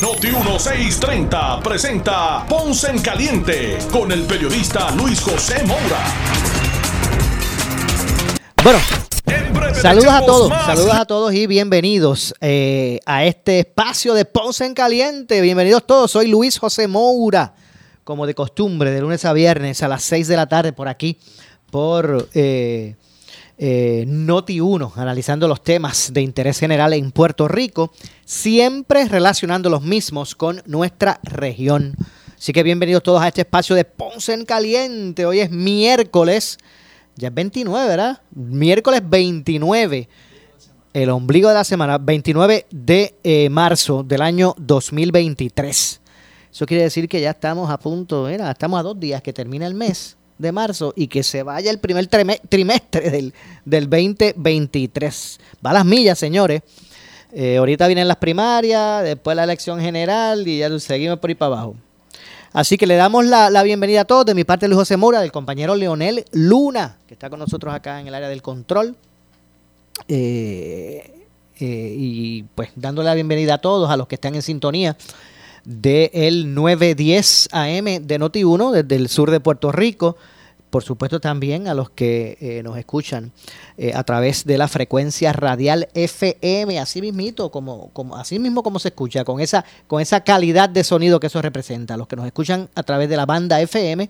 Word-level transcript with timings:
Noti 0.00 0.28
1630 0.28 1.60
presenta 1.62 2.46
Ponce 2.48 2.90
en 2.90 3.02
Caliente 3.02 3.76
con 3.92 4.10
el 4.10 4.22
periodista 4.22 4.90
Luis 4.92 5.20
José 5.20 5.62
Moura. 5.66 6.04
Bueno, 8.64 8.78
saludos 9.74 10.08
a 10.08 10.24
todos, 10.24 10.48
más. 10.48 10.64
saludos 10.64 10.94
a 10.94 11.04
todos 11.04 11.34
y 11.34 11.46
bienvenidos 11.46 12.34
eh, 12.40 13.00
a 13.04 13.26
este 13.26 13.58
espacio 13.58 14.14
de 14.14 14.24
Ponce 14.24 14.64
en 14.64 14.72
Caliente. 14.72 15.42
Bienvenidos 15.42 15.86
todos, 15.86 16.10
soy 16.10 16.28
Luis 16.28 16.58
José 16.58 16.88
Moura, 16.88 17.54
como 18.02 18.26
de 18.26 18.34
costumbre, 18.34 18.92
de 18.92 19.02
lunes 19.02 19.26
a 19.26 19.34
viernes 19.34 19.82
a 19.82 19.88
las 19.88 20.02
6 20.04 20.28
de 20.28 20.36
la 20.36 20.46
tarde 20.46 20.72
por 20.72 20.88
aquí, 20.88 21.18
por 21.70 22.26
eh, 22.32 22.96
eh, 23.62 24.06
Noti 24.08 24.58
1, 24.58 24.94
analizando 24.96 25.46
los 25.46 25.62
temas 25.62 26.14
de 26.14 26.22
interés 26.22 26.58
general 26.58 26.94
en 26.94 27.12
Puerto 27.12 27.46
Rico, 27.46 27.92
siempre 28.24 29.06
relacionando 29.06 29.68
los 29.68 29.82
mismos 29.82 30.34
con 30.34 30.62
nuestra 30.64 31.20
región. 31.22 31.94
Así 32.38 32.54
que 32.54 32.62
bienvenidos 32.62 33.02
todos 33.02 33.20
a 33.20 33.28
este 33.28 33.42
espacio 33.42 33.76
de 33.76 33.84
Ponce 33.84 34.32
en 34.32 34.46
Caliente. 34.46 35.26
Hoy 35.26 35.40
es 35.40 35.50
miércoles, 35.50 36.56
ya 37.16 37.28
es 37.28 37.34
29, 37.34 37.86
¿verdad? 37.86 38.22
Miércoles 38.30 39.02
29, 39.04 40.08
el 40.94 41.10
ombligo 41.10 41.50
de 41.50 41.54
la 41.54 41.64
semana, 41.64 41.98
29 41.98 42.64
de 42.70 43.14
eh, 43.22 43.50
marzo 43.50 44.02
del 44.02 44.22
año 44.22 44.54
2023. 44.56 46.00
Eso 46.50 46.64
quiere 46.64 46.84
decir 46.84 47.10
que 47.10 47.20
ya 47.20 47.32
estamos 47.32 47.68
a 47.68 47.78
punto, 47.78 48.24
mira, 48.24 48.50
estamos 48.50 48.80
a 48.80 48.82
dos 48.82 48.98
días 48.98 49.20
que 49.20 49.34
termina 49.34 49.66
el 49.66 49.74
mes 49.74 50.16
de 50.40 50.52
marzo 50.52 50.92
y 50.96 51.06
que 51.08 51.22
se 51.22 51.42
vaya 51.42 51.70
el 51.70 51.78
primer 51.78 52.06
trime- 52.08 52.40
trimestre 52.48 53.10
del, 53.10 53.34
del 53.64 53.88
2023. 53.90 55.40
Va 55.64 55.70
a 55.70 55.74
las 55.74 55.84
millas, 55.84 56.18
señores. 56.18 56.62
Eh, 57.32 57.58
ahorita 57.58 57.86
vienen 57.86 58.08
las 58.08 58.16
primarias, 58.16 59.04
después 59.04 59.36
la 59.36 59.44
elección 59.44 59.80
general 59.80 60.46
y 60.48 60.58
ya 60.58 60.78
seguimos 60.80 61.18
por 61.18 61.30
ahí 61.30 61.34
para 61.34 61.54
abajo. 61.54 61.76
Así 62.52 62.76
que 62.76 62.86
le 62.86 62.96
damos 62.96 63.24
la, 63.26 63.48
la 63.50 63.62
bienvenida 63.62 64.00
a 64.00 64.04
todos 64.04 64.26
de 64.26 64.34
mi 64.34 64.42
parte 64.42 64.66
Luis 64.66 64.78
José 64.78 64.96
Mora, 64.96 65.20
del 65.20 65.30
compañero 65.30 65.76
Leonel 65.76 66.24
Luna, 66.32 66.96
que 67.06 67.14
está 67.14 67.30
con 67.30 67.38
nosotros 67.38 67.72
acá 67.72 68.00
en 68.00 68.08
el 68.08 68.14
área 68.14 68.28
del 68.28 68.42
control. 68.42 68.96
Eh, 70.08 71.26
eh, 71.60 71.94
y 71.96 72.42
pues 72.54 72.70
dándole 72.74 73.06
la 73.08 73.14
bienvenida 73.14 73.54
a 73.54 73.58
todos, 73.58 73.90
a 73.90 73.96
los 73.96 74.08
que 74.08 74.14
están 74.16 74.34
en 74.34 74.42
sintonía 74.42 74.96
del 75.64 76.54
910 76.54 77.48
AM 77.52 77.84
de 77.84 78.20
Noti1 78.20 78.72
desde 78.72 78.96
el 78.96 79.08
sur 79.08 79.30
de 79.30 79.40
Puerto 79.40 79.72
Rico. 79.72 80.16
Por 80.70 80.84
supuesto 80.84 81.20
también 81.20 81.66
a 81.66 81.74
los 81.74 81.90
que 81.90 82.38
eh, 82.40 82.62
nos 82.62 82.78
escuchan 82.78 83.32
eh, 83.76 83.92
a 83.92 84.04
través 84.04 84.44
de 84.44 84.56
la 84.56 84.68
frecuencia 84.68 85.32
radial 85.32 85.88
FM, 85.94 86.78
así 86.78 87.00
mismito, 87.00 87.50
como, 87.50 87.90
como, 87.92 88.16
así 88.16 88.38
mismo 88.38 88.62
como 88.62 88.78
se 88.78 88.88
escucha, 88.88 89.24
con 89.24 89.40
esa, 89.40 89.64
con 89.88 90.00
esa 90.00 90.22
calidad 90.22 90.68
de 90.68 90.84
sonido 90.84 91.18
que 91.18 91.26
eso 91.26 91.42
representa. 91.42 91.96
Los 91.96 92.06
que 92.06 92.14
nos 92.14 92.24
escuchan 92.24 92.68
a 92.76 92.84
través 92.84 93.08
de 93.08 93.16
la 93.16 93.26
banda 93.26 93.60
FM, 93.60 94.08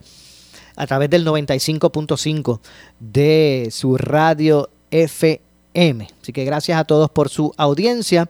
a 0.77 0.87
través 0.87 1.09
del 1.09 1.27
95.5 1.27 2.61
de 2.99 3.69
su 3.71 3.97
radio 3.97 4.69
FM. 4.91 6.09
Así 6.21 6.33
que 6.33 6.45
gracias 6.45 6.79
a 6.79 6.85
todos 6.85 7.11
por 7.11 7.31
su 7.31 7.55
audiencia. 7.57 8.29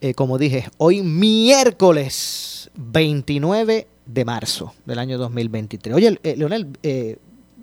Eh, 0.00 0.14
como 0.14 0.38
dije, 0.38 0.66
hoy 0.78 1.02
miércoles 1.02 2.70
29 2.74 3.86
de 4.06 4.24
marzo 4.24 4.72
del 4.86 4.98
año 4.98 5.18
2023. 5.18 5.94
Oye, 5.94 6.18
eh, 6.22 6.34
Leonel, 6.36 6.68
eh, 6.82 7.18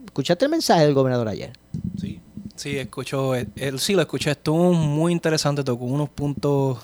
¿escuchaste 0.05 0.45
el 0.45 0.51
mensaje 0.51 0.83
del 0.83 0.93
gobernador 0.93 1.29
ayer? 1.29 1.53
Sí, 1.99 2.19
sí, 2.55 2.77
escucho, 2.77 3.33
él, 3.33 3.49
él 3.55 3.79
sí 3.79 3.93
lo 3.93 4.01
escuché, 4.01 4.31
estuvo 4.31 4.71
muy 4.73 5.11
interesante, 5.11 5.63
tocó 5.63 5.85
unos 5.85 6.09
puntos... 6.09 6.77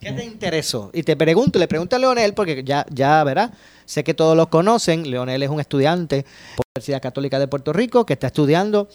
¿Qué 0.00 0.10
te 0.12 0.24
interesó? 0.24 0.90
Y 0.94 1.02
te 1.02 1.14
pregunto, 1.14 1.58
le 1.58 1.68
pregunto 1.68 1.94
a 1.94 1.98
Leonel, 1.98 2.32
porque 2.32 2.64
ya, 2.64 2.86
ya 2.90 3.22
verá, 3.22 3.52
sé 3.84 4.02
que 4.02 4.14
todos 4.14 4.34
lo 4.34 4.48
conocen. 4.48 5.10
Leonel 5.10 5.42
es 5.42 5.50
un 5.50 5.60
estudiante 5.60 6.16
de 6.16 6.24
la 6.56 6.62
Universidad 6.74 7.02
Católica 7.02 7.38
de 7.38 7.46
Puerto 7.46 7.74
Rico 7.74 8.06
que 8.06 8.14
está 8.14 8.28
estudiando 8.28 8.88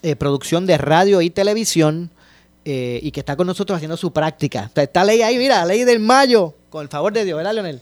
eh, 0.00 0.16
producción 0.16 0.64
de 0.64 0.78
radio 0.78 1.20
y 1.20 1.28
televisión 1.28 2.10
eh, 2.64 3.00
y 3.02 3.10
que 3.10 3.20
está 3.20 3.36
con 3.36 3.46
nosotros 3.46 3.76
haciendo 3.76 3.96
su 3.96 4.12
práctica. 4.12 4.70
Está, 4.74 5.04
ley 5.04 5.22
ahí, 5.22 5.38
mira, 5.38 5.64
ley 5.64 5.84
del 5.84 6.00
mayo, 6.00 6.54
con 6.70 6.82
el 6.82 6.88
favor 6.88 7.12
de 7.12 7.24
Dios, 7.24 7.36
¿verdad, 7.36 7.54
Leonel? 7.54 7.80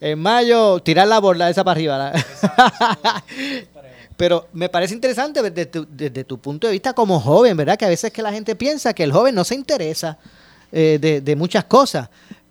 En 0.00 0.18
mayo, 0.18 0.80
tirar 0.80 1.08
la 1.08 1.18
borda 1.18 1.50
esa 1.50 1.64
para 1.64 1.72
arriba. 1.72 2.12
¿verdad? 2.12 3.22
Pero 4.16 4.48
me 4.52 4.68
parece 4.68 4.94
interesante 4.94 5.42
desde 5.42 5.66
tu, 5.66 5.86
desde 5.88 6.24
tu 6.24 6.38
punto 6.38 6.66
de 6.66 6.72
vista 6.72 6.92
como 6.92 7.20
joven, 7.20 7.56
¿verdad? 7.56 7.78
Que 7.78 7.84
a 7.84 7.88
veces 7.88 8.12
que 8.12 8.22
la 8.22 8.32
gente 8.32 8.56
piensa 8.56 8.92
que 8.92 9.04
el 9.04 9.12
joven 9.12 9.34
no 9.34 9.44
se 9.44 9.54
interesa 9.54 10.18
eh, 10.72 10.98
de, 11.00 11.20
de 11.20 11.36
muchas 11.36 11.64
cosas. 11.64 12.08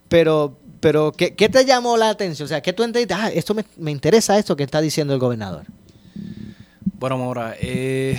Pero, 0.08 0.58
pero 0.80 1.12
¿qué, 1.12 1.36
qué 1.36 1.50
te 1.50 1.66
llamó 1.66 1.98
la 1.98 2.10
atención? 2.10 2.46
O 2.46 2.50
sea, 2.50 2.62
¿qué 2.62 2.72
tú 2.72 2.84
entendiste? 2.84 3.14
Ah, 3.14 3.30
esto 3.30 3.54
me, 3.54 3.66
me 3.76 3.92
interesa 3.92 4.38
esto 4.38 4.56
que 4.56 4.64
está 4.64 4.80
diciendo 4.80 5.14
el 5.14 5.20
gobernador. 5.20 5.66
Bueno, 7.00 7.18
Maura, 7.18 7.56
eh, 7.60 8.18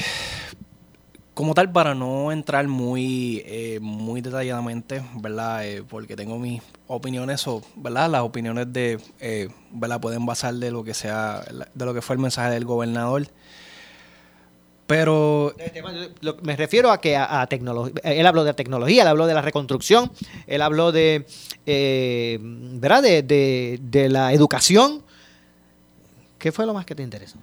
como 1.38 1.54
tal, 1.54 1.70
para 1.70 1.94
no 1.94 2.32
entrar 2.32 2.66
muy, 2.66 3.44
eh, 3.46 3.78
muy 3.80 4.20
detalladamente, 4.20 5.04
¿verdad? 5.14 5.64
Eh, 5.64 5.84
porque 5.88 6.16
tengo 6.16 6.36
mis 6.36 6.60
opiniones, 6.88 7.46
o, 7.46 7.62
¿verdad? 7.76 8.10
Las 8.10 8.22
opiniones 8.22 8.72
de, 8.72 8.98
eh, 9.20 9.48
¿verdad? 9.70 10.00
Pueden 10.00 10.26
basar 10.26 10.52
de 10.54 10.72
lo 10.72 10.82
que 10.82 10.94
sea, 10.94 11.44
de 11.74 11.84
lo 11.84 11.94
que 11.94 12.02
fue 12.02 12.16
el 12.16 12.20
mensaje 12.22 12.50
del 12.50 12.64
gobernador. 12.64 13.28
Pero 14.88 15.54
me 16.42 16.56
refiero 16.56 16.90
a 16.90 17.00
que 17.00 17.16
a, 17.16 17.46
tecnología. 17.46 18.00
Él 18.02 18.26
habló 18.26 18.42
de 18.42 18.54
tecnología, 18.54 19.02
él 19.02 19.08
habló 19.08 19.28
de 19.28 19.34
la 19.34 19.42
reconstrucción, 19.42 20.10
él 20.48 20.60
habló 20.60 20.90
de, 20.90 21.24
eh, 21.66 22.40
¿verdad? 22.42 23.00
De- 23.00 23.78
de 23.80 24.08
la 24.08 24.32
educación. 24.32 25.04
¿Qué 26.36 26.50
fue 26.50 26.66
lo 26.66 26.74
más 26.74 26.84
que 26.84 26.96
te 26.96 27.04
interesó? 27.04 27.38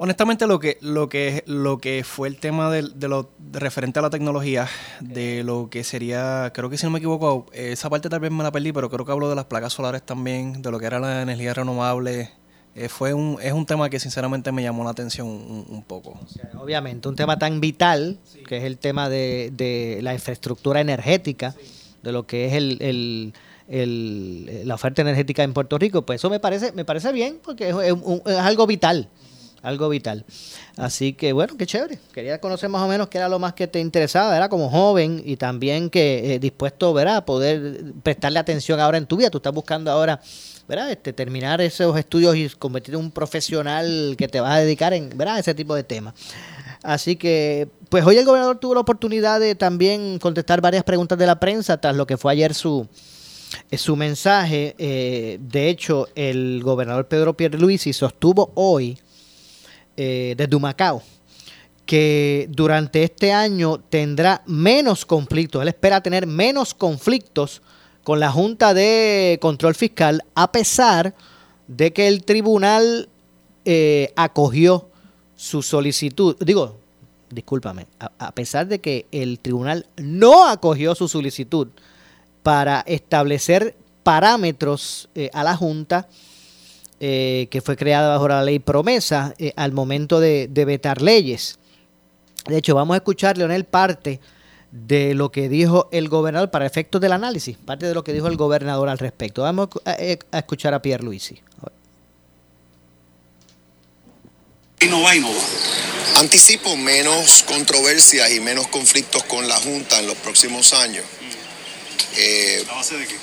Honestamente, 0.00 0.46
lo 0.46 0.60
que, 0.60 0.78
lo 0.80 1.08
que, 1.08 1.42
lo 1.46 1.78
que 1.78 2.04
fue 2.04 2.28
el 2.28 2.38
tema 2.38 2.70
de, 2.70 2.82
lo 3.08 3.30
de 3.38 3.58
referente 3.58 3.98
a 3.98 4.02
la 4.02 4.10
tecnología, 4.10 4.68
de 5.00 5.42
lo 5.42 5.68
que 5.70 5.82
sería, 5.82 6.52
creo 6.54 6.70
que 6.70 6.78
si 6.78 6.86
no 6.86 6.90
me 6.90 6.98
equivoco, 6.98 7.46
esa 7.52 7.90
parte 7.90 8.08
tal 8.08 8.20
vez 8.20 8.30
me 8.30 8.44
la 8.44 8.52
perdí, 8.52 8.70
pero 8.72 8.88
creo 8.90 9.04
que 9.04 9.10
habló 9.10 9.28
de 9.28 9.34
las 9.34 9.46
placas 9.46 9.72
solares 9.72 10.02
también, 10.02 10.62
de 10.62 10.70
lo 10.70 10.78
que 10.78 10.86
era 10.86 11.00
la 11.00 11.22
energía 11.22 11.52
renovable. 11.52 12.30
Eh, 12.76 12.88
fue 12.88 13.12
un, 13.12 13.38
es 13.42 13.52
un 13.52 13.66
tema 13.66 13.90
que 13.90 13.98
sinceramente 13.98 14.52
me 14.52 14.62
llamó 14.62 14.84
la 14.84 14.90
atención 14.90 15.26
un, 15.26 15.66
un 15.68 15.82
poco. 15.82 16.10
O 16.24 16.28
sea, 16.28 16.48
obviamente, 16.60 17.08
un 17.08 17.16
tema 17.16 17.36
tan 17.36 17.60
vital, 17.60 18.18
que 18.46 18.58
es 18.58 18.62
el 18.64 18.78
tema 18.78 19.08
de, 19.08 19.50
de 19.52 19.98
la 20.02 20.14
infraestructura 20.14 20.80
energética, 20.80 21.56
de 22.04 22.12
lo 22.12 22.24
que 22.24 22.46
es 22.46 22.52
el, 22.52 22.76
el- 22.80 23.32
el- 23.66 24.62
la 24.68 24.76
oferta 24.76 25.02
energética 25.02 25.42
en 25.42 25.52
Puerto 25.54 25.76
Rico, 25.76 26.02
pues 26.02 26.20
eso 26.20 26.30
me 26.30 26.38
parece, 26.38 26.70
me 26.70 26.84
parece 26.84 27.10
bien, 27.12 27.40
porque 27.42 27.70
es, 27.70 27.74
es 28.26 28.36
algo 28.38 28.66
vital, 28.68 29.08
algo 29.62 29.88
vital. 29.88 30.24
Así 30.76 31.12
que 31.12 31.32
bueno, 31.32 31.56
qué 31.56 31.66
chévere. 31.66 31.98
Quería 32.12 32.40
conocer 32.40 32.68
más 32.68 32.82
o 32.82 32.88
menos 32.88 33.08
qué 33.08 33.18
era 33.18 33.28
lo 33.28 33.38
más 33.38 33.54
que 33.54 33.66
te 33.66 33.80
interesaba, 33.80 34.36
era 34.36 34.48
como 34.48 34.70
joven 34.70 35.22
y 35.24 35.36
también 35.36 35.90
que 35.90 36.34
eh, 36.34 36.38
dispuesto, 36.38 36.92
¿verdad? 36.92 37.16
A 37.16 37.24
poder 37.24 37.82
prestarle 38.02 38.38
atención 38.38 38.80
ahora 38.80 38.98
en 38.98 39.06
tu 39.06 39.16
vida. 39.16 39.30
Tú 39.30 39.38
estás 39.38 39.52
buscando 39.52 39.90
ahora, 39.90 40.20
¿verdad? 40.68 40.90
Este, 40.90 41.12
terminar 41.12 41.60
esos 41.60 41.96
estudios 41.98 42.36
y 42.36 42.48
convertirte 42.50 42.98
en 42.98 43.04
un 43.04 43.10
profesional 43.10 44.14
que 44.16 44.28
te 44.28 44.40
vas 44.40 44.52
a 44.52 44.58
dedicar 44.58 44.92
en, 44.92 45.10
¿verdad? 45.16 45.36
A 45.36 45.38
ese 45.40 45.54
tipo 45.54 45.74
de 45.74 45.84
temas. 45.84 46.14
Así 46.82 47.16
que, 47.16 47.68
pues 47.88 48.04
hoy 48.04 48.16
el 48.16 48.24
gobernador 48.24 48.58
tuvo 48.58 48.74
la 48.74 48.80
oportunidad 48.80 49.40
de 49.40 49.54
también 49.54 50.18
contestar 50.18 50.60
varias 50.60 50.84
preguntas 50.84 51.18
de 51.18 51.26
la 51.26 51.40
prensa 51.40 51.80
tras 51.80 51.96
lo 51.96 52.06
que 52.06 52.16
fue 52.16 52.32
ayer 52.32 52.54
su, 52.54 52.86
eh, 53.70 53.78
su 53.78 53.96
mensaje. 53.96 54.74
Eh, 54.78 55.38
de 55.40 55.68
hecho, 55.68 56.08
el 56.14 56.62
gobernador 56.62 57.08
Pedro 57.08 57.36
Pierluisi 57.36 57.92
sostuvo 57.92 58.52
hoy 58.54 58.98
eh, 59.98 60.34
desde 60.36 60.56
Humacao 60.56 61.02
que 61.84 62.48
durante 62.50 63.02
este 63.02 63.32
año 63.32 63.78
tendrá 63.78 64.42
menos 64.44 65.06
conflictos. 65.06 65.62
Él 65.62 65.68
espera 65.68 66.02
tener 66.02 66.26
menos 66.26 66.74
conflictos 66.74 67.62
con 68.04 68.20
la 68.20 68.30
Junta 68.30 68.74
de 68.74 69.38
Control 69.40 69.74
Fiscal, 69.74 70.22
a 70.34 70.52
pesar 70.52 71.14
de 71.66 71.94
que 71.94 72.06
el 72.06 72.24
tribunal 72.24 73.08
eh, 73.64 74.12
acogió 74.16 74.90
su 75.34 75.62
solicitud. 75.62 76.36
Digo, 76.40 76.76
discúlpame, 77.30 77.86
a, 77.98 78.32
pesar 78.32 78.66
de 78.66 78.80
que 78.80 79.06
el 79.10 79.38
tribunal 79.40 79.86
no 79.96 80.46
acogió 80.46 80.94
su 80.94 81.08
solicitud 81.08 81.68
para 82.42 82.80
establecer 82.80 83.74
parámetros 84.02 85.08
eh, 85.14 85.30
a 85.32 85.42
la 85.42 85.56
Junta 85.56 86.06
eh, 87.00 87.48
que 87.50 87.60
fue 87.60 87.76
creada 87.76 88.08
bajo 88.08 88.28
la 88.28 88.42
ley 88.42 88.58
promesa 88.58 89.34
eh, 89.38 89.52
al 89.56 89.72
momento 89.72 90.20
de, 90.20 90.48
de, 90.48 90.64
vetar 90.64 91.02
leyes. 91.02 91.58
De 92.46 92.58
hecho, 92.58 92.74
vamos 92.74 92.94
a 92.94 92.98
escuchar, 92.98 93.38
Leonel, 93.38 93.64
parte 93.64 94.20
de 94.70 95.14
lo 95.14 95.30
que 95.30 95.48
dijo 95.48 95.88
el 95.92 96.08
gobernador 96.08 96.50
para 96.50 96.66
efectos 96.66 97.00
del 97.00 97.12
análisis, 97.12 97.56
parte 97.56 97.86
de 97.86 97.94
lo 97.94 98.04
que 98.04 98.12
dijo 98.12 98.26
el 98.26 98.36
gobernador 98.36 98.88
al 98.88 98.98
respecto. 98.98 99.42
Vamos 99.42 99.68
a, 99.84 99.92
a 99.92 100.38
escuchar 100.38 100.74
a 100.74 100.82
Pierre 100.82 101.04
Luisi. 101.04 101.40
Y 104.80 104.86
no 104.86 105.02
va 105.02 105.16
y 105.16 105.20
no 105.20 105.28
va. 105.28 106.20
Anticipo 106.20 106.76
menos 106.76 107.42
controversias 107.44 108.30
y 108.32 108.40
menos 108.40 108.68
conflictos 108.68 109.24
con 109.24 109.48
la 109.48 109.56
Junta 109.56 109.98
en 109.98 110.06
los 110.06 110.16
próximos 110.18 110.72
años. 110.72 111.04
Eh, 112.16 112.64
¿A 112.68 112.74
base 112.74 112.96
de 112.96 113.06
qué? 113.06 113.16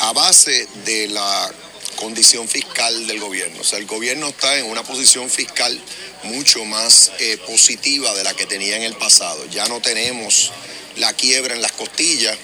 A 0.00 0.12
base 0.12 0.68
de 0.84 1.08
la 1.08 1.50
condición 1.96 2.48
fiscal 2.48 3.06
del 3.06 3.18
gobierno. 3.18 3.60
O 3.60 3.64
sea, 3.64 3.78
el 3.78 3.86
gobierno 3.86 4.28
está 4.28 4.58
en 4.58 4.66
una 4.66 4.84
posición 4.84 5.28
fiscal 5.28 5.78
mucho 6.24 6.64
más 6.64 7.12
eh, 7.18 7.38
positiva 7.46 8.14
de 8.14 8.22
la 8.22 8.34
que 8.34 8.46
tenía 8.46 8.76
en 8.76 8.82
el 8.82 8.94
pasado. 8.94 9.44
Ya 9.50 9.66
no 9.66 9.80
tenemos 9.80 10.52
la 10.96 11.12
quiebra 11.14 11.54
en 11.54 11.62
las 11.62 11.72
costillas. 11.72 12.36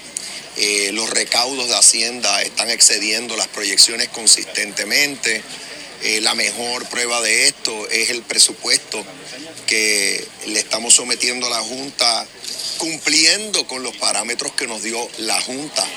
Eh, 0.57 0.91
los 0.93 1.09
recaudos 1.09 1.69
de 1.69 1.75
Hacienda 1.75 2.41
están 2.41 2.69
excediendo 2.69 3.37
las 3.37 3.47
proyecciones 3.47 4.09
consistentemente. 4.09 5.41
Eh, 6.01 6.19
la 6.21 6.35
mejor 6.35 6.85
prueba 6.89 7.21
de 7.21 7.47
esto 7.47 7.89
es 7.89 8.09
el 8.09 8.23
presupuesto 8.23 9.03
que 9.67 10.27
le 10.47 10.59
estamos 10.59 10.93
sometiendo 10.93 11.47
a 11.47 11.49
la 11.49 11.61
Junta, 11.61 12.27
cumpliendo 12.77 13.65
con 13.67 13.81
los 13.81 13.95
parámetros 13.95 14.51
que 14.53 14.67
nos 14.67 14.83
dio 14.83 15.07
la 15.19 15.39
Junta 15.41 15.87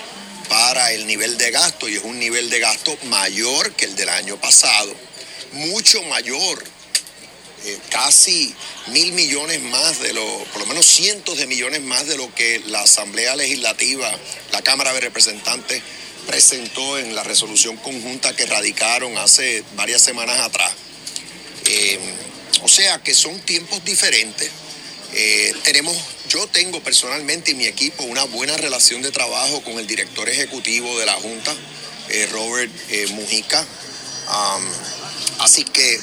para 0.49 0.93
el 0.93 1.07
nivel 1.07 1.37
de 1.39 1.51
gasto, 1.51 1.89
y 1.89 1.97
es 1.97 2.05
un 2.05 2.19
nivel 2.19 2.51
de 2.51 2.61
gasto 2.61 2.97
mayor 3.05 3.73
que 3.73 3.87
el 3.87 3.97
del 3.97 4.09
año 4.09 4.41
pasado, 4.41 4.95
mucho 5.53 6.03
mayor, 6.05 6.63
eh, 7.65 7.79
casi 7.91 8.55
mil 8.89 9.13
millones 9.13 9.61
más 9.63 10.01
de 10.01 10.13
lo, 10.13 10.25
por 10.53 10.61
lo 10.61 10.67
menos 10.67 10.87
cientos 10.87 11.39
de 11.39 11.47
millones 11.47 11.83
más 11.83 12.07
de 12.07 12.17
lo 12.17 12.33
que 12.35 12.61
la 12.67 12.83
Asamblea 12.83 13.35
Legislativa, 13.35 14.11
la 14.53 14.63
Cámara 14.63 14.93
de 14.93 15.01
Representantes, 15.01 15.83
presentó 16.27 16.99
en 16.99 17.15
la 17.15 17.23
resolución 17.23 17.77
conjunta 17.77 18.35
que 18.35 18.47
radicaron 18.47 19.17
hace 19.19 19.65
varias 19.75 20.03
semanas 20.03 20.41
atrás. 20.41 20.73
Eh, 21.65 21.99
o 22.63 22.69
sea 22.69 22.99
que 22.99 23.15
son 23.15 23.39
tiempos 23.41 23.85
diferentes. 23.85 24.51
Eh, 25.13 25.55
tenemos, 25.65 25.97
yo 26.29 26.47
tengo 26.49 26.83
personalmente 26.83 27.53
y 27.53 27.55
mi 27.55 27.67
equipo 27.67 28.03
una 28.05 28.25
buena 28.25 28.57
relación 28.57 29.03
de 29.03 29.11
trabajo 29.11 29.63
con 29.63 29.79
el 29.79 29.87
director 29.87 30.29
ejecutivo 30.29 30.99
de 30.99 31.07
la 31.07 31.15
Junta, 31.15 31.55
eh, 32.09 32.29
Robert 32.33 32.73
Mujica. 33.11 33.65
así 35.41 35.65
que 35.65 36.01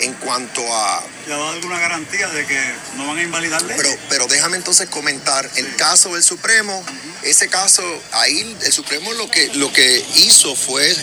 en 0.00 0.14
cuanto 0.14 0.62
a... 0.74 1.04
¿Le 1.26 1.34
ha 1.34 1.36
dado 1.36 1.50
alguna 1.50 1.78
garantía 1.78 2.28
de 2.28 2.46
que 2.46 2.58
no 2.96 3.06
van 3.06 3.18
a 3.18 3.22
invalidar 3.22 3.62
leyes? 3.62 3.82
Pero, 3.82 3.96
pero 4.08 4.26
déjame 4.28 4.56
entonces 4.56 4.88
comentar, 4.88 5.48
el 5.56 5.76
caso 5.76 6.14
del 6.14 6.22
Supremo, 6.22 6.82
ese 7.22 7.48
caso, 7.48 7.82
ahí 8.12 8.56
el 8.64 8.72
Supremo 8.72 9.12
lo 9.14 9.30
que, 9.30 9.48
lo 9.54 9.72
que 9.72 10.04
hizo 10.16 10.54
fue 10.56 10.94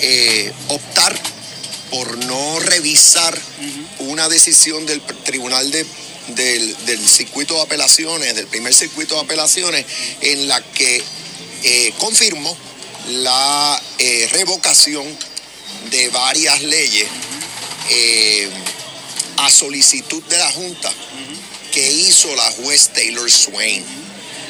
eh, 0.00 0.52
optar 0.68 1.14
por 1.90 2.16
no 2.24 2.58
revisar 2.60 3.38
una 3.98 4.28
decisión 4.28 4.86
del 4.86 5.00
Tribunal 5.24 5.70
de, 5.70 5.86
del, 6.28 7.08
circuito 7.08 7.54
de 7.54 7.62
apelaciones, 7.62 8.34
del 8.34 8.46
primer 8.46 8.74
circuito 8.74 9.14
de 9.14 9.20
apelaciones, 9.20 9.84
en 10.20 10.48
la 10.48 10.60
que 10.60 11.02
eh, 11.62 11.92
confirmó 11.98 12.56
la 13.08 13.80
eh, 13.98 14.28
revocación 14.32 15.06
de 15.90 16.08
varias 16.08 16.62
leyes 16.62 17.08
eh, 17.90 18.48
a 19.38 19.50
solicitud 19.50 20.22
de 20.24 20.38
la 20.38 20.50
Junta 20.50 20.92
que 21.72 21.88
hizo 21.88 22.34
la 22.34 22.50
juez 22.52 22.88
Taylor 22.88 23.30
Swain. 23.30 23.84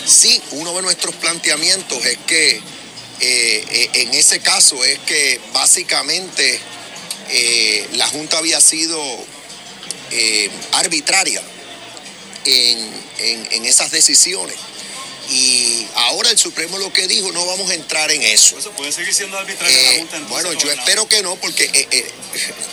Sí, 0.06 0.40
uno 0.52 0.74
de 0.76 0.82
nuestros 0.82 1.14
planteamientos 1.16 2.04
es 2.06 2.18
que 2.26 2.60
eh, 3.20 3.90
en 3.94 4.14
ese 4.14 4.40
caso 4.40 4.82
es 4.84 4.98
que 5.00 5.40
básicamente 5.52 6.60
la 7.94 8.06
Junta 8.06 8.38
había 8.38 8.60
sido 8.60 9.02
arbitraria 10.72 11.42
en 12.46 13.66
esas 13.66 13.90
decisiones. 13.90 14.56
Y 15.30 15.86
ahora 15.94 16.30
el 16.30 16.38
Supremo 16.38 16.78
lo 16.78 16.92
que 16.92 17.08
dijo, 17.08 17.32
no 17.32 17.44
vamos 17.46 17.70
a 17.70 17.74
entrar 17.74 18.10
en 18.12 18.22
eso. 18.22 18.56
Eso 18.58 18.70
puede 18.72 18.92
seguir 18.92 19.12
siendo 19.12 19.36
arbitrario 19.36 19.76
la 19.76 19.92
eh, 19.92 19.98
Junta. 19.98 20.18
Bueno, 20.28 20.52
yo 20.52 20.70
espero 20.70 21.08
que 21.08 21.22
no, 21.22 21.34
porque 21.36 21.64
eh, 21.64 21.88
eh, 21.90 22.12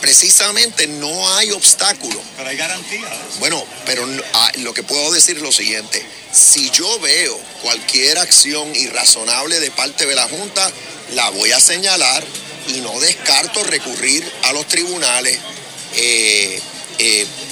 precisamente 0.00 0.86
no 0.86 1.34
hay 1.34 1.50
obstáculo. 1.50 2.20
Pero 2.36 2.48
hay 2.48 2.56
garantías. 2.56 3.12
Bueno, 3.40 3.64
pero 3.86 4.06
ah, 4.34 4.52
lo 4.58 4.72
que 4.72 4.84
puedo 4.84 5.10
decir 5.10 5.36
es 5.36 5.42
lo 5.42 5.50
siguiente. 5.50 6.04
Si 6.32 6.70
yo 6.70 7.00
veo 7.00 7.38
cualquier 7.62 8.18
acción 8.18 8.74
irrazonable 8.76 9.58
de 9.58 9.70
parte 9.72 10.06
de 10.06 10.14
la 10.14 10.28
Junta, 10.28 10.70
la 11.12 11.30
voy 11.30 11.50
a 11.50 11.60
señalar 11.60 12.24
y 12.68 12.80
no 12.80 12.98
descarto 13.00 13.64
recurrir 13.64 14.30
a 14.44 14.52
los 14.52 14.66
tribunales. 14.68 15.38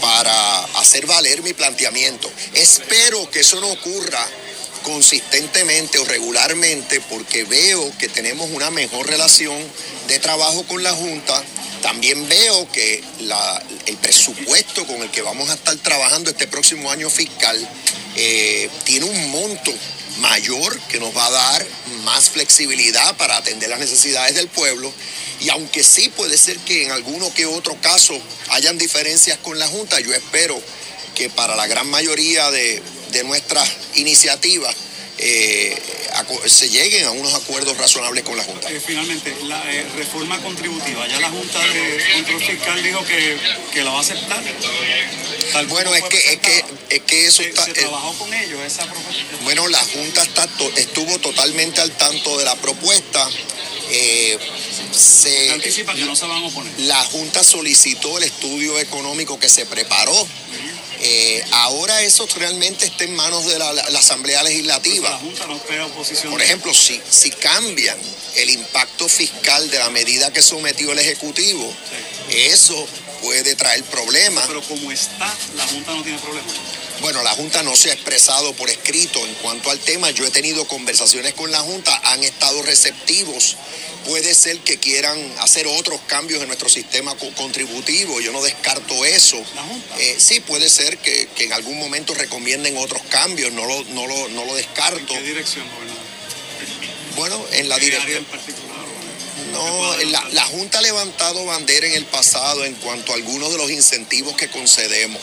Para 0.00 0.64
hacer 0.78 1.06
valer 1.06 1.42
mi 1.42 1.52
planteamiento. 1.52 2.30
Espero 2.54 3.30
que 3.30 3.40
eso 3.40 3.60
no 3.60 3.68
ocurra 3.68 4.26
consistentemente 4.82 5.98
o 5.98 6.04
regularmente 6.04 7.00
porque 7.08 7.44
veo 7.44 7.96
que 7.98 8.08
tenemos 8.08 8.50
una 8.50 8.70
mejor 8.70 9.06
relación 9.06 9.56
de 10.08 10.18
trabajo 10.18 10.64
con 10.64 10.82
la 10.82 10.92
Junta. 10.92 11.42
También 11.82 12.28
veo 12.28 12.70
que 12.70 13.02
el 13.86 13.96
presupuesto 13.96 14.86
con 14.86 15.02
el 15.02 15.10
que 15.10 15.22
vamos 15.22 15.50
a 15.50 15.54
estar 15.54 15.76
trabajando 15.78 16.30
este 16.30 16.46
próximo 16.46 16.90
año 16.90 17.10
fiscal 17.10 17.56
eh, 18.16 18.68
tiene 18.84 19.06
un 19.06 19.30
monto 19.30 19.72
mayor 20.18 20.78
que 20.88 21.00
nos 21.00 21.16
va 21.16 21.26
a 21.26 21.30
dar 21.30 21.66
más 22.04 22.30
flexibilidad 22.30 23.16
para 23.16 23.36
atender 23.36 23.70
las 23.70 23.80
necesidades 23.80 24.34
del 24.34 24.48
pueblo. 24.48 24.92
Y 25.40 25.50
aunque 25.50 25.82
sí 25.82 26.08
puede 26.08 26.38
ser 26.38 26.58
que 26.58 26.84
en 26.84 26.92
alguno 26.92 27.32
que 27.34 27.46
otro 27.46 27.76
caso 27.80 28.18
hayan 28.50 28.78
diferencias 28.78 29.38
con 29.38 29.58
la 29.58 29.66
Junta, 29.66 30.00
yo 30.00 30.14
espero 30.14 30.60
que 31.14 31.28
para 31.30 31.56
la 31.56 31.66
gran 31.66 31.88
mayoría 31.88 32.50
de, 32.50 32.82
de 33.12 33.24
nuestras 33.24 33.68
iniciativas 33.94 34.74
eh, 35.24 35.80
se 36.46 36.68
lleguen 36.68 37.04
a 37.04 37.12
unos 37.12 37.32
acuerdos 37.34 37.76
razonables 37.78 38.24
con 38.24 38.36
la 38.36 38.42
Junta. 38.42 38.68
Eh, 38.68 38.80
finalmente, 38.84 39.32
la 39.44 39.62
eh, 39.72 39.86
reforma 39.96 40.40
contributiva, 40.42 41.06
ya 41.06 41.20
la 41.20 41.30
Junta 41.30 41.60
de 41.60 42.04
Control 42.14 42.42
Fiscal 42.42 42.82
dijo 42.82 43.04
que, 43.04 43.38
la 43.84 43.90
va 43.90 43.98
a 43.98 44.00
aceptar. 44.00 44.42
bueno, 45.68 45.94
es 45.94 46.02
que, 46.04 46.18
es 46.18 46.38
que, 46.38 46.64
es 46.90 47.02
que 47.02 47.26
eso 47.26 47.42
está... 47.42 47.64
¿Se 47.64 47.72
trabajó 47.72 48.12
con 48.18 48.34
ellos 48.34 48.60
esa 48.66 48.84
propuesta? 48.84 49.24
Bueno, 49.44 49.68
la 49.68 49.78
Junta 49.78 50.22
está 50.22 50.48
estuvo 50.76 51.18
totalmente 51.20 51.80
al 51.80 51.92
tanto 51.92 52.38
de 52.38 52.44
la 52.44 52.56
propuesta. 52.56 53.28
se, 54.90 55.50
anticipa 55.52 55.94
que 55.94 56.04
no 56.04 56.16
se 56.16 56.26
van 56.26 56.42
a 56.42 56.46
oponer. 56.46 56.72
La 56.80 57.02
Junta 57.04 57.44
solicitó 57.44 58.18
el 58.18 58.24
estudio 58.24 58.76
económico 58.80 59.38
que 59.38 59.48
se 59.48 59.66
preparó. 59.66 60.26
Eh, 61.04 61.44
ahora 61.50 62.00
eso 62.02 62.28
realmente 62.36 62.86
está 62.86 63.02
en 63.02 63.16
manos 63.16 63.44
de 63.46 63.58
la, 63.58 63.70
Asamblea 63.98 64.42
Legislativa. 64.44 65.20
Por 66.30 66.40
ejemplo, 66.40 66.72
si, 66.72 67.00
si 67.10 67.30
cambian 67.30 67.98
el 68.36 68.50
impacto 68.50 69.08
fiscal 69.08 69.68
de 69.68 69.78
la 69.80 69.90
medida 69.90 70.32
que 70.32 70.42
sometió 70.42 70.92
el 70.92 71.00
Ejecutivo, 71.00 71.68
eso 72.30 72.86
puede 73.20 73.56
traer 73.56 73.82
problemas. 73.84 74.46
Pero 74.46 74.62
como 74.62 74.92
está, 74.92 75.34
la 75.56 75.66
Junta 75.66 75.92
no 75.92 76.02
tiene 76.04 76.18
problemas. 76.18 76.54
Bueno, 77.02 77.20
la 77.24 77.30
Junta 77.30 77.64
no 77.64 77.74
se 77.74 77.90
ha 77.90 77.94
expresado 77.94 78.52
por 78.52 78.70
escrito 78.70 79.26
en 79.26 79.34
cuanto 79.34 79.72
al 79.72 79.80
tema. 79.80 80.12
Yo 80.12 80.24
he 80.24 80.30
tenido 80.30 80.68
conversaciones 80.68 81.34
con 81.34 81.50
la 81.50 81.58
Junta, 81.58 82.00
han 82.04 82.22
estado 82.22 82.62
receptivos. 82.62 83.56
Puede 84.06 84.32
ser 84.36 84.60
que 84.60 84.78
quieran 84.78 85.18
hacer 85.40 85.66
otros 85.66 86.00
cambios 86.06 86.40
en 86.42 86.46
nuestro 86.46 86.68
sistema 86.68 87.16
contributivo, 87.36 88.20
yo 88.20 88.30
no 88.30 88.40
descarto 88.40 89.04
eso. 89.04 89.36
Eh, 89.98 90.16
sí, 90.18 90.38
puede 90.40 90.70
ser 90.70 90.96
que, 90.98 91.28
en 91.38 91.52
algún 91.52 91.76
momento 91.76 92.14
recomienden 92.14 92.76
otros 92.76 93.02
cambios, 93.10 93.52
no 93.52 93.66
lo, 93.66 93.82
no 93.84 94.06
lo, 94.06 94.54
descarto. 94.54 95.14
¿En 95.14 95.22
qué 95.22 95.28
dirección, 95.28 95.64
Bueno, 97.16 97.44
en 97.50 97.68
la 97.68 97.78
dirección. 97.78 98.24
No, 99.52 99.96
la, 100.04 100.28
la 100.30 100.44
Junta 100.44 100.78
ha 100.78 100.82
levantado 100.82 101.44
bandera 101.44 101.86
en 101.86 101.94
el 101.94 102.06
pasado 102.06 102.64
en 102.64 102.74
cuanto 102.76 103.12
a 103.12 103.16
algunos 103.16 103.50
de 103.50 103.58
los 103.58 103.70
incentivos 103.70 104.36
que 104.36 104.48
concedemos 104.48 105.20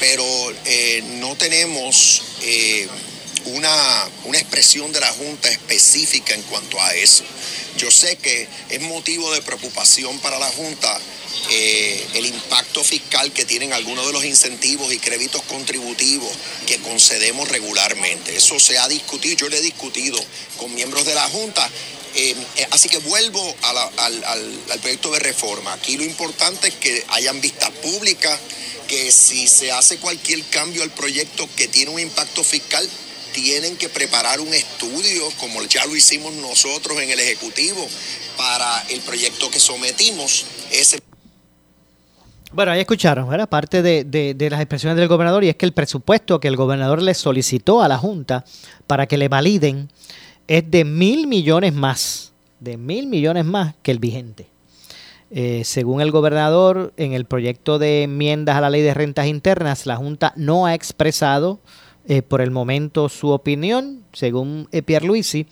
pero 0.00 0.24
eh, 0.64 1.02
no 1.20 1.36
tenemos 1.36 2.22
eh, 2.40 2.88
una, 3.44 4.08
expresión 4.32 4.90
de 4.92 5.00
la 5.00 5.12
Junta 5.12 5.50
específica 5.50 6.34
en 6.34 6.42
cuanto 6.42 6.80
a 6.80 6.94
eso. 6.94 7.22
Yo 7.76 7.90
sé 7.90 8.16
que 8.16 8.48
es 8.70 8.80
motivo 8.80 9.30
de 9.32 9.42
preocupación 9.42 10.18
para 10.20 10.38
la 10.38 10.48
Junta 10.48 10.98
eh, 11.50 12.06
el 12.14 12.26
impacto 12.26 12.82
fiscal 12.82 13.32
que 13.32 13.44
tienen 13.44 13.72
algunos 13.72 14.06
de 14.06 14.12
los 14.12 14.24
incentivos 14.24 14.92
y 14.92 14.98
créditos 14.98 15.42
contributivos 15.42 16.30
que 16.66 16.78
concedemos 16.78 17.48
regularmente. 17.48 18.34
Eso 18.34 18.58
se 18.58 18.78
ha 18.78 18.88
discutido, 18.88 19.36
yo 19.36 19.48
le 19.48 19.58
he 19.58 19.62
discutido 19.62 20.18
con 20.56 20.74
miembros 20.74 21.04
de 21.04 21.14
la 21.14 21.28
Junta 21.28 21.70
así 22.72 22.88
que 22.88 22.98
vuelvo 22.98 23.54
al, 23.62 24.24
al 24.24 24.80
proyecto 24.80 25.12
de 25.12 25.20
reforma. 25.20 25.72
Aquí 25.74 25.96
lo 25.96 26.04
importante 26.04 26.66
es 26.66 26.74
que 26.74 27.04
hayan 27.10 27.40
vistas 27.40 27.70
públicas, 27.70 28.36
que 28.90 29.12
si 29.12 29.46
se 29.46 29.70
hace 29.70 29.98
cualquier 29.98 30.42
cambio 30.46 30.82
al 30.82 30.90
proyecto 30.90 31.48
que 31.54 31.68
tiene 31.68 31.92
un 31.92 32.00
impacto 32.00 32.42
fiscal, 32.42 32.84
tienen 33.32 33.76
que 33.76 33.88
preparar 33.88 34.40
un 34.40 34.52
estudio, 34.52 35.22
como 35.38 35.62
ya 35.62 35.86
lo 35.86 35.94
hicimos 35.94 36.34
nosotros 36.34 37.00
en 37.00 37.08
el 37.08 37.20
Ejecutivo, 37.20 37.86
para 38.36 38.82
el 38.88 38.98
proyecto 39.02 39.48
que 39.48 39.60
sometimos. 39.60 40.44
Ese 40.72 40.98
bueno, 42.52 42.72
ahí 42.72 42.80
escucharon, 42.80 43.28
¿verdad? 43.28 43.48
Parte 43.48 43.80
de, 43.80 44.02
de, 44.02 44.50
las 44.50 44.60
expresiones 44.60 44.96
del 44.96 45.06
gobernador 45.06 45.44
y 45.44 45.48
es 45.48 45.54
que 45.54 45.66
el 45.66 45.72
presupuesto 45.72 46.40
que 46.40 46.48
el 46.48 46.56
gobernador 46.56 47.00
le 47.00 47.14
solicitó 47.14 47.82
a 47.82 47.86
la 47.86 47.96
Junta 47.96 48.44
para 48.88 49.06
que 49.06 49.16
le 49.16 49.28
validen 49.28 49.88
es 50.48 50.68
de 50.68 50.84
mil 50.84 51.28
millones 51.28 51.74
más, 51.74 52.32
de 52.58 52.76
mil 52.76 53.06
millones 53.06 53.44
más 53.44 53.76
que 53.84 53.92
el 53.92 54.00
vigente. 54.00 54.49
Eh, 55.30 55.62
según 55.64 56.00
el 56.00 56.10
gobernador, 56.10 56.92
en 56.96 57.12
el 57.12 57.24
proyecto 57.24 57.78
de 57.78 58.02
enmiendas 58.02 58.56
a 58.56 58.60
la 58.60 58.70
ley 58.70 58.82
de 58.82 58.94
rentas 58.94 59.26
internas, 59.26 59.86
la 59.86 59.96
Junta 59.96 60.32
no 60.36 60.66
ha 60.66 60.74
expresado 60.74 61.60
eh, 62.06 62.22
por 62.22 62.40
el 62.40 62.50
momento 62.50 63.08
su 63.08 63.30
opinión. 63.30 64.02
Según 64.12 64.68
Pierre 64.84 65.06
Luisi, 65.06 65.46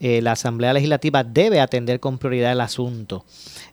eh, 0.00 0.20
la 0.20 0.32
Asamblea 0.32 0.72
Legislativa 0.72 1.22
debe 1.22 1.60
atender 1.60 2.00
con 2.00 2.18
prioridad 2.18 2.52
el 2.52 2.60
asunto. 2.60 3.24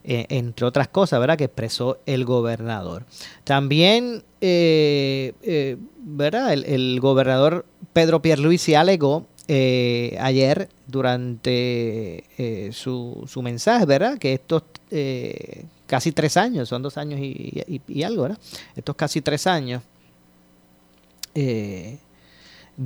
Eh, 0.02 0.26
entre 0.30 0.64
otras 0.64 0.88
cosas, 0.88 1.20
¿verdad? 1.20 1.36
Que 1.36 1.44
expresó 1.44 1.98
el 2.06 2.24
gobernador. 2.24 3.04
También, 3.44 4.22
eh, 4.40 5.34
eh, 5.42 5.76
¿verdad? 5.98 6.54
El, 6.54 6.98
gobernador 7.00 7.66
Pedro 7.92 8.22
Pierluisi 8.22 8.74
alegó 8.74 9.26
ayer 9.48 10.68
durante 10.86 12.24
su, 12.72 13.24
su, 13.26 13.42
mensaje, 13.42 13.84
¿verdad? 13.84 14.16
Que 14.16 14.34
estos 14.34 14.62
casi 15.86 16.12
tres 16.12 16.36
años, 16.36 16.68
son 16.68 16.82
dos 16.82 16.96
años 16.96 17.20
y, 17.20 18.02
algo, 18.02 18.22
¿verdad? 18.22 18.38
Estos 18.74 18.96
casi 18.96 19.20
tres 19.20 19.46
años 19.46 19.82
de 21.34 21.98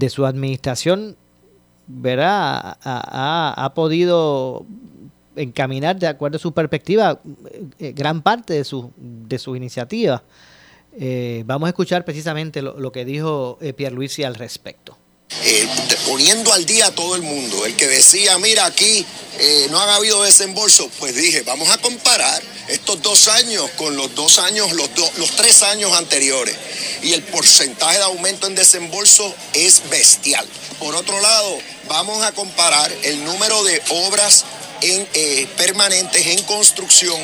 su 0.09 0.27
administración, 0.27 1.17
¿verdad? 1.87 2.77
ha, 2.83 3.73
podido 3.75 4.67
encaminar 5.37 5.99
de 5.99 6.07
acuerdo 6.07 6.37
a 6.37 6.41
su 6.41 6.53
perspectiva 6.53 7.21
eh, 7.79 7.93
gran 7.93 8.23
parte 8.23 8.55
de 8.55 8.65
su, 8.65 8.93
de 8.97 9.39
sus 9.39 9.57
iniciativas. 9.57 10.23
Eh, 10.97 11.43
vamos 11.47 11.67
a 11.67 11.71
escuchar 11.71 12.05
precisamente 12.05 12.63
lo, 12.63 12.93
que 12.93 13.05
dijo 13.05 13.59
eh, 13.61 13.73
Pierluisi 13.73 14.23
al 14.23 14.35
respecto. 14.37 14.97
Poniendo 16.07 16.53
al 16.53 16.65
día 16.67 16.87
a 16.87 16.95
todo 16.95 17.17
el 17.17 17.23
mundo, 17.23 17.67
el 17.67 17.77
que 17.77 17.87
decía, 17.87 18.39
mira, 18.39 18.67
aquí 18.67 19.05
no 19.71 19.81
han 19.81 19.91
habido 19.91 20.23
desembolso, 20.23 20.89
pues 20.99 21.15
dije, 21.15 21.43
vamos 21.43 21.69
a 21.71 21.79
comparar 21.79 22.43
estos 22.69 23.03
dos 23.03 23.29
años 23.29 23.71
con 23.77 23.97
los 23.97 24.15
dos 24.15 24.39
años, 24.39 24.73
los, 24.73 24.89
los 25.17 25.31
tres 25.37 25.63
años 25.63 25.93
anteriores. 25.93 26.57
Y 27.03 27.13
el 27.13 27.23
porcentaje 27.23 27.99
de 27.99 28.05
aumento 28.05 28.47
en 28.47 28.55
desembolso 28.55 29.35
es 29.53 29.89
bestial. 29.91 30.47
Por 30.79 30.95
otro 30.97 31.21
lado, 31.21 31.59
vamos 31.89 32.25
a 32.25 32.33
comparar 32.33 32.91
el 33.03 33.25
número 33.25 33.63
de 33.65 33.83
obras 33.91 34.45
en, 34.81 35.07
eh, 35.15 35.47
permanentes 35.57 36.27
en 36.27 36.43
construcción 36.45 37.21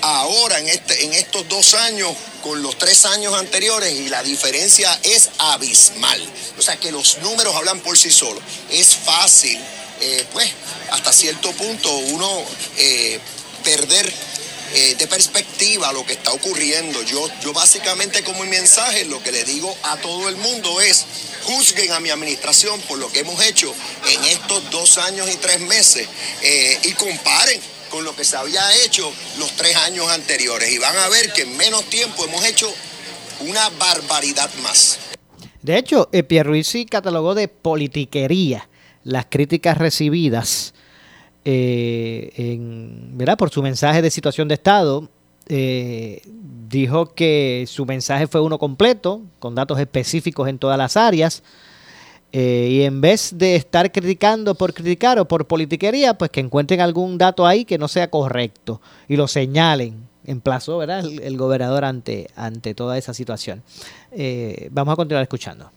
ahora 0.00 0.58
en, 0.58 0.68
este, 0.68 1.04
en 1.04 1.12
estos 1.14 1.48
dos 1.48 1.74
años 1.74 2.12
con 2.44 2.62
los 2.62 2.78
tres 2.78 3.06
años 3.06 3.34
anteriores 3.34 3.90
y 3.90 4.10
la 4.10 4.22
diferencia 4.22 5.00
es 5.02 5.30
abismal. 5.38 6.20
O 6.58 6.62
sea 6.62 6.76
que 6.76 6.92
los 6.92 7.18
números 7.18 7.56
hablan 7.56 7.80
por 7.80 7.98
sí 7.98 8.12
solos. 8.12 8.44
Es 8.70 8.94
fácil, 8.94 9.58
eh, 10.02 10.26
pues, 10.32 10.50
hasta 10.92 11.12
cierto 11.12 11.50
punto 11.52 11.90
uno 11.90 12.44
eh, 12.76 13.18
perder 13.64 14.12
de 14.74 15.06
perspectiva 15.06 15.92
lo 15.92 16.04
que 16.04 16.14
está 16.14 16.32
ocurriendo. 16.32 17.00
Yo, 17.02 17.28
yo 17.40 17.52
básicamente 17.52 18.24
como 18.24 18.42
mi 18.42 18.50
mensaje 18.50 19.04
lo 19.04 19.22
que 19.22 19.30
le 19.30 19.44
digo 19.44 19.72
a 19.84 19.96
todo 19.98 20.28
el 20.28 20.36
mundo 20.36 20.80
es, 20.80 21.04
juzguen 21.44 21.92
a 21.92 22.00
mi 22.00 22.10
administración 22.10 22.80
por 22.82 22.98
lo 22.98 23.10
que 23.12 23.20
hemos 23.20 23.40
hecho 23.42 23.72
en 24.08 24.24
estos 24.24 24.70
dos 24.70 24.98
años 24.98 25.30
y 25.30 25.36
tres 25.36 25.60
meses 25.60 26.08
eh, 26.42 26.78
y 26.82 26.92
comparen 26.92 27.60
con 27.94 28.04
lo 28.04 28.16
que 28.16 28.24
se 28.24 28.36
había 28.36 28.60
hecho 28.84 29.08
los 29.38 29.52
tres 29.52 29.76
años 29.76 30.08
anteriores 30.10 30.68
y 30.72 30.78
van 30.78 30.96
a 30.96 31.08
ver 31.08 31.32
que 31.32 31.42
en 31.42 31.56
menos 31.56 31.84
tiempo 31.84 32.24
hemos 32.24 32.44
hecho 32.44 32.66
una 33.46 33.70
barbaridad 33.78 34.50
más. 34.64 34.98
De 35.62 35.78
hecho, 35.78 36.08
eh, 36.10 36.24
Pierluisi 36.24 36.86
catalogó 36.86 37.36
de 37.36 37.46
politiquería 37.46 38.68
las 39.04 39.26
críticas 39.26 39.78
recibidas 39.78 40.74
eh, 41.44 42.32
en, 42.34 43.16
¿verdad? 43.16 43.38
por 43.38 43.50
su 43.50 43.62
mensaje 43.62 44.02
de 44.02 44.10
situación 44.10 44.48
de 44.48 44.54
Estado 44.54 45.08
eh, 45.46 46.20
dijo 46.68 47.14
que 47.14 47.64
su 47.68 47.86
mensaje 47.86 48.26
fue 48.26 48.40
uno 48.40 48.58
completo, 48.58 49.22
con 49.38 49.54
datos 49.54 49.78
específicos 49.78 50.48
en 50.48 50.58
todas 50.58 50.78
las 50.78 50.96
áreas. 50.96 51.44
Eh, 52.36 52.68
y 52.68 52.82
en 52.82 53.00
vez 53.00 53.30
de 53.38 53.54
estar 53.54 53.92
criticando 53.92 54.56
por 54.56 54.74
criticar 54.74 55.20
o 55.20 55.28
por 55.28 55.46
politiquería, 55.46 56.14
pues 56.14 56.32
que 56.32 56.40
encuentren 56.40 56.80
algún 56.80 57.16
dato 57.16 57.46
ahí 57.46 57.64
que 57.64 57.78
no 57.78 57.86
sea 57.86 58.10
correcto 58.10 58.80
y 59.06 59.14
lo 59.14 59.28
señalen. 59.28 60.08
Emplazó 60.26 60.78
¿verdad? 60.78 61.04
El, 61.04 61.36
gobernador 61.36 61.84
ante, 61.84 62.28
ante 62.34 62.74
toda 62.74 62.98
esa 62.98 63.14
situación. 63.14 63.62
Eh, 64.10 64.66
vamos 64.72 64.94
a 64.94 64.96
continuar 64.96 65.22
escuchando. 65.22 65.70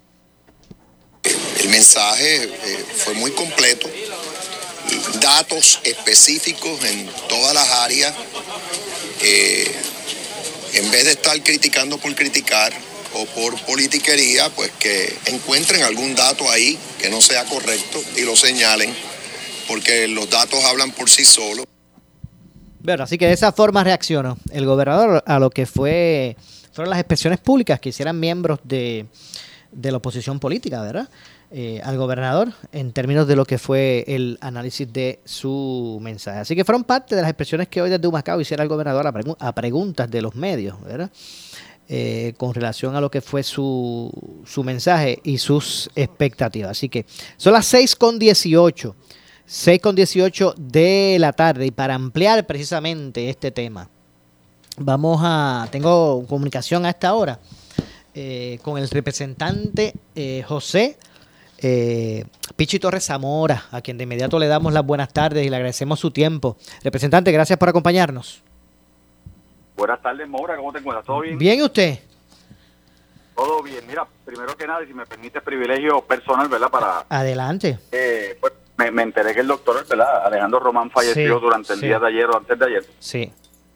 El 1.61 1.69
mensaje 1.69 2.49
fue 2.95 3.13
muy 3.13 3.29
completo, 3.31 3.87
datos 5.21 5.79
específicos 5.83 6.83
en 6.85 7.07
todas 7.29 7.53
las 7.53 7.69
áreas 7.71 8.15
en 10.73 10.91
vez 10.91 11.05
de 11.05 11.11
estar 11.11 11.39
criticando 11.43 11.99
por 11.99 12.15
criticar 12.15 12.73
o 13.13 13.25
por 13.25 13.59
politiquería, 13.65 14.49
pues 14.49 14.71
que 14.79 15.17
encuentren 15.25 15.83
algún 15.83 16.15
dato 16.15 16.49
ahí 16.49 16.77
que 16.99 17.09
no 17.09 17.21
sea 17.21 17.45
correcto 17.45 17.99
y 18.15 18.21
lo 18.21 18.35
señalen, 18.35 18.93
porque 19.67 20.07
los 20.07 20.29
datos 20.29 20.63
hablan 20.63 20.91
por 20.91 21.09
sí 21.09 21.25
solos. 21.25 21.65
Bueno, 22.79 23.03
así 23.03 23.17
que 23.17 23.27
de 23.27 23.33
esa 23.33 23.51
forma 23.51 23.83
reaccionó 23.83 24.37
el 24.51 24.65
gobernador 24.65 25.23
a 25.25 25.39
lo 25.39 25.49
que 25.49 25.65
fue 25.65 26.37
fueron 26.71 26.91
las 26.91 26.99
expresiones 26.99 27.39
públicas 27.39 27.79
que 27.79 27.89
hicieran 27.89 28.19
miembros 28.19 28.59
de, 28.63 29.07
de 29.71 29.91
la 29.91 29.97
oposición 29.97 30.39
política, 30.39 30.81
¿verdad? 30.81 31.09
Eh, 31.49 31.79
al 31.81 31.97
gobernador 31.97 32.51
en 32.73 32.91
términos 32.91 33.25
de 33.25 33.37
lo 33.37 33.45
que 33.45 33.57
fue 33.57 34.03
el 34.05 34.37
análisis 34.41 34.91
de 34.91 35.21
su 35.23 35.97
mensaje. 36.01 36.39
Así 36.39 36.57
que 36.57 36.65
fueron 36.65 36.83
parte 36.83 37.15
de 37.15 37.21
las 37.21 37.29
expresiones 37.29 37.69
que 37.69 37.81
hoy 37.81 37.89
desde 37.89 38.05
Humacao 38.05 38.41
hiciera 38.41 38.63
el 38.63 38.69
gobernador 38.69 39.07
a, 39.39 39.55
preguntas 39.55 40.11
de 40.11 40.21
los 40.21 40.35
medios, 40.35 40.75
¿verdad? 40.83 41.09
Eh, 41.89 42.34
con 42.36 42.53
relación 42.53 42.98
a 42.98 43.01
lo 43.01 43.10
que 43.10 43.22
fue 43.22 43.44
su, 43.44 44.12
su 44.46 44.62
mensaje 44.62 45.22
y 45.24 45.38
sus 45.38 45.89
expectativas. 45.96 46.72
Así 46.72 46.89
que 46.89 47.06
son 47.38 47.53
las 47.53 47.65
6 47.67 47.96
con 47.96 48.20
18, 48.20 48.94
6 49.46 49.82
con 49.82 49.96
18 49.96 50.56
de 50.58 51.15
la 51.17 51.32
tarde 51.32 51.65
y 51.65 51.72
para 51.72 51.96
ampliar 51.96 52.46
precisamente 52.46 53.29
este 53.29 53.51
tema, 53.51 53.89
vamos 54.75 55.22
a, 55.24 55.70
tengo 55.72 56.25
comunicación 56.27 56.86
a 56.86 56.89
esta 56.89 57.13
hora 57.13 57.39
eh, 58.13 58.60
con 58.63 58.77
el 58.77 58.89
representante 58.89 59.94
José 60.46 60.98
eh, 61.60 62.25
Pichi 62.56 62.79
Torres 62.79 63.06
Zamora, 63.06 63.65
a 63.72 63.82
quien 63.82 63.98
de 63.98 64.03
inmediato 64.03 64.38
le 64.39 64.48
damos 64.48 64.74
las 64.74 64.86
buenas 64.86 65.12
tardes 65.12 65.46
y 65.46 65.50
le 65.50 65.56
agradecemos 65.56 66.00
su 66.00 66.12
tiempo. 66.12 66.58
Representante, 66.84 67.32
gracias 67.32 67.58
por 67.58 67.70
acompañarnos. 67.70 68.44
Buenas 69.77 70.01
tardes, 70.01 70.27
Mora, 70.27 70.57
¿cómo 70.57 70.74
te 70.74 70.79
encuentras? 70.79 71.05
¿Todo 71.05 71.22
bien? 71.22 71.38
Bien, 71.38 71.60
¿y 71.60 71.62
usted? 71.62 72.00
Todo 73.36 73.62
bien. 73.62 73.86
Mira, 73.88 74.07
primero 74.25 74.57
que 74.57 74.65
nada, 74.65 74.84
si 74.86 74.93
me 74.93 75.05
permite 75.05 75.39
privilegio 75.39 76.01
personal, 76.01 76.50
¿verdad? 76.50 76.72
Para... 76.72 77.05
Adelante. 77.07 77.77
Eh, 77.91 78.36
pues, 78.41 78.53
me, 78.77 79.03
enteré 79.03 79.36
que 79.36 79.41
el 79.41 79.48
doctor, 79.48 79.88
¿verdad? 79.88 80.25
Alejandro 80.25 80.60
Román 80.60 80.89
falleció 80.89 81.39
durante 81.39 81.74
el 81.74 81.81
día 81.81 82.00
de 82.00 82.07
ayer 82.07 82.25
o 82.25 82.38
antes 82.38 82.57
de 82.57 82.65
ayer. 82.65 82.86
Sí. 82.98 83.31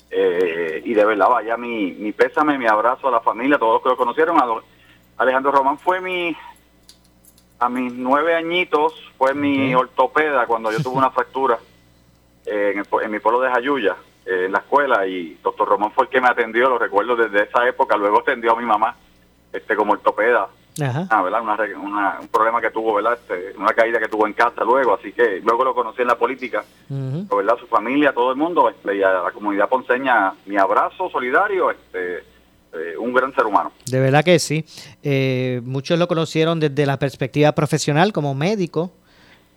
Eh, 0.09 0.81
y 0.83 0.93
de 0.95 1.05
verdad, 1.05 1.29
vaya 1.29 1.55
mi, 1.55 1.91
mi 1.91 2.11
pésame, 2.11 2.57
mi 2.57 2.65
abrazo 2.65 3.07
a 3.07 3.11
la 3.11 3.21
familia, 3.21 3.57
a 3.57 3.59
todos 3.59 3.73
los 3.75 3.83
que 3.83 3.89
lo 3.89 3.97
conocieron. 3.97 4.37
Alejandro 5.17 5.51
Román 5.51 5.77
fue 5.77 6.01
mi 6.01 6.35
a 7.59 7.69
mis 7.69 7.93
nueve 7.93 8.33
añitos 8.35 8.95
fue 9.19 9.35
mi 9.35 9.75
ortopeda 9.75 10.47
cuando 10.47 10.71
yo 10.71 10.81
tuve 10.81 10.97
una 10.97 11.11
fractura 11.11 11.59
en, 12.45 13.11
mi 13.11 13.19
pueblo 13.19 13.39
de 13.39 13.51
Jayuya, 13.51 13.95
eh, 14.25 14.45
en 14.45 14.51
la 14.51 14.59
escuela, 14.59 15.05
y 15.07 15.37
doctor 15.43 15.67
Román 15.67 15.91
fue 15.91 16.05
el 16.05 16.09
que 16.09 16.21
me 16.21 16.27
atendió, 16.27 16.69
lo 16.69 16.77
recuerdo 16.77 17.15
desde 17.15 17.43
esa 17.43 17.67
época, 17.67 17.97
luego 17.97 18.19
atendió 18.19 18.53
a 18.53 18.59
mi 18.59 18.65
mamá 18.65 18.95
este 19.51 19.75
como 19.75 19.93
ortopeda. 19.93 20.47
Ah, 21.09 21.21
¿verdad? 21.21 21.41
un 21.77 22.27
problema 22.29 22.61
que 22.61 22.71
tuvo, 22.71 22.95
¿verdad? 22.95 23.19
Este, 23.21 23.57
una 23.57 23.73
caída 23.73 23.99
que 23.99 24.07
tuvo 24.07 24.25
en 24.25 24.33
casa 24.33 24.63
luego, 24.63 24.93
así 24.93 25.11
que 25.11 25.41
luego 25.43 25.65
lo 25.65 25.75
conocí 25.75 26.01
en 26.01 26.07
la 26.07 26.17
política, 26.17 26.63
¿verdad? 26.89 27.57
Su 27.59 27.67
familia, 27.67 28.13
todo 28.13 28.31
el 28.31 28.37
mundo, 28.37 28.69
este, 28.69 28.95
y 28.95 29.03
a 29.03 29.21
la 29.23 29.31
comunidad 29.31 29.67
ponceña, 29.67 30.33
mi 30.45 30.57
abrazo 30.57 31.09
solidario, 31.09 31.71
este, 31.71 32.19
eh, 32.73 32.95
un 32.97 33.13
gran 33.13 33.35
ser 33.35 33.45
humano. 33.45 33.73
De 33.85 33.99
verdad 33.99 34.23
que 34.23 34.39
sí. 34.39 34.63
Eh, 35.03 35.61
muchos 35.65 35.99
lo 35.99 36.07
conocieron 36.07 36.59
desde 36.59 36.85
la 36.85 36.97
perspectiva 36.97 37.51
profesional 37.51 38.13
como 38.13 38.33
médico 38.33 38.93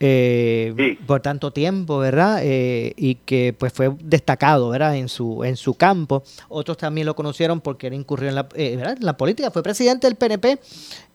eh, 0.00 0.98
por 1.06 1.20
tanto 1.20 1.52
tiempo, 1.52 1.98
¿verdad? 1.98 2.40
Eh, 2.42 2.92
y 2.96 3.14
que 3.16 3.54
pues 3.56 3.72
fue 3.72 3.92
destacado, 4.00 4.70
¿verdad? 4.70 4.96
En 4.96 5.08
su, 5.08 5.44
en 5.44 5.56
su 5.56 5.74
campo. 5.74 6.24
Otros 6.48 6.76
también 6.76 7.06
lo 7.06 7.14
conocieron 7.14 7.60
porque 7.60 7.86
era 7.86 7.96
incurrió 7.96 8.28
en 8.28 8.34
la, 8.34 8.48
eh, 8.54 8.76
¿verdad? 8.76 8.96
en 8.98 9.06
la 9.06 9.16
política. 9.16 9.50
Fue 9.50 9.62
presidente 9.62 10.06
del 10.06 10.16
PNP 10.16 10.58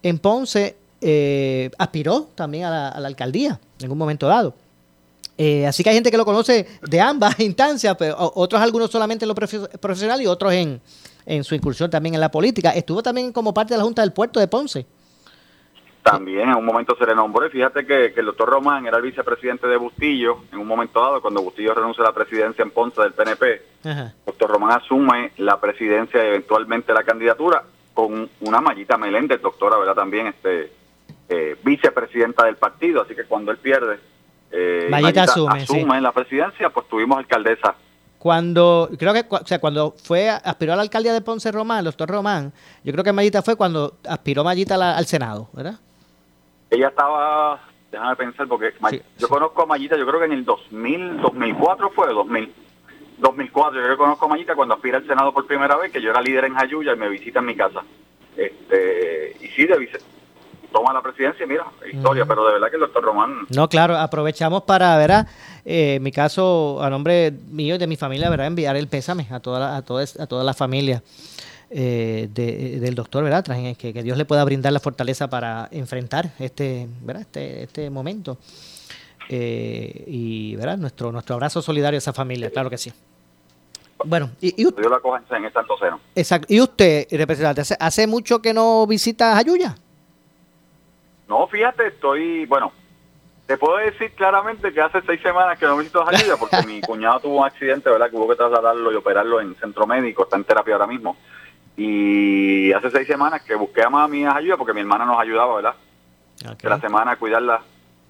en 0.04 0.20
Ponce, 0.20 0.78
aspiró 1.78 2.30
también 2.36 2.66
a 2.66 3.00
la, 3.00 3.08
alcaldía 3.08 3.60
en 3.82 3.92
un 3.92 3.98
momento 3.98 4.28
dado. 4.28 4.54
así 5.68 5.84
que 5.84 5.90
hay 5.90 5.96
gente 5.96 6.12
que 6.12 6.18
lo 6.18 6.26
conoce 6.26 6.66
de 6.82 7.02
ambas 7.02 7.40
instancias, 7.42 7.96
pero 7.98 8.32
otros 8.36 8.62
algunos 8.62 8.90
solamente 8.90 9.26
en 9.26 9.30
lo 9.30 9.36
profesional 9.36 10.22
y 10.22 10.26
otros 10.26 10.54
en, 10.54 10.82
en 11.26 11.44
su 11.44 11.54
incursión 11.54 11.90
también 11.90 12.16
en 12.16 12.22
la 12.22 12.32
política. 12.32 12.72
Estuvo 12.72 13.04
también 13.04 13.34
como 13.34 13.54
parte 13.54 13.74
de 13.74 13.78
la 13.78 13.84
Junta 13.84 14.02
del 14.02 14.14
Puerto 14.14 14.40
de 14.40 14.48
Ponce. 14.48 14.86
También 16.04 16.50
en 16.50 16.56
un 16.56 16.66
momento 16.66 16.96
se 16.98 17.06
le 17.06 17.14
nombró, 17.14 17.46
y 17.46 17.50
fíjate 17.50 17.86
que, 17.86 18.14
el 18.16 18.26
doctor 18.26 18.50
Román 18.50 18.86
era 18.86 18.98
el 18.98 19.04
vicepresidente 19.04 19.68
de 19.68 19.78
Bustillo, 19.78 20.44
en 20.52 20.60
un 20.60 20.68
momento 20.68 21.02
dado, 21.02 21.22
cuando 21.22 21.42
Bustillo 21.42 21.74
renuncia 21.74 22.04
a 22.04 22.08
la 22.08 22.14
presidencia 22.14 22.64
en 22.64 22.72
Ponce 22.72 23.02
del 23.02 23.14
PNP, 23.14 23.62
doctor 24.26 24.50
Román 24.50 24.72
asume 24.72 25.32
la 25.38 25.60
presidencia 25.60 26.24
y 26.24 26.28
eventualmente 26.28 26.94
la 26.94 27.04
candidatura 27.04 27.64
con 27.94 28.30
una 28.40 28.62
Mallita 28.62 28.98
Meléndez, 28.98 29.42
doctora, 29.42 29.78
¿verdad? 29.78 29.96
También 29.96 30.28
este 30.28 30.72
eh, 31.28 31.58
vicepresidenta 31.64 32.46
del 32.46 32.56
partido, 32.56 33.02
así 33.02 33.14
que 33.14 33.26
cuando 33.26 33.52
él 33.52 33.58
pierde, 33.58 34.00
eh, 34.52 34.90
asume, 35.50 36.02
la 36.02 36.12
presidencia, 36.12 36.70
pues 36.70 36.88
tuvimos 36.88 37.18
alcaldesa 37.18 37.76
cuando, 38.20 38.90
creo 39.00 39.14
que, 39.14 39.26
o 39.30 39.48
sea, 39.48 39.60
cuando 39.60 39.96
fue, 40.04 40.30
aspiró 40.30 40.74
a 40.74 40.76
la 40.76 40.82
alcaldía 40.82 41.14
de 41.14 41.22
Ponce 41.22 41.54
Román, 41.54 41.80
el 41.80 41.86
doctor 41.86 42.10
Román, 42.10 42.52
yo 42.84 42.92
creo 42.92 43.04
que 43.04 43.14
Mallita 43.14 43.42
fue 43.42 43.56
cuando 43.56 43.96
aspiró 44.08 44.44
Mallita 44.44 44.76
al 44.76 45.06
Senado, 45.06 45.50
¿verdad? 45.54 45.80
Ella 46.70 46.90
estaba, 46.90 47.60
déjame 47.92 48.16
pensar, 48.16 48.48
porque 48.48 48.74
yo 49.18 49.28
conozco 49.28 49.64
a 49.64 49.66
Mayita, 49.66 49.98
yo 49.98 50.06
creo 50.06 50.20
que 50.20 50.26
en 50.26 50.34
el 50.34 50.46
2000, 50.46 51.22
2004 51.22 51.90
fue, 51.92 52.14
2000, 52.14 52.54
2004, 53.18 53.88
yo 53.88 53.98
conozco 53.98 54.26
a 54.26 54.30
Mayita 54.30 54.56
cuando 54.56 54.76
aspira 54.76 54.98
al 54.98 55.08
Senado 55.08 55.34
por 55.34 55.48
primera 55.48 55.76
vez, 55.78 55.92
que 55.92 56.02
yo 56.02 56.12
era 56.12 56.22
líder 56.22 56.46
en 56.46 56.56
Jayuya 56.56 56.94
y 56.94 56.98
me 56.98 57.10
visita 57.10 57.40
en 57.40 57.46
mi 57.46 57.56
casa. 57.56 57.82
Este, 58.38 59.36
y 59.42 59.48
sí, 59.48 59.66
de, 59.66 59.90
toma 60.72 60.94
la 60.94 61.02
presidencia 61.02 61.44
y 61.44 61.48
mira, 61.48 61.66
historia, 61.92 62.26
pero 62.26 62.46
de 62.46 62.54
verdad 62.54 62.70
que 62.70 62.76
el 62.76 62.82
doctor 62.82 63.04
Román... 63.04 63.48
No, 63.50 63.68
claro, 63.68 63.98
aprovechamos 63.98 64.64
para, 64.64 64.96
¿verdad? 64.98 65.28
Eh, 65.66 65.96
en 65.96 66.04
mi 66.04 66.12
caso, 66.12 66.82
a 66.84 66.90
nombre 66.90 67.32
mío 67.50 67.76
y 67.76 67.78
de 67.80 67.88
mi 67.88 67.96
familia, 67.96 68.30
¿verdad? 68.30 68.48
Enviar 68.48 68.76
el 68.76 68.88
pésame 68.88 69.28
a 69.32 69.40
toda 69.40 69.76
a 69.76 69.82
toda, 69.82 70.04
a 70.04 70.28
toda 70.28 70.44
la 70.44 70.54
familia 70.54 71.02
eh, 71.72 72.30
del 72.32 72.96
doctor, 72.96 73.24
¿verdad? 73.24 73.44
Que, 73.78 73.94
que, 73.94 74.04
Dios 74.04 74.18
le 74.18 74.26
pueda 74.26 74.44
brindar 74.44 74.74
la 74.74 74.80
fortaleza 74.80 75.30
para 75.30 75.68
enfrentar 75.72 76.32
este, 76.40 76.88
¿verdad? 77.02 77.22
Este, 77.22 77.64
este 77.64 77.90
momento. 77.90 78.38
Eh, 79.30 80.04
y, 80.08 80.56
¿verdad? 80.56 80.78
Nuestro, 80.78 81.12
nuestro 81.12 81.36
abrazo 81.36 81.62
solidario 81.62 81.98
a 81.98 82.00
esa 82.00 82.14
familia, 82.14 82.50
claro 82.50 82.70
que 82.70 82.78
sí. 82.78 82.92
Bueno, 84.04 84.32
y, 84.42 84.66
usted, 84.66 84.84
en 84.84 86.00
Exacto. 86.16 86.48
¿Y 86.50 86.62
usted, 86.62 87.06
representante, 87.12 87.62
hace, 87.62 87.76
hace 87.80 88.08
mucho 88.08 88.42
que 88.42 88.54
no 88.54 88.88
visita 88.88 89.38
Ayuya? 89.38 89.76
No, 91.28 91.46
fíjate, 91.48 91.88
estoy, 91.88 92.46
bueno, 92.46 92.72
te 93.46 93.58
puedo 93.58 93.78
decir 93.78 94.12
claramente 94.14 94.72
que 94.74 94.82
hace 94.82 95.02
seis 95.06 95.22
semanas 95.22 95.60
que 95.60 95.66
no 95.66 95.78
visito 95.78 96.08
Ayuya 96.08 96.38
porque 96.38 96.66
mi 96.66 96.82
cuñado 96.88 97.20
tuvo 97.20 97.40
un 97.40 97.46
accidente, 97.46 97.90
¿verdad? 97.90 98.10
Que 98.10 98.16
hubo 98.16 98.30
que 98.30 98.36
trasladarlo 98.36 98.92
y 98.92 98.96
operarlo 98.96 99.42
en 99.42 99.54
centro 99.56 99.86
médico, 99.86 100.24
está 100.24 100.38
en 100.38 100.46
terapia 100.46 100.76
ahora 100.76 100.88
mismo. 100.88 101.18
Y 101.80 102.74
hace 102.74 102.92
seis 102.92 103.08
semanas 103.08 103.42
que 103.42 103.56
busqué 103.56 103.82
a 103.82 103.90
mami 103.90 104.26
ayuda 104.26 104.58
porque 104.58 104.74
mi 104.74 104.82
hermana 104.82 105.06
nos 105.06 105.18
ayudaba, 105.18 105.56
¿verdad? 105.56 105.76
Que 106.58 106.68
la 106.68 106.78
semana 106.78 107.12
a 107.12 107.16
cuidarla 107.16 107.62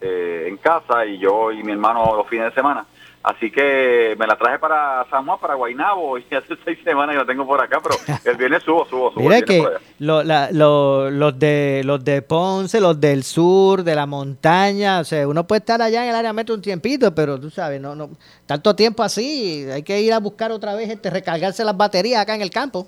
eh, 0.02 0.46
en 0.48 0.58
casa 0.58 1.06
y 1.06 1.20
yo 1.20 1.52
y 1.52 1.62
mi 1.62 1.74
hermano 1.74 2.16
los 2.16 2.28
fines 2.28 2.46
de 2.46 2.54
semana. 2.56 2.88
Así 3.22 3.52
que 3.52 4.16
me 4.18 4.26
la 4.26 4.38
traje 4.38 4.58
para 4.58 5.06
San 5.12 5.24
Juan, 5.24 5.38
para 5.40 5.54
Guainabo, 5.54 6.18
y 6.18 6.24
hace 6.34 6.56
seis 6.66 6.80
semanas 6.84 7.14
que 7.14 7.20
la 7.20 7.26
tengo 7.28 7.46
por 7.46 7.62
acá, 7.62 7.80
pero 7.80 7.96
el 8.26 8.38
viernes 8.38 8.64
subo, 8.64 8.88
subo, 8.90 9.12
subo. 9.12 9.22
Mira 9.22 9.44
que 9.44 9.64
los 10.00 11.38
de 11.38 11.82
los 11.86 12.04
de 12.04 12.22
Ponce, 12.24 12.82
los 12.82 13.00
del 13.00 13.24
sur, 13.24 13.84
de 13.84 13.94
la 13.94 14.08
montaña, 14.08 15.00
o 15.00 15.04
sea, 15.04 15.28
uno 15.28 15.46
puede 15.46 15.60
estar 15.60 15.80
allá 15.80 16.06
en 16.06 16.10
el 16.10 16.16
área 16.16 16.34
metro 16.34 16.56
un 16.56 16.62
tiempito, 16.64 17.14
pero 17.14 17.40
tú 17.40 17.52
sabes, 17.52 17.80
no, 17.80 17.94
no, 17.94 18.10
tanto 18.48 18.76
tiempo 18.76 19.04
así, 19.04 19.68
hay 19.72 19.84
que 19.84 20.02
ir 20.02 20.12
a 20.12 20.20
buscar 20.20 20.52
otra 20.52 20.74
vez, 20.74 20.90
este, 20.90 21.12
recargarse 21.12 21.64
las 21.64 21.78
baterías 21.78 22.22
acá 22.22 22.34
en 22.34 22.42
el 22.42 22.50
campo. 22.50 22.88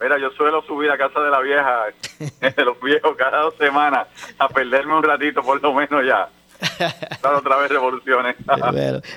Mira, 0.00 0.18
yo 0.18 0.30
suelo 0.32 0.62
subir 0.62 0.90
a 0.90 0.98
casa 0.98 1.20
de 1.20 1.30
la 1.30 1.40
vieja, 1.40 1.84
de 2.56 2.64
los 2.64 2.80
viejos, 2.80 3.16
cada 3.16 3.42
dos 3.42 3.54
semanas, 3.56 4.08
a 4.38 4.48
perderme 4.48 4.94
un 4.94 5.02
ratito 5.02 5.42
por 5.42 5.60
lo 5.62 5.72
menos 5.72 6.04
ya. 6.06 6.28
Para 7.20 7.38
otra 7.38 7.56
vez 7.56 7.70
revoluciones. 7.70 8.36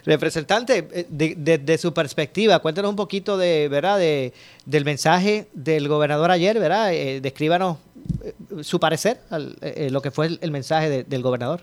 representante, 0.06 0.88
eh, 0.92 1.06
desde 1.10 1.78
su 1.78 1.94
perspectiva, 1.94 2.60
cuéntanos 2.60 2.90
un 2.90 2.96
poquito 2.96 3.38
de, 3.38 3.68
¿verdad? 3.70 3.98
De, 3.98 4.34
del 4.66 4.86
mensaje 4.86 5.48
del 5.54 5.88
gobernador 5.88 6.32
ayer, 6.32 6.60
¿verdad? 6.60 6.94
Eh, 6.94 7.22
descríbanos 7.22 7.78
eh, 8.24 8.34
su 8.64 8.80
parecer, 8.80 9.20
lo 9.32 10.02
que 10.02 10.12
fue 10.12 10.38
el, 10.42 10.52
mensaje 10.52 11.04
del 11.04 11.22
gobernador. 11.22 11.62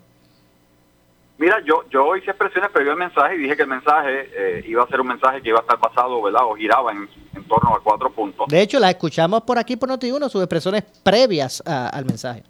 Mira, 1.38 1.60
yo 1.60 1.84
yo 1.90 2.16
hice 2.16 2.30
expresiones 2.30 2.70
previo 2.70 2.92
al 2.92 2.98
mensaje 2.98 3.34
y 3.34 3.38
dije 3.38 3.56
que 3.56 3.62
el 3.62 3.68
mensaje 3.68 4.30
eh, 4.34 4.64
iba 4.66 4.82
a 4.82 4.88
ser 4.88 5.00
un 5.00 5.08
mensaje 5.08 5.42
que 5.42 5.50
iba 5.50 5.58
a 5.58 5.62
estar 5.62 5.78
basado, 5.78 6.22
¿verdad? 6.22 6.42
O 6.44 6.54
giraba 6.54 6.92
en, 6.92 7.08
torno 7.46 7.76
a 7.76 7.80
cuatro 7.80 8.10
puntos. 8.10 8.48
De 8.48 8.60
hecho, 8.60 8.80
la 8.80 8.90
escuchamos 8.90 9.42
por 9.42 9.58
aquí 9.58 9.76
por 9.76 9.88
Noti1, 9.88 10.28
sus 10.28 10.42
expresiones 10.42 10.82
previas 11.02 11.62
al 11.66 12.04
mensaje. 12.04 12.42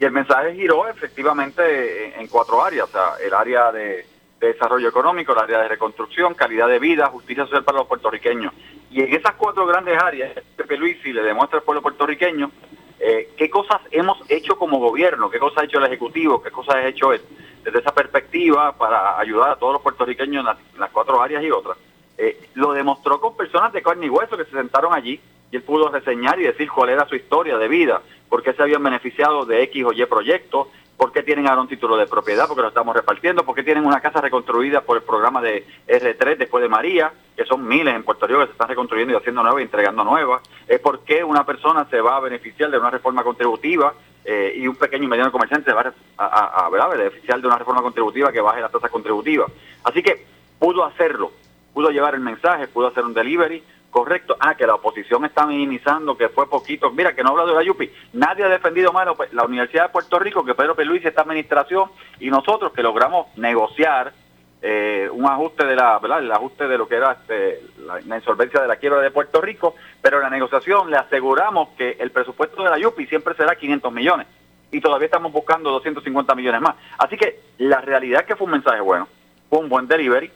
Y 0.00 0.04
el 0.04 0.12
mensaje 0.12 0.54
giró 0.54 0.86
efectivamente 0.88 2.20
en, 2.20 2.26
cuatro 2.28 2.62
áreas, 2.62 2.88
o 2.88 2.92
sea, 2.92 3.14
el 3.24 3.32
área 3.32 3.72
de, 3.72 4.06
desarrollo 4.40 4.88
económico, 4.88 5.32
el 5.32 5.38
área 5.38 5.60
de 5.60 5.68
reconstrucción, 5.68 6.34
calidad 6.34 6.68
de 6.68 6.78
vida, 6.78 7.06
justicia 7.06 7.44
social 7.44 7.64
para 7.64 7.78
los 7.78 7.88
puertorriqueños. 7.88 8.52
Y 8.90 9.00
en 9.00 9.14
esas 9.14 9.34
cuatro 9.34 9.66
grandes 9.66 10.00
áreas, 10.00 10.32
Pepe 10.56 10.76
Luis 10.76 11.02
le 11.04 11.22
demuestra 11.22 11.58
al 11.58 11.64
pueblo 11.64 11.82
puertorriqueño 11.82 12.50
eh, 13.00 13.30
qué 13.36 13.48
cosas 13.48 13.80
hemos 13.90 14.18
hecho 14.28 14.56
como 14.56 14.78
gobierno, 14.78 15.30
qué 15.30 15.38
cosas 15.38 15.58
ha 15.62 15.64
hecho 15.64 15.78
el 15.78 15.84
Ejecutivo, 15.84 16.42
qué 16.42 16.50
cosas 16.50 16.76
ha 16.76 16.86
hecho 16.86 17.10
desde 17.10 17.78
esa 17.78 17.94
perspectiva 17.94 18.72
para 18.72 19.18
ayudar 19.18 19.50
a 19.50 19.56
todos 19.56 19.74
los 19.74 19.82
puertorriqueños 19.82 20.40
en 20.40 20.80
las, 20.80 20.90
cuatro 20.90 21.20
áreas 21.20 21.42
y 21.42 21.50
otras. 21.50 21.76
Eh, 22.18 22.48
lo 22.54 22.72
demostró 22.72 23.20
con 23.20 23.36
personas 23.36 23.72
de 23.72 23.80
carne 23.80 24.06
y 24.06 24.10
hueso 24.10 24.36
que 24.36 24.44
se 24.44 24.50
sentaron 24.50 24.92
allí 24.92 25.20
y 25.50 25.56
él 25.56 25.62
pudo 25.62 25.88
reseñar 25.88 26.38
y 26.40 26.44
decir 26.44 26.68
cuál 26.68 26.90
era 26.90 27.06
su 27.06 27.14
historia 27.14 27.56
de 27.56 27.68
vida, 27.68 28.02
por 28.28 28.42
qué 28.42 28.52
se 28.52 28.62
habían 28.62 28.82
beneficiado 28.82 29.46
de 29.46 29.62
X 29.62 29.84
o 29.84 29.92
Y 29.92 30.04
proyectos, 30.06 30.66
por 30.96 31.12
qué 31.12 31.22
tienen 31.22 31.46
ahora 31.46 31.62
un 31.62 31.68
título 31.68 31.96
de 31.96 32.06
propiedad, 32.06 32.48
porque 32.48 32.62
lo 32.62 32.68
estamos 32.68 32.94
repartiendo, 32.94 33.44
por 33.44 33.54
qué 33.54 33.62
tienen 33.62 33.86
una 33.86 34.00
casa 34.00 34.20
reconstruida 34.20 34.80
por 34.80 34.96
el 34.96 35.04
programa 35.04 35.40
de 35.40 35.64
R3 35.86 36.36
después 36.36 36.60
de 36.60 36.68
María, 36.68 37.12
que 37.36 37.44
son 37.44 37.66
miles 37.66 37.94
en 37.94 38.02
Puerto 38.02 38.26
Rico 38.26 38.40
que 38.40 38.46
se 38.46 38.52
están 38.52 38.68
reconstruyendo 38.68 39.14
y 39.14 39.16
haciendo 39.16 39.42
nuevas 39.42 39.60
y 39.60 39.64
entregando 39.64 40.02
nuevas, 40.02 40.42
es 40.66 40.80
por 40.80 41.04
qué 41.04 41.22
una 41.22 41.46
persona 41.46 41.86
se 41.88 42.00
va 42.00 42.16
a 42.16 42.20
beneficiar 42.20 42.70
de 42.72 42.78
una 42.78 42.90
reforma 42.90 43.22
contributiva 43.22 43.94
eh, 44.24 44.54
y 44.56 44.66
un 44.66 44.74
pequeño 44.74 45.04
y 45.04 45.06
mediano 45.06 45.30
comerciante 45.30 45.70
se 45.70 45.74
va 45.74 45.94
a, 46.18 46.66
a, 46.66 46.88
beneficiar 46.88 47.40
de 47.40 47.46
una 47.46 47.58
reforma 47.58 47.80
contributiva 47.80 48.32
que 48.32 48.40
baje 48.40 48.60
la 48.60 48.68
tasa 48.68 48.88
contributiva. 48.88 49.46
Así 49.84 50.02
que 50.02 50.26
pudo 50.58 50.84
hacerlo, 50.84 51.30
pudo 51.78 51.90
llevar 51.90 52.16
el 52.16 52.20
mensaje, 52.22 52.66
pudo 52.66 52.88
hacer 52.88 53.04
un 53.04 53.14
delivery, 53.14 53.62
Correcto. 53.90 54.36
Ah, 54.40 54.54
que 54.56 54.66
la 54.66 54.74
oposición 54.74 55.24
está 55.24 55.46
minimizando, 55.46 56.16
que 56.16 56.28
fue 56.28 56.50
poquito. 56.50 56.90
Mira, 56.90 57.14
que 57.14 57.22
no 57.22 57.30
habla 57.30 57.46
de 57.46 57.54
la 57.54 57.62
Yupi. 57.62 57.90
Nadie 58.12 58.44
ha 58.44 58.48
defendido 58.48 58.92
más 58.92 59.06
la 59.32 59.44
Universidad 59.44 59.84
de 59.84 59.88
Puerto 59.88 60.18
Rico 60.18 60.44
que 60.44 60.54
Pedro 60.54 60.74
Luis 60.84 61.04
esta 61.04 61.22
administración 61.22 61.88
y 62.20 62.28
nosotros 62.28 62.72
que 62.72 62.82
logramos 62.82 63.28
negociar 63.38 64.12
eh, 64.60 65.08
un 65.10 65.24
ajuste 65.24 65.64
de 65.64 65.76
la, 65.76 65.98
¿verdad? 66.00 66.18
El 66.18 66.30
ajuste 66.30 66.68
de 66.68 66.76
lo 66.76 66.86
que 66.88 66.96
era 66.96 67.12
este, 67.12 67.62
la, 67.86 68.16
insolvencia 68.16 68.60
de 68.60 68.68
la 68.68 68.76
quiebra 68.76 69.00
de 69.00 69.10
Puerto 69.10 69.40
Rico, 69.40 69.74
pero 70.02 70.20
la 70.20 70.28
negociación 70.28 70.90
le 70.90 70.96
aseguramos 70.96 71.70
que 71.78 71.96
el 71.98 72.10
presupuesto 72.10 72.62
de 72.62 72.70
la 72.70 72.78
Yupi 72.78 73.06
siempre 73.06 73.34
será 73.36 73.54
500 73.54 73.90
millones 73.90 74.26
y 74.70 74.80
todavía 74.80 75.06
estamos 75.06 75.32
buscando 75.32 75.70
250 75.70 76.34
millones 76.34 76.60
más. 76.60 76.74
Así 76.98 77.16
que 77.16 77.40
la 77.56 77.80
realidad 77.80 78.20
es 78.22 78.26
que 78.26 78.36
fue 78.36 78.44
un 78.44 78.52
mensaje 78.52 78.80
bueno, 78.80 79.08
fue 79.48 79.60
un 79.60 79.68
buen 79.68 79.88
delivery, 79.88 80.30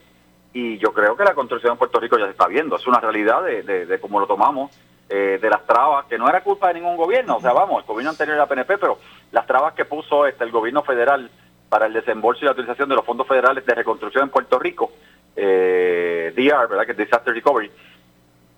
y 0.52 0.78
yo 0.78 0.92
creo 0.92 1.16
que 1.16 1.24
la 1.24 1.34
construcción 1.34 1.72
en 1.72 1.78
Puerto 1.78 1.98
Rico 1.98 2.18
ya 2.18 2.26
se 2.26 2.32
está 2.32 2.46
viendo, 2.46 2.76
es 2.76 2.86
una 2.86 3.00
realidad 3.00 3.42
de, 3.42 3.62
de, 3.62 4.00
cómo 4.00 4.20
lo 4.20 4.26
tomamos, 4.26 4.70
eh, 5.08 5.38
de 5.40 5.50
las 5.50 5.66
trabas, 5.66 6.06
que 6.06 6.18
no 6.18 6.28
era 6.28 6.42
culpa 6.42 6.68
de 6.68 6.74
ningún 6.74 6.96
gobierno, 6.96 7.36
o 7.36 7.40
sea, 7.40 7.52
vamos, 7.52 7.82
el 7.82 7.86
gobierno 7.86 8.10
anterior 8.10 8.36
era 8.36 8.46
PNP, 8.46 8.78
pero 8.78 8.98
las 9.30 9.46
trabas 9.46 9.74
que 9.74 9.84
puso 9.84 10.26
este, 10.26 10.44
el 10.44 10.50
gobierno 10.50 10.82
federal 10.82 11.30
para 11.68 11.86
el 11.86 11.92
desembolso 11.92 12.42
y 12.42 12.44
la 12.46 12.52
utilización 12.52 12.88
de 12.88 12.96
los 12.96 13.04
fondos 13.04 13.26
federales 13.26 13.64
de 13.64 13.74
reconstrucción 13.74 14.24
en 14.24 14.30
Puerto 14.30 14.58
Rico, 14.58 14.92
eh, 15.34 16.32
DR, 16.36 16.68
¿verdad? 16.68 16.84
que 16.84 16.92
es 16.92 16.98
Disaster 16.98 17.32
Recovery, 17.32 17.70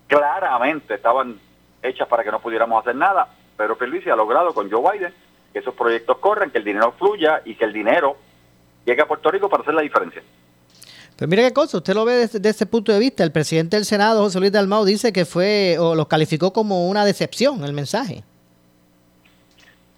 claramente 0.09 0.95
estaban 0.95 1.39
hechas 1.83 2.09
para 2.09 2.25
que 2.25 2.31
no 2.31 2.41
pudiéramos 2.41 2.81
hacer 2.81 2.97
nada, 2.97 3.29
pero 3.57 3.77
Luis 3.81 4.07
ha 4.09 4.17
logrado 4.17 4.53
con 4.53 4.71
Joe 4.71 4.93
Biden 4.93 5.15
que 5.53 5.61
esos 5.61 5.75
proyectos 5.75 6.19
corran, 6.19 6.51
que 6.51 6.59
el 6.59 6.65
dinero 6.65 6.93
fluya 6.99 7.41
y 7.45 7.55
que 7.55 7.65
el 7.65 7.73
dinero 7.73 8.17
llegue 8.85 9.03
a 9.03 9.07
Puerto 9.07 9.31
Rico 9.31 9.49
para 9.49 9.63
hacer 9.63 9.75
la 9.75 9.83
diferencia. 9.83 10.23
Pues 11.17 11.31
mire 11.31 11.43
qué 11.45 11.53
cosa, 11.53 11.77
usted 11.79 11.95
lo 11.95 12.05
ve 12.05 12.27
desde, 12.27 12.49
ese 12.49 12.67
punto 12.67 12.93
de 12.93 12.99
vista. 12.99 13.23
El 13.23 13.31
presidente 13.31 13.77
del 13.77 13.85
Senado, 13.85 14.23
José 14.23 14.41
Luis 14.41 14.51
Dalmau, 14.51 14.85
dice 14.85 15.13
que 15.13 15.25
fue, 15.25 15.77
o 15.79 15.95
los 15.95 16.09
calificó 16.09 16.53
como 16.53 16.89
una 16.89 17.05
decepción 17.05 17.65
el 17.65 17.73
mensaje. 17.73 18.25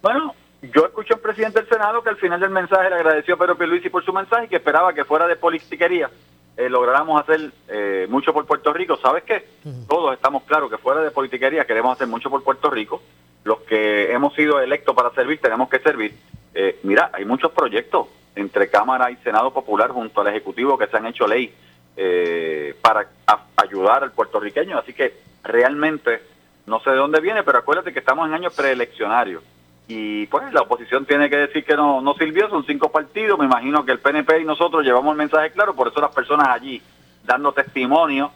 Bueno, 0.01 0.35
yo 0.61 0.85
escuché 0.85 1.15
al 1.15 1.19
presidente 1.19 1.59
del 1.59 1.69
Senado 1.69 2.03
que 2.03 2.09
al 2.09 2.17
final 2.17 2.39
del 2.39 2.51
mensaje 2.51 2.89
le 2.89 2.95
agradeció 2.95 3.33
a 3.33 3.37
Pedro 3.37 3.57
Pierluisi 3.57 3.89
por 3.89 4.05
su 4.05 4.13
mensaje 4.13 4.45
y 4.45 4.47
que 4.49 4.57
esperaba 4.57 4.93
que 4.93 5.05
fuera 5.05 5.27
de 5.27 5.35
politiquería 5.35 6.09
eh, 6.55 6.69
lográramos 6.69 7.21
hacer 7.21 7.51
eh, 7.67 8.07
mucho 8.09 8.31
por 8.31 8.45
Puerto 8.45 8.71
Rico. 8.71 8.97
¿Sabes 8.97 9.23
qué? 9.23 9.47
Todos 9.87 10.13
estamos 10.13 10.43
claros 10.43 10.69
que 10.69 10.77
fuera 10.77 11.01
de 11.01 11.11
politiquería 11.11 11.65
queremos 11.65 11.95
hacer 11.95 12.07
mucho 12.07 12.29
por 12.29 12.43
Puerto 12.43 12.69
Rico. 12.69 13.01
Los 13.43 13.59
que 13.59 14.11
hemos 14.11 14.33
sido 14.35 14.59
electos 14.59 14.95
para 14.95 15.11
servir 15.11 15.39
tenemos 15.39 15.69
que 15.69 15.79
servir. 15.79 16.15
Eh, 16.53 16.79
mira, 16.83 17.11
hay 17.13 17.25
muchos 17.25 17.51
proyectos 17.51 18.07
entre 18.37 18.69
Cámara 18.69 19.11
y 19.11 19.17
Senado 19.17 19.51
Popular 19.51 19.91
junto 19.91 20.21
al 20.21 20.27
Ejecutivo 20.27 20.77
que 20.77 20.87
se 20.87 20.97
han 20.97 21.05
hecho 21.05 21.27
ley 21.27 21.53
eh, 21.95 22.75
para 22.81 23.07
ayudar 23.55 24.03
al 24.03 24.11
puertorriqueño. 24.11 24.77
Así 24.77 24.93
que 24.93 25.13
realmente 25.43 26.21
no 26.67 26.79
sé 26.81 26.91
de 26.91 26.97
dónde 26.97 27.21
viene, 27.21 27.43
pero 27.43 27.57
acuérdate 27.57 27.93
que 27.93 27.99
estamos 27.99 28.27
en 28.27 28.33
años 28.33 28.53
preeleccionarios. 28.53 29.41
Y 29.87 30.25
pues 30.27 30.51
la 30.53 30.61
oposición 30.61 31.05
tiene 31.05 31.29
que 31.29 31.37
decir 31.37 31.63
que 31.63 31.75
no, 31.75 32.01
no 32.01 32.13
sirvió, 32.15 32.49
son 32.49 32.65
cinco 32.65 32.91
partidos, 32.91 33.39
me 33.39 33.45
imagino 33.45 33.85
que 33.85 33.93
el 33.93 33.99
PNP 33.99 34.41
y 34.41 34.45
nosotros 34.45 34.83
llevamos 34.83 35.11
el 35.13 35.17
mensaje 35.17 35.51
claro, 35.51 35.73
por 35.75 35.87
eso 35.87 36.01
las 36.01 36.13
personas 36.13 36.49
allí 36.49 36.81
dando 37.23 37.53
testimonio 37.53 38.31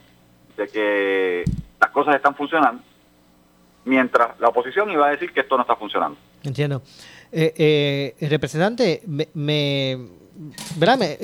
de 0.55 0.67
que 0.69 1.43
las 1.79 1.89
cosas 1.91 2.15
están 2.15 2.35
funcionando, 2.35 2.81
mientras 3.83 4.39
la 4.39 4.47
oposición 4.47 4.89
iba 4.91 5.07
a 5.07 5.11
decir 5.11 5.33
que 5.33 5.41
esto 5.41 5.57
no 5.57 5.63
está 5.63 5.75
funcionando. 5.75 6.17
Entiendo. 6.43 6.81
Eh, 7.31 8.15
eh, 8.19 8.27
representante, 8.27 9.01
me, 9.07 9.27
me- 9.35 9.97
¿verdad? 10.75 10.97
Me- 10.99 11.17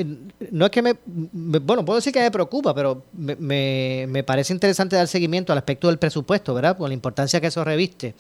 no 0.51 0.65
es 0.65 0.71
que 0.71 0.81
me, 0.81 0.95
me- 1.33 1.59
bueno, 1.59 1.83
puedo 1.83 1.97
decir 1.97 2.13
que 2.13 2.21
me 2.21 2.31
preocupa, 2.31 2.73
pero 2.73 3.03
me, 3.13 4.23
parece 4.25 4.53
interesante 4.53 4.95
dar 4.95 5.07
seguimiento 5.07 5.51
al 5.51 5.57
aspecto 5.59 5.87
del 5.87 5.97
presupuesto, 5.97 6.53
¿verdad? 6.53 6.77
Por 6.77 6.87
la 6.87 6.93
importancia 6.93 7.41
que 7.41 7.47
eso 7.47 7.63
reviste. 7.63 8.15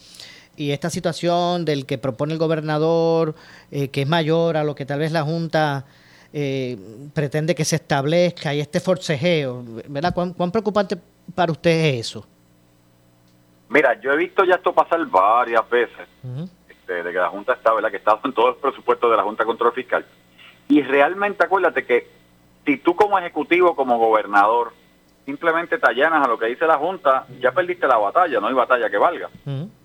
Y 0.57 0.71
esta 0.71 0.89
situación 0.89 1.63
del 1.65 1.85
que 1.85 1.97
propone 1.97 2.33
el 2.33 2.39
gobernador, 2.39 3.35
eh, 3.71 3.89
que 3.89 4.01
es 4.01 4.07
mayor 4.07 4.57
a 4.57 4.63
lo 4.63 4.75
que 4.75 4.85
tal 4.85 4.99
vez 4.99 5.11
la 5.11 5.21
Junta 5.23 5.85
eh, 6.33 6.77
pretende 7.13 7.55
que 7.55 7.63
se 7.63 7.77
establezca 7.77 8.53
y 8.53 8.59
este 8.59 8.79
forcejeo, 8.81 9.63
¿verdad? 9.87 10.13
¿Cuán, 10.13 10.33
cuán 10.33 10.51
preocupante 10.51 10.97
para 11.35 11.51
usted 11.51 11.71
es 11.71 12.07
eso? 12.07 12.25
Mira, 13.69 13.99
yo 14.01 14.11
he 14.11 14.17
visto 14.17 14.43
ya 14.45 14.55
esto 14.55 14.73
pasar 14.73 15.05
varias 15.07 15.69
veces. 15.69 16.07
De 16.93 17.11
que 17.11 17.17
la 17.17 17.29
Junta 17.29 17.53
está, 17.53 17.73
¿verdad? 17.73 17.91
Que 17.91 17.97
está 17.97 18.19
en 18.23 18.33
todos 18.33 18.49
los 18.49 18.57
presupuestos 18.57 19.11
de 19.11 19.17
la 19.17 19.23
Junta 19.23 19.43
de 19.43 19.47
Control 19.47 19.73
Fiscal. 19.73 20.05
Y 20.69 20.81
realmente 20.81 21.45
acuérdate 21.45 21.85
que 21.85 22.07
si 22.65 22.77
tú 22.77 22.95
como 22.95 23.17
ejecutivo, 23.19 23.75
como 23.75 23.97
gobernador, 23.97 24.73
simplemente 25.25 25.77
te 25.77 25.87
allanas 25.87 26.25
a 26.25 26.27
lo 26.27 26.37
que 26.37 26.47
dice 26.47 26.65
la 26.65 26.77
Junta, 26.77 27.25
ya 27.39 27.51
perdiste 27.51 27.87
la 27.87 27.97
batalla, 27.97 28.39
no 28.39 28.47
hay 28.47 28.53
batalla 28.53 28.89
que 28.89 28.97
valga. 28.97 29.29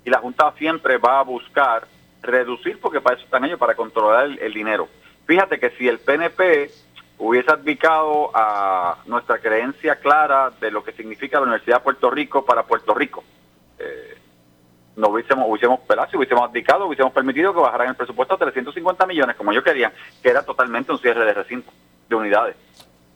Y 0.05 0.11
la 0.11 0.19
Junta 0.19 0.53
siempre 0.59 0.99
va 0.99 1.21
a 1.21 1.25
buscar 1.25 1.87
reducir, 2.23 2.81
porque 2.81 3.01
para 3.01 3.17
eso 3.17 3.25
están 3.25 3.45
ellos, 3.45 3.59
para 3.59 3.75
controlar 3.75 4.27
el, 4.27 4.39
el 4.39 4.55
dinero. 4.55 4.89
Fíjate 5.27 5.59
que 5.59 5.71
si 5.71 5.89
el 5.89 5.99
PNP 5.99 6.71
hubiese 7.19 7.51
advicado 7.53 8.31
a 8.35 8.99
nuestra 9.07 9.39
creencia 9.39 9.97
clara 9.97 10.51
de 10.61 10.71
lo 10.71 10.83
que 10.83 10.93
significa 10.93 11.39
la 11.39 11.45
Universidad 11.45 11.77
de 11.77 11.85
Puerto 11.85 12.11
Rico 12.11 12.45
para 12.45 12.65
Puerto 12.65 12.95
Rico, 12.95 13.23
eh, 13.79 14.19
no 15.03 15.09
hubiésemos, 15.09 15.47
hubiésemos, 15.49 15.81
¿verdad? 15.89 16.09
Si 16.09 16.17
hubiésemos 16.17 16.45
abdicado, 16.45 16.87
hubiésemos 16.87 17.13
permitido 17.13 17.53
que 17.53 17.59
bajaran 17.59 17.89
el 17.89 17.97
presupuesto 17.97 18.35
a 18.35 18.39
350 18.39 19.05
millones, 19.05 19.35
como 19.35 19.51
ellos 19.51 19.65
querían, 19.65 19.93
que 20.23 20.29
era 20.29 20.45
totalmente 20.45 20.93
un 20.93 21.01
cierre 21.01 21.25
de 21.25 21.35
recinto, 21.35 21.73
de 22.09 22.15
unidades. 22.15 22.57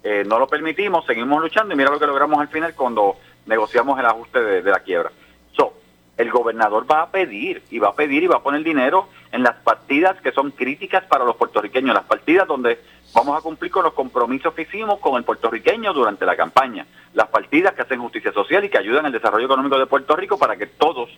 Eh, 0.03 0.25
no 0.27 0.41
lo 0.41 0.49
permitimos, 0.49 1.07
seguimos 1.07 1.41
luchando 1.41 1.73
y 1.73 1.77
mira 1.77 1.91
lo 1.91 2.01
que 2.01 2.07
logramos 2.07 2.41
al 2.41 2.49
final 2.49 2.75
cuando 2.75 3.17
negociamos 3.47 3.99
el 4.01 4.07
ajuste 4.07 4.43
de, 4.43 4.63
de 4.63 4.71
la 4.71 4.81
quiebra. 4.81 5.13
So, 5.57 5.75
el 6.17 6.29
gobernador 6.33 6.91
va 6.91 7.03
a 7.03 7.11
pedir 7.11 7.63
y 7.71 7.79
va 7.79 7.91
a 7.91 7.95
pedir 7.95 8.25
y 8.25 8.27
va 8.27 8.39
a 8.39 8.43
poner 8.43 8.65
dinero 8.65 9.09
en 9.31 9.45
las 9.45 9.55
partidas 9.57 10.21
que 10.21 10.33
son 10.33 10.51
críticas 10.51 11.05
para 11.05 11.25
los 11.25 11.37
puertorriqueños, 11.37 11.95
las 11.95 12.05
partidas 12.05 12.49
donde 12.49 12.81
vamos 13.15 13.39
a 13.39 13.43
cumplir 13.43 13.71
con 13.71 13.85
los 13.85 13.93
compromisos 13.93 14.55
que 14.55 14.63
hicimos 14.63 14.99
con 14.99 15.17
el 15.17 15.25
puertorriqueño 15.25 15.93
durante 15.93 16.27
la 16.27 16.37
campaña, 16.37 16.87
las 17.15 17.29
partidas 17.29 17.75
que 17.75 17.83
hacen 17.83 18.01
justicia 18.01 18.33
social 18.33 18.65
y 18.65 18.69
que 18.69 18.79
ayudan 18.79 19.07
al 19.07 19.13
desarrollo 19.13 19.47
económico 19.47 19.79
de 19.79 19.87
Puerto 19.87 20.17
Rico 20.17 20.39
para 20.39 20.57
que 20.57 20.67
todos 20.67 21.11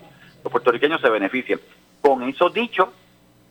los 0.42 0.50
puertorriqueños 0.50 1.00
se 1.00 1.08
beneficien. 1.08 1.60
Con 2.00 2.22
eso 2.22 2.50
dicho, 2.50 2.92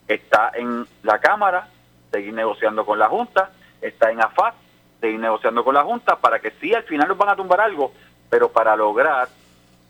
está 0.08 0.52
en 0.56 0.88
la 1.04 1.19
Cámara, 1.19 1.67
seguir 2.12 2.34
negociando 2.34 2.86
con 2.86 3.00
la 3.00 3.08
Junta, 3.08 3.52
está 3.82 4.12
en 4.12 4.21
AFAS, 4.21 4.56
seguir 5.00 5.19
negociando 5.19 5.63
con 5.63 5.76
la 5.76 5.84
Junta 5.84 6.15
para 6.17 6.39
que 6.39 6.52
sí 6.60 6.73
al 6.73 6.84
final 6.84 7.08
nos 7.10 7.17
van 7.17 7.30
a 7.30 7.36
tumbar 7.36 7.62
algo, 7.62 7.93
pero 8.30 8.50
para 8.50 8.76
lograr 8.76 9.28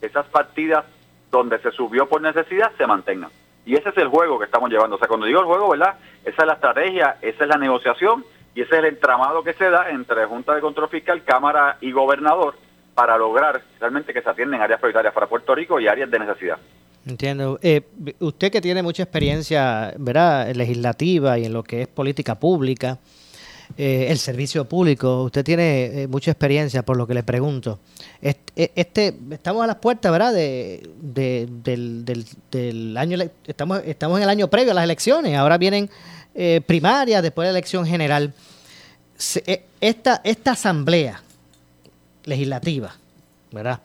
esas 0.00 0.26
partidas 0.26 0.84
donde 1.30 1.58
se 1.58 1.70
subió 1.72 2.08
por 2.08 2.20
necesidad 2.20 2.72
se 2.76 2.86
mantengan. 2.86 3.30
Y 3.64 3.74
ese 3.74 3.90
es 3.90 3.96
el 3.98 4.08
juego 4.08 4.38
que 4.38 4.46
estamos 4.46 4.70
llevando. 4.70 4.96
O 4.96 4.98
sea, 4.98 5.08
cuando 5.08 5.26
digo 5.26 5.40
el 5.40 5.46
juego, 5.46 5.68
¿verdad? 5.68 5.96
Esa 6.24 6.42
es 6.42 6.46
la 6.46 6.54
estrategia, 6.54 7.16
esa 7.20 7.44
es 7.44 7.48
la 7.50 7.58
negociación 7.58 8.24
y 8.54 8.62
ese 8.62 8.74
es 8.74 8.78
el 8.78 8.86
entramado 8.86 9.42
que 9.42 9.52
se 9.52 9.68
da 9.68 9.90
entre 9.90 10.24
Junta 10.24 10.54
de 10.54 10.60
Control 10.60 10.88
Fiscal, 10.88 11.22
Cámara 11.22 11.76
y 11.80 11.92
Gobernador 11.92 12.54
para 12.94 13.18
lograr 13.18 13.62
realmente 13.78 14.12
que 14.12 14.22
se 14.22 14.30
atienden 14.30 14.60
áreas 14.60 14.80
prioritarias 14.80 15.14
para 15.14 15.26
Puerto 15.26 15.54
Rico 15.54 15.78
y 15.78 15.86
áreas 15.86 16.10
de 16.10 16.18
necesidad. 16.18 16.58
Entiendo. 17.08 17.58
Eh, 17.62 17.80
usted 18.20 18.52
que 18.52 18.60
tiene 18.60 18.82
mucha 18.82 19.02
experiencia, 19.02 19.94
¿verdad? 19.98 20.54
legislativa 20.54 21.38
y 21.38 21.46
en 21.46 21.52
lo 21.54 21.64
que 21.64 21.82
es 21.82 21.88
política 21.88 22.34
pública, 22.38 22.98
eh, 23.78 24.06
el 24.10 24.18
servicio 24.18 24.66
público, 24.66 25.22
usted 25.24 25.44
tiene 25.44 26.02
eh, 26.02 26.08
mucha 26.08 26.30
experiencia 26.30 26.82
por 26.84 26.96
lo 26.98 27.06
que 27.06 27.14
le 27.14 27.22
pregunto. 27.22 27.78
Este, 28.20 28.72
este 28.74 29.14
estamos 29.30 29.64
a 29.64 29.66
las 29.66 29.76
puertas, 29.76 30.12
¿verdad? 30.12 30.34
De, 30.34 30.86
de- 31.00 31.48
del, 31.64 32.04
del- 32.04 32.26
del 32.50 32.96
año, 32.96 33.18
estamos, 33.46 33.80
estamos 33.86 34.18
en 34.18 34.24
el 34.24 34.28
año 34.28 34.48
previo 34.48 34.72
a 34.72 34.74
las 34.74 34.84
elecciones. 34.84 35.34
Ahora 35.36 35.56
vienen 35.58 35.88
eh, 36.34 36.60
primarias, 36.66 37.22
después 37.22 37.46
de 37.46 37.52
la 37.52 37.58
elección 37.58 37.86
general. 37.86 38.34
Se- 39.16 39.42
eh, 39.46 39.64
esta, 39.80 40.20
esta 40.24 40.52
asamblea 40.52 41.22
legislativa, 42.24 42.94
¿verdad? 43.52 43.80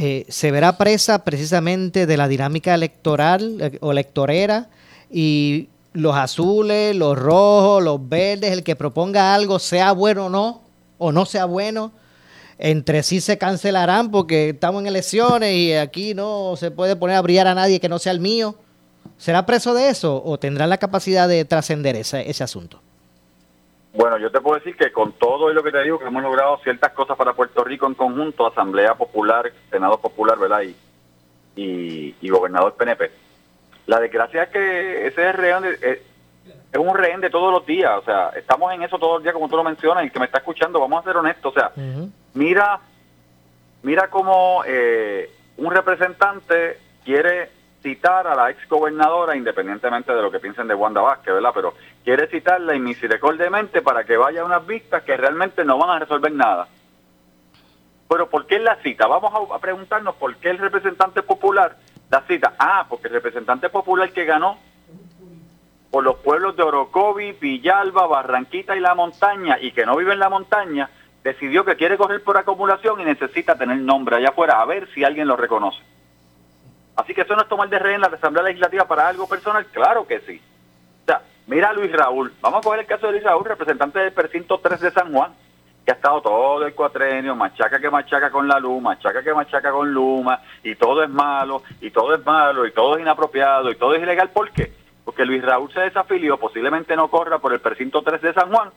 Eh, 0.00 0.26
se 0.28 0.52
verá 0.52 0.78
presa 0.78 1.24
precisamente 1.24 2.06
de 2.06 2.16
la 2.16 2.28
dinámica 2.28 2.72
electoral 2.72 3.58
eh, 3.60 3.78
o 3.80 3.90
electorera 3.90 4.68
y 5.10 5.70
los 5.92 6.14
azules, 6.14 6.94
los 6.94 7.18
rojos, 7.18 7.82
los 7.82 8.08
verdes, 8.08 8.52
el 8.52 8.62
que 8.62 8.76
proponga 8.76 9.34
algo, 9.34 9.58
sea 9.58 9.90
bueno 9.90 10.26
o 10.26 10.30
no, 10.30 10.62
o 10.98 11.10
no 11.10 11.26
sea 11.26 11.46
bueno, 11.46 11.90
entre 12.60 13.02
sí 13.02 13.20
se 13.20 13.38
cancelarán 13.38 14.12
porque 14.12 14.50
estamos 14.50 14.82
en 14.82 14.86
elecciones 14.86 15.52
y 15.56 15.74
aquí 15.74 16.14
no 16.14 16.54
se 16.56 16.70
puede 16.70 16.94
poner 16.94 17.16
a 17.16 17.22
brillar 17.22 17.48
a 17.48 17.56
nadie 17.56 17.80
que 17.80 17.88
no 17.88 17.98
sea 17.98 18.12
el 18.12 18.20
mío. 18.20 18.54
¿Será 19.16 19.46
preso 19.46 19.74
de 19.74 19.88
eso 19.88 20.22
o 20.24 20.38
tendrán 20.38 20.70
la 20.70 20.78
capacidad 20.78 21.26
de 21.26 21.44
trascender 21.44 21.96
ese, 21.96 22.30
ese 22.30 22.44
asunto? 22.44 22.80
Bueno, 23.94 24.18
yo 24.18 24.30
te 24.30 24.40
puedo 24.40 24.56
decir 24.58 24.76
que 24.76 24.92
con 24.92 25.12
todo 25.12 25.50
y 25.50 25.54
lo 25.54 25.62
que 25.62 25.72
te 25.72 25.82
digo, 25.82 25.98
que 25.98 26.06
hemos 26.06 26.22
logrado 26.22 26.58
ciertas 26.62 26.92
cosas 26.92 27.16
para 27.16 27.32
Puerto 27.32 27.64
Rico 27.64 27.86
en 27.86 27.94
conjunto, 27.94 28.46
Asamblea 28.46 28.94
Popular, 28.94 29.50
Senado 29.70 29.98
Popular, 29.98 30.38
¿verdad? 30.38 30.60
Y, 30.62 30.76
y, 31.56 32.14
y 32.20 32.28
Gobernador 32.28 32.74
PNP. 32.74 33.10
La 33.86 33.98
desgracia 33.98 34.44
es 34.44 34.48
que 34.50 35.06
ese 35.06 35.30
es, 35.30 35.34
rehén 35.34 35.62
de- 35.62 35.70
es, 35.80 35.98
es 36.70 36.78
un 36.78 36.94
rehén 36.94 37.20
de 37.22 37.30
todos 37.30 37.50
los 37.52 37.64
días, 37.64 37.92
o 37.98 38.02
sea, 38.04 38.28
estamos 38.36 38.72
en 38.74 38.82
eso 38.82 38.98
todos 38.98 39.14
los 39.14 39.22
días, 39.22 39.32
como 39.32 39.48
tú 39.48 39.56
lo 39.56 39.64
mencionas, 39.64 40.04
y 40.04 40.06
el 40.08 40.12
que 40.12 40.18
me 40.20 40.26
está 40.26 40.38
escuchando, 40.38 40.78
vamos 40.80 41.00
a 41.00 41.04
ser 41.08 41.16
honestos, 41.16 41.50
o 41.56 41.58
sea, 41.58 41.72
mira, 42.34 42.80
mira 43.82 44.08
cómo 44.10 44.62
eh, 44.66 45.30
un 45.56 45.72
representante 45.72 46.78
quiere 47.04 47.50
citar 47.88 48.26
a 48.26 48.34
la 48.34 48.50
ex 48.50 48.68
gobernadora, 48.68 49.34
independientemente 49.34 50.12
de 50.12 50.20
lo 50.20 50.30
que 50.30 50.40
piensen 50.40 50.68
de 50.68 50.74
Wanda 50.74 51.00
Vázquez, 51.00 51.32
¿verdad? 51.32 51.52
Pero 51.54 51.74
quiere 52.04 52.26
citarla 52.26 52.74
inmisericordiamente 52.74 53.80
para 53.80 54.04
que 54.04 54.18
vaya 54.18 54.42
a 54.42 54.44
unas 54.44 54.66
vistas 54.66 55.02
que 55.04 55.16
realmente 55.16 55.64
no 55.64 55.78
van 55.78 55.90
a 55.90 55.98
resolver 55.98 56.30
nada. 56.30 56.68
Pero 58.06 58.28
¿por 58.28 58.46
qué 58.46 58.58
la 58.58 58.76
cita? 58.76 59.06
Vamos 59.06 59.32
a, 59.32 59.54
a 59.54 59.58
preguntarnos 59.58 60.16
por 60.16 60.36
qué 60.36 60.50
el 60.50 60.58
representante 60.58 61.22
popular 61.22 61.76
la 62.10 62.20
cita. 62.22 62.54
Ah, 62.58 62.84
porque 62.88 63.08
el 63.08 63.14
representante 63.14 63.70
popular 63.70 64.12
que 64.12 64.26
ganó 64.26 64.58
por 65.90 66.04
los 66.04 66.16
pueblos 66.16 66.54
de 66.56 66.62
Orocovi, 66.62 67.32
Villalba, 67.32 68.06
Barranquita 68.06 68.76
y 68.76 68.80
La 68.80 68.94
Montaña, 68.94 69.58
y 69.58 69.72
que 69.72 69.86
no 69.86 69.96
vive 69.96 70.12
en 70.12 70.18
La 70.18 70.28
Montaña, 70.28 70.90
decidió 71.24 71.64
que 71.64 71.76
quiere 71.76 71.96
correr 71.96 72.22
por 72.22 72.36
acumulación 72.36 73.00
y 73.00 73.04
necesita 73.04 73.56
tener 73.56 73.78
nombre 73.78 74.16
allá 74.16 74.28
afuera, 74.28 74.60
a 74.60 74.66
ver 74.66 74.88
si 74.92 75.04
alguien 75.04 75.26
lo 75.26 75.36
reconoce. 75.36 75.82
Así 76.98 77.14
que 77.14 77.20
eso 77.20 77.36
no 77.36 77.42
es 77.42 77.48
tomar 77.48 77.68
de 77.68 77.78
rehén 77.78 78.00
la 78.00 78.08
Asamblea 78.08 78.42
Legislativa 78.42 78.84
para 78.84 79.06
algo 79.06 79.28
personal, 79.28 79.64
claro 79.66 80.04
que 80.04 80.18
sí. 80.22 80.42
O 81.02 81.06
sea, 81.06 81.22
mira 81.46 81.68
a 81.68 81.72
Luis 81.72 81.92
Raúl, 81.92 82.32
vamos 82.40 82.58
a 82.58 82.62
coger 82.62 82.80
el 82.80 82.86
caso 82.86 83.06
de 83.06 83.12
Luis 83.12 83.24
Raúl, 83.24 83.44
representante 83.44 84.00
del 84.00 84.12
precinto 84.12 84.58
3 84.58 84.80
de 84.80 84.90
San 84.90 85.12
Juan, 85.12 85.32
que 85.84 85.92
ha 85.92 85.94
estado 85.94 86.20
todo 86.20 86.66
el 86.66 86.74
cuatrenio, 86.74 87.36
machaca 87.36 87.78
que 87.78 87.88
machaca 87.88 88.32
con 88.32 88.48
la 88.48 88.58
luz, 88.58 88.82
machaca 88.82 89.22
que 89.22 89.32
machaca 89.32 89.70
con 89.70 89.94
Luma, 89.94 90.40
y 90.64 90.74
todo 90.74 91.04
es 91.04 91.08
malo, 91.08 91.62
y 91.80 91.92
todo 91.92 92.16
es 92.16 92.26
malo, 92.26 92.66
y 92.66 92.72
todo 92.72 92.96
es 92.96 93.02
inapropiado, 93.02 93.70
y 93.70 93.76
todo 93.76 93.94
es 93.94 94.02
ilegal. 94.02 94.30
¿Por 94.30 94.50
qué? 94.50 94.72
Porque 95.04 95.24
Luis 95.24 95.44
Raúl 95.44 95.72
se 95.72 95.82
desafilió, 95.82 96.36
posiblemente 96.36 96.96
no 96.96 97.08
corra 97.08 97.38
por 97.38 97.52
el 97.52 97.60
precinto 97.60 98.02
3 98.02 98.20
de 98.22 98.34
San 98.34 98.50
Juan, 98.50 98.70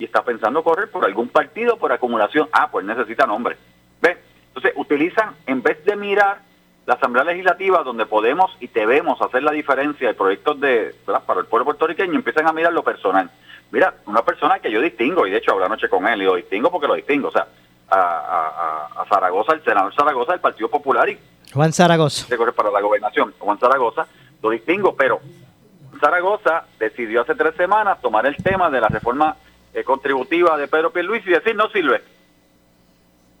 y 0.00 0.04
está 0.04 0.24
pensando 0.24 0.64
correr 0.64 0.90
por 0.90 1.04
algún 1.04 1.28
partido 1.28 1.76
por 1.76 1.92
acumulación. 1.92 2.48
Ah, 2.50 2.68
pues 2.72 2.84
necesita 2.84 3.24
nombre. 3.24 3.56
¿Ves? 4.00 4.18
Entonces 4.48 4.72
utilizan, 4.74 5.36
en 5.46 5.62
vez 5.62 5.84
de 5.84 5.94
mirar 5.94 6.47
la 6.88 6.94
Asamblea 6.94 7.22
Legislativa, 7.22 7.82
donde 7.82 8.06
podemos 8.06 8.50
y 8.60 8.68
debemos 8.68 9.20
hacer 9.20 9.42
la 9.42 9.52
diferencia 9.52 10.08
de 10.08 10.14
proyectos 10.14 10.58
de, 10.58 10.94
para 11.04 11.40
el 11.40 11.44
pueblo 11.44 11.66
puertorriqueño, 11.66 12.14
empiezan 12.14 12.48
a 12.48 12.52
mirar 12.54 12.72
lo 12.72 12.82
personal. 12.82 13.30
Mira, 13.70 13.92
una 14.06 14.22
persona 14.22 14.58
que 14.58 14.70
yo 14.70 14.80
distingo, 14.80 15.26
y 15.26 15.30
de 15.30 15.36
hecho 15.36 15.52
hablé 15.52 15.66
anoche 15.66 15.90
con 15.90 16.08
él, 16.08 16.22
y 16.22 16.24
lo 16.24 16.36
distingo 16.36 16.70
porque 16.70 16.86
lo 16.86 16.94
distingo, 16.94 17.28
o 17.28 17.30
sea, 17.30 17.46
a, 17.90 19.04
Zaragoza, 19.06 19.52
el 19.52 19.62
senador 19.62 19.94
Zaragoza 19.94 20.32
del 20.32 20.40
Partido 20.40 20.70
Popular 20.70 21.06
y 21.10 21.18
Juan 21.52 21.74
Zaragoza. 21.74 22.26
Para 22.56 22.70
la 22.70 22.80
gobernación, 22.80 23.34
Juan 23.38 23.58
Zaragoza, 23.58 24.06
lo 24.42 24.48
distingo, 24.48 24.96
pero 24.96 25.20
Zaragoza 26.00 26.64
decidió 26.78 27.20
hace 27.20 27.34
tres 27.34 27.54
semanas 27.56 28.00
tomar 28.00 28.24
el 28.24 28.36
tema 28.36 28.70
de 28.70 28.80
la 28.80 28.88
reforma 28.88 29.36
eh, 29.74 29.84
contributiva 29.84 30.56
de 30.56 30.68
Pedro 30.68 30.90
Luis 31.02 31.22
y 31.26 31.30
decir 31.32 31.54
no 31.54 31.68
sirve, 31.68 32.02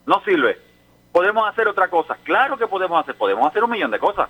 no 0.04 0.20
sirve. 0.22 0.67
Podemos 1.12 1.48
hacer 1.48 1.68
otra 1.68 1.88
cosa, 1.88 2.16
claro 2.22 2.56
que 2.56 2.66
podemos 2.66 3.00
hacer, 3.00 3.14
podemos 3.16 3.46
hacer 3.46 3.64
un 3.64 3.70
millón 3.70 3.90
de 3.90 3.98
cosas. 3.98 4.28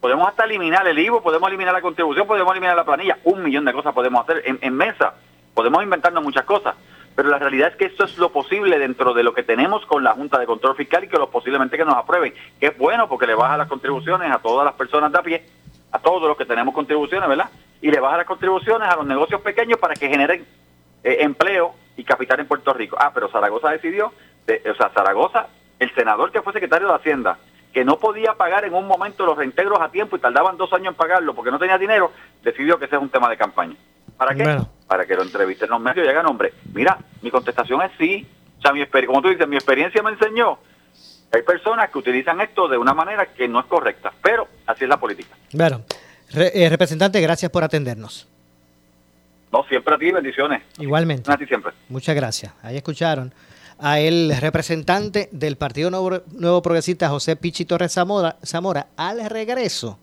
Podemos 0.00 0.28
hasta 0.28 0.44
eliminar 0.44 0.86
el 0.86 0.98
IVO, 0.98 1.22
podemos 1.22 1.48
eliminar 1.48 1.72
la 1.72 1.80
contribución, 1.80 2.26
podemos 2.26 2.52
eliminar 2.52 2.76
la 2.76 2.84
planilla, 2.84 3.18
un 3.24 3.42
millón 3.42 3.64
de 3.64 3.72
cosas 3.72 3.94
podemos 3.94 4.22
hacer 4.22 4.42
en, 4.44 4.74
mesa, 4.74 5.14
podemos 5.54 5.82
inventarnos 5.82 6.22
muchas 6.22 6.44
cosas 6.44 6.74
pero 7.16 7.30
la 7.30 7.38
realidad 7.38 7.68
es 7.68 7.76
que 7.76 7.86
esto 7.86 8.04
es 8.04 8.18
lo 8.18 8.30
posible 8.30 8.78
dentro 8.78 9.14
de 9.14 9.22
lo 9.22 9.32
que 9.32 9.42
tenemos 9.42 9.86
con 9.86 10.04
la 10.04 10.12
Junta 10.12 10.38
de 10.38 10.44
Control 10.44 10.76
Fiscal 10.76 11.04
y 11.04 11.08
que 11.08 11.16
lo 11.16 11.30
posiblemente 11.30 11.78
que 11.78 11.84
nos 11.86 11.94
aprueben, 11.94 12.34
que 12.60 12.66
es 12.66 12.76
bueno 12.76 13.08
porque 13.08 13.26
le 13.26 13.34
baja 13.34 13.56
las 13.56 13.68
contribuciones 13.68 14.30
a 14.30 14.38
todas 14.38 14.66
las 14.66 14.74
personas 14.74 15.10
de 15.10 15.18
a 15.18 15.22
pie, 15.22 15.46
a 15.92 15.98
todos 15.98 16.28
los 16.28 16.36
que 16.36 16.44
tenemos 16.44 16.74
contribuciones, 16.74 17.26
¿verdad? 17.26 17.48
Y 17.80 17.90
le 17.90 18.00
baja 18.00 18.18
las 18.18 18.26
contribuciones 18.26 18.86
a 18.86 18.96
los 18.96 19.06
negocios 19.06 19.40
pequeños 19.40 19.78
para 19.78 19.94
que 19.94 20.10
generen 20.10 20.44
eh, 21.02 21.16
empleo 21.20 21.74
y 21.96 22.04
capital 22.04 22.40
en 22.40 22.48
Puerto 22.48 22.74
Rico. 22.74 22.98
Ah, 23.00 23.12
pero 23.14 23.30
Zaragoza 23.30 23.70
decidió, 23.70 24.08
o 24.08 24.74
sea, 24.74 24.90
Zaragoza, 24.90 25.48
el 25.78 25.94
senador 25.94 26.32
que 26.32 26.42
fue 26.42 26.52
secretario 26.52 26.88
de 26.88 26.94
Hacienda, 26.94 27.38
que 27.72 27.84
no 27.84 27.98
podía 27.98 28.34
pagar 28.34 28.64
en 28.64 28.74
un 28.74 28.86
momento 28.86 29.26
los 29.26 29.36
reintegros 29.36 29.80
a 29.80 29.90
tiempo 29.90 30.16
y 30.16 30.20
tardaban 30.20 30.56
dos 30.56 30.72
años 30.72 30.88
en 30.88 30.94
pagarlo 30.94 31.34
porque 31.34 31.50
no 31.50 31.58
tenía 31.58 31.76
dinero, 31.76 32.12
decidió 32.42 32.78
que 32.78 32.86
ese 32.86 32.96
es 32.96 33.02
un 33.02 33.10
tema 33.10 33.28
de 33.28 33.36
campaña. 33.36 33.76
¿Para 34.16 34.34
qué? 34.34 34.58
Para 34.86 35.04
que 35.04 35.14
lo 35.14 35.22
entrevisten 35.22 35.68
los 35.68 35.80
medios 35.80 36.06
y 36.06 36.08
hagan 36.08 36.26
hombre. 36.26 36.54
Mira, 36.72 36.96
mi 37.20 37.30
contestación 37.30 37.82
es 37.82 37.90
sí. 37.98 38.26
O 38.58 38.62
sea, 38.62 38.72
mi 38.72 38.86
como 39.06 39.20
tú 39.20 39.28
dices, 39.28 39.46
mi 39.46 39.56
experiencia 39.56 40.02
me 40.02 40.10
enseñó. 40.10 40.58
Hay 41.32 41.42
personas 41.42 41.90
que 41.90 41.98
utilizan 41.98 42.40
esto 42.40 42.66
de 42.66 42.78
una 42.78 42.94
manera 42.94 43.26
que 43.26 43.46
no 43.46 43.60
es 43.60 43.66
correcta, 43.66 44.10
pero 44.22 44.48
así 44.66 44.84
es 44.84 44.88
la 44.88 44.98
política. 44.98 45.36
Bueno, 45.52 45.82
eh, 46.34 46.68
representante, 46.70 47.20
gracias 47.20 47.50
por 47.50 47.62
atendernos. 47.62 48.26
No, 49.52 49.64
siempre 49.64 49.94
a 49.94 49.98
ti, 49.98 50.10
bendiciones. 50.10 50.62
Igualmente. 50.78 51.30
A 51.30 51.36
ti 51.36 51.44
siempre. 51.44 51.72
Muchas 51.88 52.14
gracias. 52.14 52.54
Ahí 52.62 52.76
escucharon 52.76 53.34
a 53.78 54.00
el 54.00 54.36
representante 54.38 55.28
del 55.32 55.56
Partido 55.56 55.90
Nuevo, 55.90 56.22
Nuevo 56.32 56.62
Progresista, 56.62 57.08
José 57.08 57.36
Pichi 57.36 57.64
Torres 57.64 57.92
Zamora, 57.92 58.36
Zamora, 58.44 58.88
al 58.96 59.28
regreso 59.28 59.98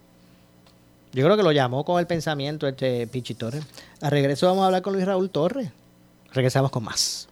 yo 1.14 1.24
creo 1.24 1.38
que 1.38 1.44
lo 1.44 1.52
llamó 1.52 1.86
con 1.86 2.00
el 2.00 2.08
pensamiento 2.08 2.68
este 2.68 3.06
Pichi 3.06 3.36
Torres. 3.36 3.64
A 4.02 4.10
regreso 4.10 4.48
vamos 4.48 4.64
a 4.64 4.66
hablar 4.66 4.82
con 4.82 4.94
Luis 4.94 5.06
Raúl 5.06 5.30
Torres. 5.30 5.70
Regresamos 6.34 6.72
con 6.72 6.84
más. 6.84 7.28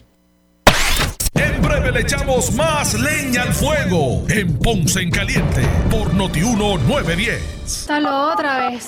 En 1.34 1.62
breve 1.62 1.92
le 1.92 2.02
echamos 2.02 2.54
más 2.54 2.94
leña 2.94 3.42
al 3.42 3.54
fuego 3.54 4.24
en 4.30 4.56
Ponce 4.60 5.02
en 5.02 5.10
Caliente 5.10 5.68
por 5.90 6.14
Notiuno 6.14 6.78
910. 6.78 7.42
Hasta 7.66 8.32
otra 8.34 8.70
vez. 8.70 8.88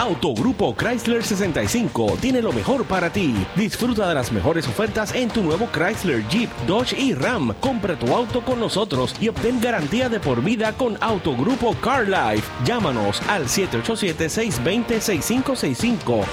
Autogrupo 0.00 0.74
Chrysler 0.74 1.22
65 1.22 2.16
tiene 2.22 2.40
lo 2.40 2.54
mejor 2.54 2.86
para 2.86 3.12
ti. 3.12 3.34
Disfruta 3.54 4.08
de 4.08 4.14
las 4.14 4.32
mejores 4.32 4.66
ofertas 4.66 5.14
en 5.14 5.28
tu 5.28 5.42
nuevo 5.42 5.68
Chrysler, 5.70 6.26
Jeep, 6.28 6.48
Dodge 6.66 6.98
y 6.98 7.12
Ram. 7.12 7.52
Compra 7.60 7.98
tu 7.98 8.14
auto 8.14 8.42
con 8.42 8.58
nosotros 8.58 9.14
y 9.20 9.28
obtén 9.28 9.60
garantía 9.60 10.08
de 10.08 10.18
por 10.18 10.42
vida 10.42 10.72
con 10.72 10.96
Autogrupo 11.02 11.74
Car 11.82 12.08
Life. 12.08 12.48
Llámanos 12.64 13.20
al 13.28 13.44
787-620-6565, 13.44 16.24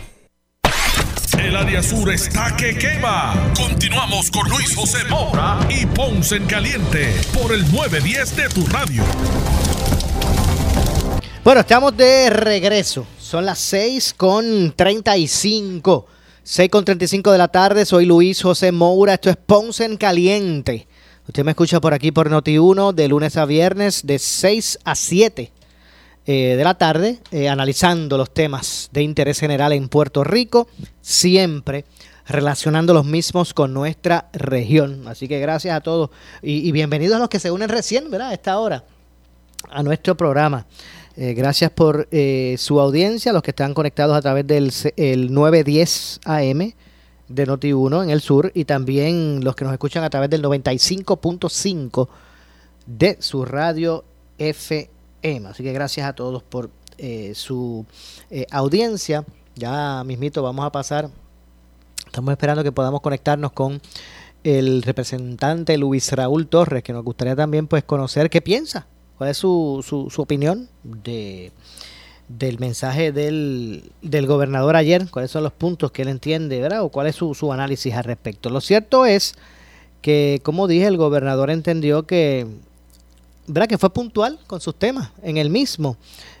El 1.51 1.57
área 1.57 1.83
sur 1.83 2.09
está 2.09 2.55
que 2.55 2.77
quema. 2.77 3.51
Continuamos 3.57 4.31
con 4.31 4.49
Luis 4.49 4.73
José 4.73 4.99
Moura 5.09 5.59
y 5.69 5.85
Ponce 5.85 6.37
en 6.37 6.45
Caliente 6.45 7.13
por 7.33 7.51
el 7.51 7.69
910 7.69 8.35
de 8.37 8.47
tu 8.47 8.65
radio. 8.67 9.03
Bueno, 11.43 11.59
estamos 11.59 11.97
de 11.97 12.29
regreso. 12.29 13.05
Son 13.19 13.45
las 13.45 13.59
6 13.59 14.13
con 14.15 14.71
35. 14.73 16.07
6 16.41 16.69
con 16.69 16.85
35 16.85 17.33
de 17.33 17.37
la 17.37 17.49
tarde. 17.49 17.85
Soy 17.85 18.05
Luis 18.05 18.41
José 18.41 18.71
Moura. 18.71 19.15
Esto 19.15 19.29
es 19.29 19.35
Ponce 19.35 19.83
en 19.83 19.97
Caliente. 19.97 20.87
Usted 21.27 21.43
me 21.43 21.51
escucha 21.51 21.81
por 21.81 21.93
aquí 21.93 22.13
por 22.13 22.29
Noti1 22.29 22.93
de 22.93 23.09
lunes 23.09 23.35
a 23.35 23.43
viernes 23.43 24.07
de 24.07 24.19
6 24.19 24.79
a 24.85 24.95
7 24.95 25.51
eh, 26.27 26.53
de 26.55 26.63
la 26.63 26.75
tarde, 26.75 27.17
eh, 27.31 27.49
analizando 27.49 28.15
los 28.15 28.31
temas 28.31 28.89
de 28.93 29.01
interés 29.01 29.39
general 29.39 29.73
en 29.73 29.89
Puerto 29.89 30.23
Rico, 30.23 30.67
siempre 31.01 31.83
relacionando 32.27 32.93
los 32.93 33.05
mismos 33.05 33.55
con 33.55 33.73
nuestra 33.73 34.29
región. 34.31 35.07
Así 35.07 35.27
que 35.27 35.39
gracias 35.39 35.75
a 35.75 35.81
todos 35.81 36.11
y, 36.43 36.71
bienvenidos 36.71 37.15
a 37.15 37.19
los 37.19 37.27
que 37.27 37.39
se 37.39 37.49
unen 37.49 37.69
recién, 37.69 38.11
¿verdad? 38.11 38.29
A 38.29 38.33
esta 38.33 38.59
hora, 38.59 38.83
a 39.71 39.81
nuestro 39.81 40.15
programa. 40.15 40.67
Eh, 41.17 41.33
gracias 41.33 41.71
por 41.71 42.07
su 42.57 42.79
audiencia, 42.79 43.33
los 43.33 43.41
que 43.41 43.49
están 43.49 43.73
conectados 43.73 44.15
a 44.15 44.21
través 44.21 44.45
del 44.45 44.71
el 44.97 45.33
910 45.33 46.19
AM 46.25 46.73
de 47.29 47.47
Noti1 47.47 48.03
en 48.03 48.09
el 48.11 48.21
sur 48.21 48.51
y 48.53 48.65
también 48.65 49.43
los 49.43 49.55
que 49.55 49.63
nos 49.63 49.73
escuchan 49.73 50.03
a 50.03 50.09
través 50.11 50.29
del 50.29 50.43
95.5 50.43 52.07
de 52.85 53.17
su 53.19 53.43
radio 53.43 54.05
FM 54.37 54.90
Así 55.23 55.63
que 55.63 55.71
gracias 55.71 56.07
a 56.07 56.13
todos 56.13 56.41
por 56.41 56.69
eh, 56.97 57.33
su 57.35 57.85
eh, 58.29 58.47
audiencia. 58.51 59.23
Ya 59.55 60.03
mismito 60.03 60.41
vamos 60.41 60.65
a 60.65 60.71
pasar. 60.71 61.09
Estamos 62.05 62.31
esperando 62.31 62.63
que 62.63 62.71
podamos 62.71 63.01
conectarnos 63.01 63.51
con 63.51 63.81
el 64.43 64.81
representante 64.81 65.77
Luis 65.77 66.11
Raúl 66.11 66.47
Torres, 66.47 66.83
que 66.83 66.93
nos 66.93 67.03
gustaría 67.03 67.35
también 67.35 67.67
pues 67.67 67.83
conocer 67.83 68.29
qué 68.29 68.41
piensa, 68.41 68.87
cuál 69.17 69.29
es 69.29 69.37
su, 69.37 69.85
su, 69.87 70.09
su 70.09 70.21
opinión 70.21 70.67
de 70.83 71.51
del 72.27 72.59
mensaje 72.59 73.11
del, 73.11 73.91
del, 74.01 74.25
gobernador 74.25 74.77
ayer, 74.77 75.09
cuáles 75.09 75.31
son 75.31 75.43
los 75.43 75.51
puntos 75.51 75.91
que 75.91 76.03
él 76.03 76.07
entiende, 76.07 76.61
¿verdad? 76.61 76.81
O 76.83 76.89
cuál 76.89 77.07
es 77.07 77.15
su, 77.15 77.33
su 77.33 77.51
análisis 77.51 77.93
al 77.93 78.05
respecto. 78.05 78.49
Lo 78.49 78.61
cierto 78.61 79.05
es 79.05 79.35
que, 80.01 80.39
como 80.43 80.67
dije, 80.67 80.87
el 80.87 80.95
gobernador 80.95 81.49
entendió 81.49 82.03
que, 82.03 82.47
¿verdad? 83.51 83.67
Que 83.67 83.77
fue 83.77 83.91
puntual 83.91 84.39
con 84.47 84.61
sus 84.61 84.75
temas 84.75 85.11
en 85.23 85.37
el 85.37 85.49
mismo. 85.49 85.97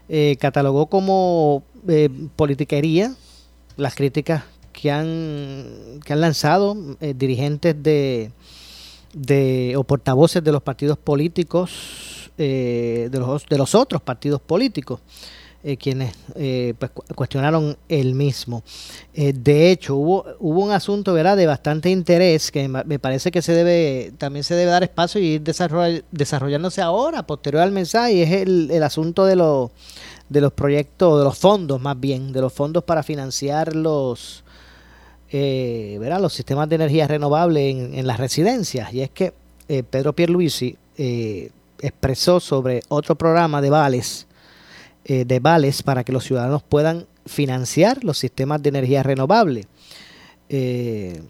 Eh, 0.07 0.37
catalogó 0.39 0.87
como 0.87 1.63
eh, 1.87 2.09
politiquería 2.35 3.13
las 3.77 3.95
críticas 3.95 4.43
que 4.71 4.91
han, 4.91 5.99
que 6.05 6.13
han 6.13 6.21
lanzado 6.21 6.75
eh, 7.01 7.13
dirigentes 7.15 7.75
de, 7.81 8.31
de, 9.13 9.73
o 9.77 9.83
portavoces 9.83 10.43
de 10.43 10.51
los 10.51 10.61
partidos 10.61 10.97
políticos, 10.97 12.31
eh, 12.37 13.09
de, 13.11 13.19
los, 13.19 13.45
de 13.45 13.57
los 13.57 13.75
otros 13.75 14.01
partidos 14.01 14.41
políticos. 14.41 14.99
Eh, 15.63 15.77
quienes 15.77 16.15
eh, 16.33 16.73
pues, 16.79 16.89
cuestionaron 17.13 17.77
el 17.87 18.15
mismo. 18.15 18.63
Eh, 19.13 19.31
de 19.31 19.69
hecho, 19.69 19.95
hubo, 19.95 20.25
hubo 20.39 20.59
un 20.59 20.71
asunto 20.71 21.13
¿verdad? 21.13 21.37
de 21.37 21.45
bastante 21.45 21.91
interés 21.91 22.49
que 22.49 22.67
me 22.67 22.97
parece 22.97 23.29
que 23.29 23.43
se 23.43 23.53
debe 23.53 24.11
también 24.17 24.43
se 24.43 24.55
debe 24.55 24.71
dar 24.71 24.81
espacio 24.81 25.21
y 25.21 25.33
ir 25.33 25.43
desarrollándose 25.43 26.81
ahora, 26.81 27.27
posterior 27.27 27.61
al 27.61 27.71
mensaje, 27.71 28.13
y 28.13 28.21
es 28.23 28.31
el, 28.31 28.81
asunto 28.81 29.23
de, 29.23 29.35
los 29.35 29.69
de 30.29 30.41
los 30.41 30.51
proyectos, 30.51 31.19
de 31.19 31.25
los 31.25 31.37
fondos 31.37 31.79
más 31.79 31.99
bien, 31.99 32.33
de 32.33 32.41
los 32.41 32.51
fondos 32.51 32.83
para 32.83 33.03
financiar 33.03 33.75
los, 33.75 34.43
¿verdad? 35.31 36.19
los 36.19 36.33
sistemas 36.33 36.69
de 36.69 36.75
energía 36.75 37.07
renovable 37.07 37.69
en, 37.69 37.93
en 37.93 38.07
las 38.07 38.19
residencias. 38.19 38.91
Y 38.95 39.01
es 39.01 39.11
que 39.11 39.31
Pedro 39.67 40.13
Pierluisi 40.13 40.75
expresó 41.79 42.39
sobre 42.39 42.81
otro 42.89 43.13
programa 43.13 43.61
de 43.61 43.69
vales 43.69 44.25
eh, 45.11 45.25
de 45.25 45.41
vales 45.41 45.83
para 45.83 46.05
que 46.05 46.13
los 46.13 46.23
ciudadanos 46.23 46.63
puedan 46.63 47.05
financiar 47.25 48.01
los 48.05 48.17
sistemas 48.17 48.63
de 48.63 48.69
energía 48.69 49.03
renovable. 49.03 49.67
Eh, 50.47 51.21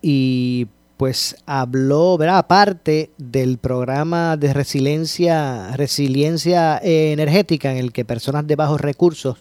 y 0.00 0.68
pues 0.96 1.34
habló, 1.44 2.16
¿verdad? 2.16 2.38
Aparte 2.38 3.10
del 3.18 3.58
programa 3.58 4.36
de 4.36 4.52
resiliencia, 4.52 5.76
resiliencia 5.76 6.78
energética 6.80 7.72
en 7.72 7.78
el 7.78 7.90
que 7.90 8.04
personas 8.04 8.46
de 8.46 8.54
bajos 8.54 8.80
recursos 8.80 9.38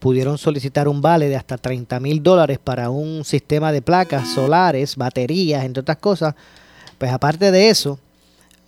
pudieron 0.00 0.36
solicitar 0.36 0.88
un 0.88 1.00
vale 1.00 1.28
de 1.28 1.36
hasta 1.36 1.58
30 1.58 2.00
mil 2.00 2.24
dólares 2.24 2.58
para 2.58 2.90
un 2.90 3.24
sistema 3.24 3.70
de 3.70 3.82
placas 3.82 4.30
solares, 4.30 4.96
baterías, 4.96 5.64
entre 5.64 5.82
otras 5.82 5.98
cosas. 5.98 6.34
Pues 6.98 7.12
aparte 7.12 7.52
de 7.52 7.68
eso, 7.68 8.00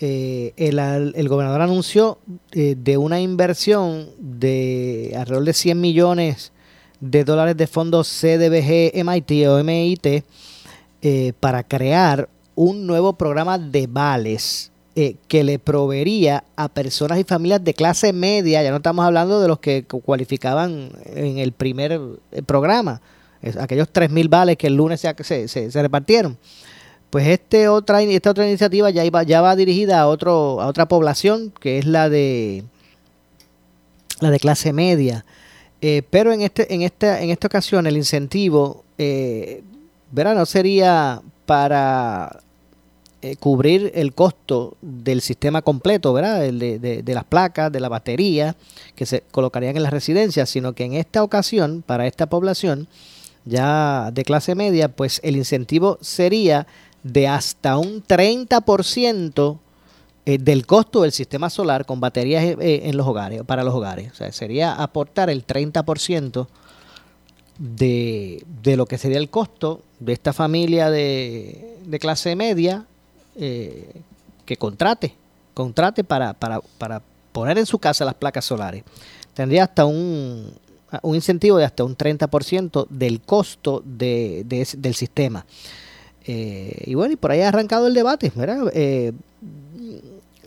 eh, 0.00 0.52
el, 0.56 1.28
gobernador 1.28 1.60
anunció 1.60 2.18
eh, 2.52 2.76
de 2.78 2.96
una 2.96 3.20
inversión 3.20 4.10
de 4.20 5.12
alrededor 5.16 5.44
de 5.44 5.52
100 5.52 5.80
millones 5.80 6.52
de 7.00 7.24
dólares 7.24 7.56
de 7.56 7.66
fondos 7.66 8.08
CDBG 8.08 8.92
MIT 9.04 9.48
o 9.48 9.64
MIT 9.64 10.24
eh, 11.02 11.32
para 11.40 11.64
crear 11.64 12.28
un 12.54 12.86
nuevo 12.86 13.14
programa 13.14 13.58
de 13.58 13.88
vales 13.88 14.70
que 15.28 15.44
le 15.44 15.60
proveería 15.60 16.42
a 16.56 16.68
personas 16.68 17.20
y 17.20 17.22
familias 17.22 17.62
de 17.62 17.72
clase 17.72 18.12
media, 18.12 18.64
ya 18.64 18.70
no 18.70 18.78
estamos 18.78 19.04
hablando 19.04 19.40
de 19.40 19.46
los 19.46 19.60
que 19.60 19.84
cualificaban 19.84 20.90
en 21.14 21.38
el 21.38 21.52
primer 21.52 22.00
programa, 22.46 23.00
aquellos 23.60 23.92
3.000 23.92 24.28
vales 24.28 24.56
que 24.56 24.66
el 24.66 24.74
lunes 24.74 25.00
se, 25.00 25.46
se 25.46 25.82
repartieron 25.82 26.36
pues 27.10 27.26
este 27.26 27.68
otra, 27.68 28.02
esta 28.02 28.30
otra 28.30 28.46
iniciativa 28.46 28.90
ya, 28.90 29.04
iba, 29.04 29.22
ya 29.22 29.40
va 29.40 29.56
dirigida 29.56 30.00
a, 30.00 30.08
otro, 30.08 30.60
a 30.60 30.66
otra 30.66 30.88
población, 30.88 31.52
que 31.58 31.78
es 31.78 31.86
la 31.86 32.08
de, 32.08 32.64
la 34.20 34.30
de 34.30 34.38
clase 34.38 34.72
media. 34.72 35.24
Eh, 35.80 36.02
pero 36.10 36.32
en, 36.32 36.42
este, 36.42 36.74
en, 36.74 36.82
esta, 36.82 37.22
en 37.22 37.30
esta 37.30 37.46
ocasión 37.46 37.86
el 37.86 37.96
incentivo 37.96 38.84
eh, 38.98 39.62
no 40.12 40.46
sería 40.46 41.22
para 41.46 42.40
eh, 43.22 43.36
cubrir 43.36 43.92
el 43.94 44.12
costo 44.12 44.76
del 44.82 45.22
sistema 45.22 45.62
completo, 45.62 46.12
¿verdad? 46.12 46.40
de, 46.40 46.78
de, 46.78 47.02
de, 47.02 47.14
las 47.14 47.24
placas, 47.24 47.70
de 47.72 47.80
la 47.80 47.88
batería 47.88 48.56
que 48.96 49.06
se 49.06 49.22
colocarían 49.30 49.76
en 49.76 49.82
las 49.82 49.92
residencias, 49.92 50.50
sino 50.50 50.72
que 50.74 50.84
en 50.84 50.94
esta 50.94 51.22
ocasión, 51.22 51.82
para 51.86 52.06
esta 52.06 52.26
población 52.26 52.88
ya 53.44 54.10
de 54.12 54.24
clase 54.24 54.54
media, 54.54 54.88
pues 54.88 55.20
el 55.24 55.36
incentivo 55.36 55.98
sería 56.00 56.66
de 57.02 57.28
hasta 57.28 57.78
un 57.78 58.02
30% 58.02 59.58
eh, 60.26 60.36
del 60.36 60.66
costo 60.66 61.02
del 61.02 61.12
sistema 61.12 61.48
solar 61.48 61.86
con 61.86 62.00
baterías 62.00 62.44
eh, 62.44 62.56
eh, 62.60 62.80
en 62.84 62.96
los 62.96 63.06
hogares, 63.06 63.42
para 63.44 63.64
los 63.64 63.74
hogares. 63.74 64.12
O 64.12 64.14
sea, 64.14 64.30
sería 64.30 64.74
aportar 64.74 65.30
el 65.30 65.46
30% 65.46 66.46
de, 67.58 68.44
de 68.62 68.76
lo 68.76 68.86
que 68.86 68.98
sería 68.98 69.18
el 69.18 69.30
costo 69.30 69.80
de 70.00 70.12
esta 70.12 70.32
familia 70.32 70.90
de, 70.90 71.78
de 71.84 71.98
clase 71.98 72.36
media 72.36 72.84
que 73.38 74.56
contrate, 74.58 75.14
contrate 75.54 76.02
para, 76.02 76.34
para, 76.34 76.60
para 76.76 77.00
poner 77.32 77.56
en 77.56 77.66
su 77.66 77.78
casa 77.78 78.04
las 78.04 78.14
placas 78.14 78.44
solares. 78.44 78.82
Tendría 79.32 79.62
hasta 79.62 79.86
un, 79.86 80.52
un 81.02 81.14
incentivo 81.14 81.56
de 81.56 81.64
hasta 81.64 81.84
un 81.84 81.96
30% 81.96 82.86
del 82.88 83.20
costo 83.20 83.82
de, 83.84 84.42
de, 84.44 84.66
del 84.76 84.94
sistema. 84.94 85.46
Eh, 86.30 86.82
y 86.84 86.94
bueno, 86.94 87.14
y 87.14 87.16
por 87.16 87.30
ahí 87.30 87.40
ha 87.40 87.48
arrancado 87.48 87.86
el 87.86 87.94
debate. 87.94 88.30
Eh, 88.74 89.12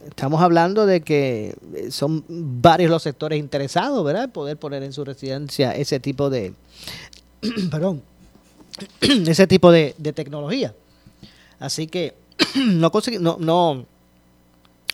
estamos 0.08 0.40
hablando 0.40 0.86
de 0.86 1.02
que 1.02 1.56
son 1.90 2.24
varios 2.30 2.92
los 2.92 3.02
sectores 3.02 3.40
interesados, 3.40 4.06
¿verdad? 4.06 4.30
Poder 4.30 4.58
poner 4.58 4.84
en 4.84 4.94
su 4.94 5.04
residencia 5.04 5.76
ese 5.76 6.00
tipo 6.00 6.30
de, 6.30 6.54
perdón, 7.72 8.04
ese 9.02 9.48
tipo 9.48 9.72
de, 9.72 9.96
tecnología. 10.14 10.76
Así 11.60 11.88
que 11.88 12.14
no, 12.58 12.92
no, 13.20 13.38
no, 13.40 13.86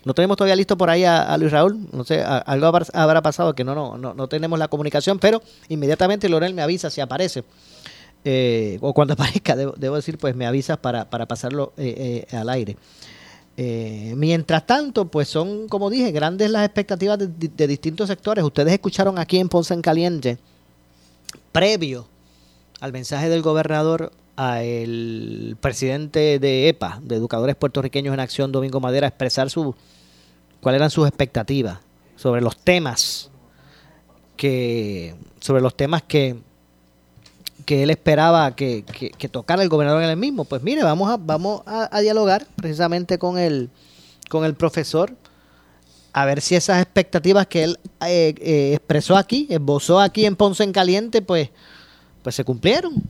no 0.06 0.14
tenemos 0.14 0.38
todavía 0.38 0.56
listo 0.56 0.78
por 0.78 0.90
ahí 0.90 1.04
a, 1.04 1.38
Luis 1.38 1.52
Raúl. 1.52 1.86
No 1.92 2.06
sé, 2.06 2.24
algo 2.24 2.72
habrá 2.94 3.22
pasado 3.22 3.54
que 3.54 3.66
no, 3.66 3.76
no, 3.76 3.98
no, 3.98 4.14
no 4.14 4.28
tenemos 4.30 4.58
la 4.58 4.70
comunicación, 4.70 5.20
pero 5.20 5.42
inmediatamente 5.68 6.30
Lorel 6.30 6.54
me 6.54 6.62
avisa 6.62 6.90
si 6.90 7.02
aparece. 7.02 7.44
Eh, 8.30 8.78
o 8.82 8.94
cuando 8.94 9.14
aparezca, 9.18 9.56
debo, 9.56 9.96
decir, 9.96 10.18
pues 10.18 10.36
me 10.36 10.46
avisas 10.46 10.78
para, 10.80 11.06
pasarlo 11.06 11.72
eh, 11.78 12.26
eh, 12.30 12.36
al 12.36 12.50
aire. 12.50 12.76
mientras 14.18 14.68
tanto, 14.68 15.06
pues 15.06 15.30
son, 15.30 15.70
como 15.70 15.90
dije, 15.90 16.12
grandes 16.12 16.52
las 16.52 16.66
expectativas 16.66 17.18
de, 17.18 17.68
distintos 17.68 18.10
sectores. 18.10 18.44
Ustedes 18.44 18.74
escucharon 18.74 19.18
aquí 19.18 19.38
en 19.38 19.48
Ponce 19.48 19.74
en 19.74 19.82
Caliente, 19.82 20.38
previo 21.54 22.06
al 22.82 22.92
mensaje 22.92 23.30
del 23.30 23.42
gobernador 23.42 24.12
al 24.36 25.56
presidente 25.62 26.38
de 26.38 26.68
EPA, 26.68 27.00
de 27.02 27.16
Educadores 27.16 27.56
Puertorriqueños 27.56 28.14
en 28.14 28.20
Acción, 28.20 28.52
Domingo 28.52 28.82
Madera, 28.82 29.08
expresar 29.08 29.50
su, 29.50 29.74
cuáles 30.60 30.80
eran 30.80 30.92
sus 30.92 31.08
expectativas 31.08 31.80
sobre 32.18 32.42
los 32.42 32.58
temas 32.58 33.32
que, 34.36 35.16
sobre 35.40 35.62
los 35.62 35.78
temas 35.78 36.04
que 36.04 36.36
que 37.68 37.84
él 37.84 37.90
esperaba 37.90 38.56
que, 38.56 38.86
tocara 39.30 39.62
el 39.62 39.68
gobernador 39.68 40.02
en 40.02 40.10
el 40.10 40.16
mismo. 40.16 40.46
Pues 40.46 40.64
mire, 40.64 40.84
vamos 40.84 41.12
a, 41.12 41.18
vamos 41.18 41.64
a, 41.66 42.00
dialogar 42.00 42.48
precisamente 42.56 43.20
con 43.20 43.38
el, 43.38 43.70
con 44.30 44.46
el 44.46 44.56
profesor, 44.56 45.14
a 46.14 46.24
ver 46.24 46.40
si 46.40 46.56
esas 46.56 46.82
expectativas 46.82 47.46
que 47.46 47.66
él 47.66 47.80
eh, 48.06 48.34
eh, 48.40 48.72
expresó 48.74 49.18
aquí, 49.18 49.48
esbozó 49.50 50.00
aquí 50.00 50.26
en 50.26 50.38
Ponce 50.38 50.64
en 50.64 50.72
Caliente, 50.72 51.22
pues, 51.22 51.50
pues 52.24 52.36
se 52.36 52.46
cumplieron 52.46 53.04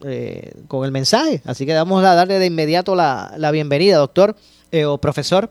eh, 0.00 0.50
con 0.66 0.86
el 0.86 0.90
mensaje. 0.90 1.42
Así 1.44 1.66
que 1.66 1.74
vamos 1.74 2.02
a 2.02 2.14
darle 2.14 2.38
de 2.38 2.46
inmediato 2.46 2.96
la, 2.96 3.50
bienvenida, 3.52 3.98
doctor 3.98 4.34
o 4.86 4.98
profesor 4.98 5.50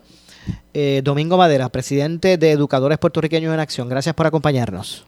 Domingo 1.04 1.38
Madera, 1.38 1.70
presidente 1.70 2.38
de 2.38 2.52
Educadores 2.52 2.98
Puertorriqueños 2.98 3.54
en 3.54 3.60
Acción. 3.60 3.90
Gracias 3.90 4.16
por 4.16 4.26
acompañarnos. 4.26 5.06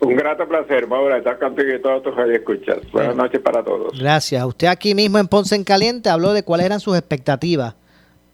Un 0.00 0.14
grato 0.14 0.46
placer, 0.46 0.86
Maura, 0.86 1.18
estar 1.18 1.38
contigo 1.38 1.74
y 1.74 1.80
todos 1.80 2.02
tus 2.02 2.14
escuchas. 2.30 2.78
Buenas 2.92 3.16
noches 3.16 3.40
para 3.40 3.62
todos. 3.62 3.98
Gracias. 3.98 4.44
Usted 4.44 4.66
aquí 4.66 4.94
mismo 4.94 5.18
en 5.18 5.26
Ponce 5.26 5.54
en 5.54 5.64
Caliente 5.64 6.10
habló 6.10 6.34
de 6.34 6.42
cuáles 6.42 6.66
eran 6.66 6.80
sus 6.80 6.96
expectativas 6.98 7.74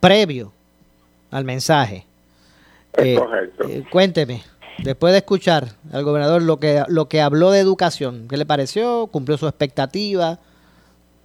previo 0.01 0.53
al 1.31 1.45
mensaje. 1.45 2.05
Es 2.95 3.07
eh, 3.07 3.15
correcto. 3.17 3.65
Eh, 3.69 3.85
cuénteme, 3.91 4.43
después 4.79 5.13
de 5.13 5.19
escuchar 5.19 5.65
al 5.93 6.03
gobernador 6.03 6.43
lo 6.43 6.59
que, 6.59 6.83
lo 6.89 7.09
que 7.09 7.21
habló 7.21 7.53
de 7.53 7.61
educación, 7.61 8.27
¿qué 8.29 8.37
le 8.37 8.45
pareció? 8.45 9.07
¿Cumplió 9.07 9.39
su 9.39 9.47
expectativa? 9.47 10.41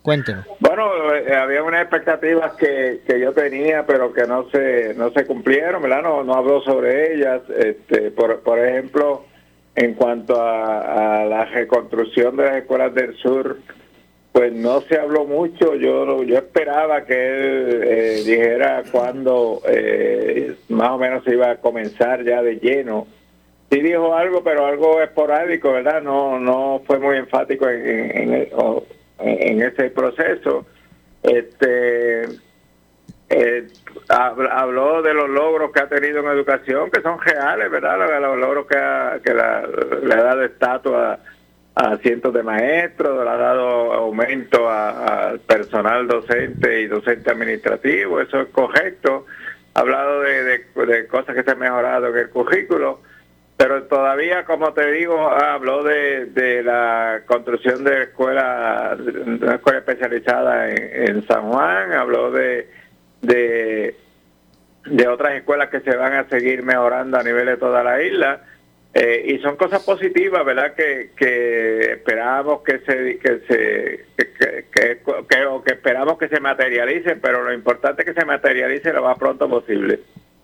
Cuéntenos. 0.03 0.45
Bueno, 0.59 1.13
eh, 1.15 1.35
había 1.35 1.63
unas 1.63 1.81
expectativas 1.81 2.53
que, 2.53 3.01
que 3.05 3.19
yo 3.19 3.33
tenía, 3.33 3.85
pero 3.85 4.13
que 4.13 4.25
no 4.25 4.49
se 4.51 4.93
no 4.93 5.11
se 5.11 5.25
cumplieron, 5.25 5.81
¿verdad? 5.81 6.03
No, 6.03 6.23
no 6.23 6.35
habló 6.35 6.61
sobre 6.61 7.15
ellas. 7.15 7.41
Este, 7.57 8.11
por, 8.11 8.39
por 8.39 8.59
ejemplo, 8.59 9.25
en 9.78 9.93
cuanto 9.93 10.41
a, 10.41 11.21
a 11.21 11.25
la 11.25 11.45
reconstrucción 11.45 12.36
de 12.36 12.45
las 12.45 12.55
escuelas 12.57 12.95
del 12.95 13.15
sur, 13.17 13.59
pues 14.32 14.51
no 14.51 14.82
se 14.82 14.97
habló 14.99 15.25
mucho. 15.25 15.75
Yo 15.75 16.23
yo 16.23 16.36
esperaba 16.36 17.05
que 17.05 17.13
él 17.13 17.84
eh, 17.84 18.23
dijera 18.25 18.84
cuándo 18.91 19.61
eh, 19.69 20.55
más 20.69 20.89
o 20.89 20.97
menos 20.97 21.23
se 21.23 21.34
iba 21.34 21.51
a 21.51 21.57
comenzar 21.57 22.23
ya 22.23 22.41
de 22.41 22.55
lleno. 22.55 23.05
Sí 23.69 23.80
dijo 23.82 24.15
algo, 24.15 24.43
pero 24.43 24.65
algo 24.65 24.99
esporádico, 24.99 25.71
¿verdad? 25.73 26.01
No 26.01 26.39
no 26.39 26.82
fue 26.88 26.97
muy 26.97 27.17
enfático 27.17 27.69
en, 27.69 28.47
en, 29.19 29.61
ese 29.61 29.91
proceso. 29.91 30.65
Este 31.21 32.25
eh, 33.30 33.67
hab- 34.09 34.49
habló 34.51 35.01
de 35.01 35.13
los 35.13 35.30
logros 35.30 35.71
que 35.71 35.82
ha 35.82 35.89
tenido 35.89 36.19
en 36.19 36.28
educación, 36.28 36.89
que 36.91 37.01
son 37.01 37.19
reales, 37.19 37.69
¿verdad? 37.69 38.21
Los, 38.21 38.38
logros 38.38 38.67
que, 38.67 38.78
ha- 38.78 39.19
que 39.23 39.34
la- 39.34 39.67
le 40.03 40.13
ha 40.13 40.23
dado 40.23 40.43
estatua 40.43 41.19
a, 41.75 41.97
cientos 41.97 42.34
de 42.34 42.41
maestros, 42.43 43.23
le 43.23 43.30
ha 43.30 43.38
dado 43.38 43.93
aumento 43.93 44.69
al 44.69 45.39
personal 45.41 46.07
docente 46.07 46.82
y 46.82 46.88
docente 46.88 47.30
administrativo, 47.32 48.19
eso 48.21 48.41
es 48.41 48.47
correcto. 48.47 49.25
Ha 49.73 49.82
hablado 49.82 50.21
de, 50.21 50.43
de- 50.43 51.07
cosas 51.07 51.36
que 51.36 51.43
se 51.43 51.51
han 51.51 51.59
mejorado 51.59 52.07
en 52.07 52.17
el 52.17 52.30
currículo, 52.30 53.01
pero 53.57 53.84
todavía, 53.84 54.45
como 54.45 54.71
te 54.73 54.89
digo, 54.91 55.30
habló 55.30 55.84
de, 55.84 56.61
la 56.63 57.21
construcción 57.25 57.84
de 57.84 58.03
escuela, 58.03 58.95
de 58.97 59.21
una 59.21 59.55
escuela 59.55 59.80
especializada 59.80 60.69
en 60.71 61.28
San 61.28 61.51
Juan, 61.51 61.91
habló 61.93 62.32
de, 62.32 62.67
de, 63.22 63.95
de 64.86 65.07
otras 65.07 65.34
escuelas 65.36 65.70
que 65.70 65.82
se 65.82 65.95
van 65.95 66.13
a 66.13 66.30
seguir 66.30 66.63
mejorando 66.63 67.18
a 67.18 67.24
nivel 67.24 67.45
de 67.47 67.57
toda 67.57 67.84
la 67.84 68.01
isla. 68.01 68.41
Eh, 68.93 69.36
y 69.36 69.39
son 69.39 69.57
cosas 69.57 69.84
positivas, 69.84 70.43
¿verdad? 70.43 70.74
Que, 70.74 71.11
que 71.15 71.91
esperamos 71.93 72.61
que 72.63 72.80
se 72.80 73.20
que 73.20 73.39
se 73.47 74.05
que, 74.18 74.65
que, 74.72 74.97
que- 75.30 75.45
o 75.45 75.63
que 75.63 75.74
esperamos 75.74 76.18
que 76.18 76.30
se 76.30 76.39
materialicen, 76.39 77.20
pero 77.22 77.43
lo 77.43 77.53
importante 77.53 78.01
es 78.01 78.07
que 78.07 78.20
se 78.20 78.26
materialice 78.26 78.91
lo 78.93 79.03
más 79.03 79.18
pronto 79.20 79.47
posible. 79.47 79.99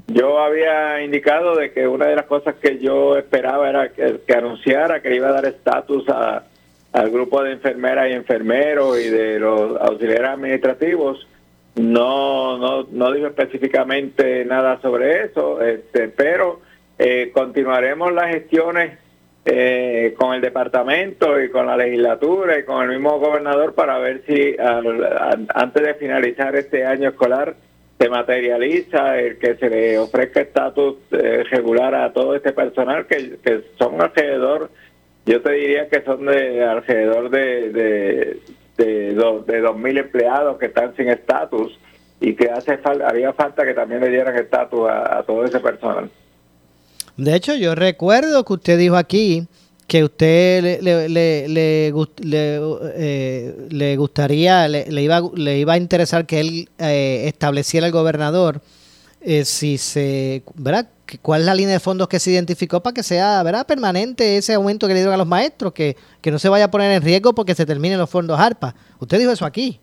Yo 0.07 0.37
había 0.39 1.01
indicado 1.01 1.55
de 1.55 1.71
que 1.71 1.87
una 1.87 2.05
de 2.07 2.15
las 2.17 2.25
cosas 2.25 2.55
que 2.61 2.77
yo 2.77 3.17
esperaba 3.17 3.69
era 3.69 3.89
que, 3.89 4.19
que 4.27 4.33
anunciara 4.33 5.01
que 5.01 5.15
iba 5.15 5.29
a 5.29 5.33
dar 5.33 5.45
estatus 5.45 6.07
a- 6.09 6.43
al 6.91 7.09
grupo 7.09 7.41
de 7.41 7.53
enfermeras 7.53 8.09
y 8.09 8.13
enfermeros 8.13 8.99
y 8.99 9.09
de 9.09 9.39
los 9.39 9.79
auxiliares 9.81 10.29
administrativos. 10.29 11.27
No, 11.75 12.57
no, 12.57 12.87
no 12.91 13.11
dijo 13.11 13.27
específicamente 13.27 14.45
nada 14.45 14.79
sobre 14.81 15.23
eso, 15.25 15.59
este, 15.61 16.07
pero 16.09 16.61
eh, 16.99 17.31
continuaremos 17.33 18.13
las 18.13 18.27
gestiones 18.29 18.99
eh, 19.45 20.13
con 20.17 20.33
el 20.35 20.41
departamento 20.41 21.41
y 21.41 21.49
con 21.49 21.65
la 21.65 21.75
legislatura 21.75 22.59
y 22.59 22.63
con 22.63 22.83
el 22.83 22.89
mismo 22.89 23.19
gobernador 23.19 23.73
para 23.73 23.97
ver 23.97 24.21
si 24.27 24.55
al- 24.57 25.03
an- 25.03 25.47
antes 25.53 25.83
de 25.83 25.93
finalizar 25.95 26.55
este 26.55 26.85
año 26.85 27.09
escolar 27.09 27.55
se 27.99 28.07
materializa 28.07 29.19
el 29.19 29.37
que 29.39 29.55
se 29.55 29.69
le 29.69 29.97
ofrezca 29.97 30.41
estatus 30.41 30.97
eh, 31.11 31.43
regular 31.49 31.95
a 31.95 32.13
todo 32.13 32.35
este 32.35 32.53
personal 32.53 33.07
que, 33.07 33.37
que 33.43 33.61
son 33.79 33.99
alrededor, 33.99 34.69
yo 35.25 35.41
te 35.41 35.51
diría 35.53 35.89
que 35.89 36.01
son 36.03 36.25
de 36.25 36.63
alrededor 36.63 37.29
de, 37.31 37.69
de, 37.71 38.37
de, 38.77 39.13
do- 39.13 39.41
de 39.41 39.61
2.000 39.61 39.99
empleados 39.99 40.57
que 40.57 40.67
están 40.67 40.95
sin 40.95 41.09
estatus 41.09 41.77
y 42.19 42.33
que 42.35 42.49
hace 42.49 42.77
falta, 42.77 43.07
haría 43.07 43.33
falta 43.33 43.65
que 43.65 43.73
también 43.73 44.01
le 44.01 44.09
dieran 44.09 44.35
estatus 44.37 44.89
a, 44.89 45.19
a 45.19 45.23
todo 45.23 45.43
ese 45.45 45.59
personal. 45.59 46.09
De 47.17 47.35
hecho, 47.35 47.53
yo 47.55 47.75
recuerdo 47.75 48.43
que 48.43 48.53
usted 48.53 48.77
dijo 48.77 48.95
aquí 48.95 49.45
que 49.87 50.03
usted 50.03 50.63
le, 50.63 50.81
le, 50.81 51.09
le, 51.09 51.47
le, 51.49 51.93
gust- 51.93 52.23
le, 52.23 52.59
eh, 52.95 53.55
le 53.69 53.97
gustaría, 53.97 54.67
le, 54.67 54.89
le 54.89 55.01
iba, 55.03 55.21
le 55.35 55.59
iba 55.59 55.73
a 55.73 55.77
interesar 55.77 56.25
que 56.25 56.39
él 56.39 56.69
eh, 56.79 57.25
estableciera 57.27 57.85
el 57.85 57.91
gobernador 57.93 58.61
eh, 59.25 59.45
si 59.45 59.77
se, 59.77 60.43
¿verdad? 60.55 60.89
¿Cuál 61.21 61.41
es 61.41 61.47
la 61.47 61.55
línea 61.55 61.73
de 61.73 61.79
fondos 61.79 62.07
que 62.07 62.19
se 62.19 62.31
identificó 62.31 62.81
para 62.81 62.93
que 62.93 63.03
sea, 63.03 63.43
¿verdad? 63.43 63.67
Permanente 63.67 64.37
ese 64.37 64.53
aumento 64.53 64.87
que 64.87 64.93
le 64.93 64.99
dieron 64.99 65.13
a 65.13 65.17
los 65.17 65.27
maestros, 65.27 65.73
que, 65.73 65.95
que 66.21 66.31
no 66.31 66.39
se 66.39 66.49
vaya 66.49 66.65
a 66.65 66.71
poner 66.71 66.91
en 66.91 67.01
riesgo 67.01 67.33
porque 67.33 67.55
se 67.55 67.65
terminen 67.65 67.99
los 67.99 68.09
fondos 68.09 68.39
ARPA. 68.39 68.73
Usted 68.99 69.19
dijo 69.19 69.31
eso 69.31 69.45
aquí. 69.45 69.79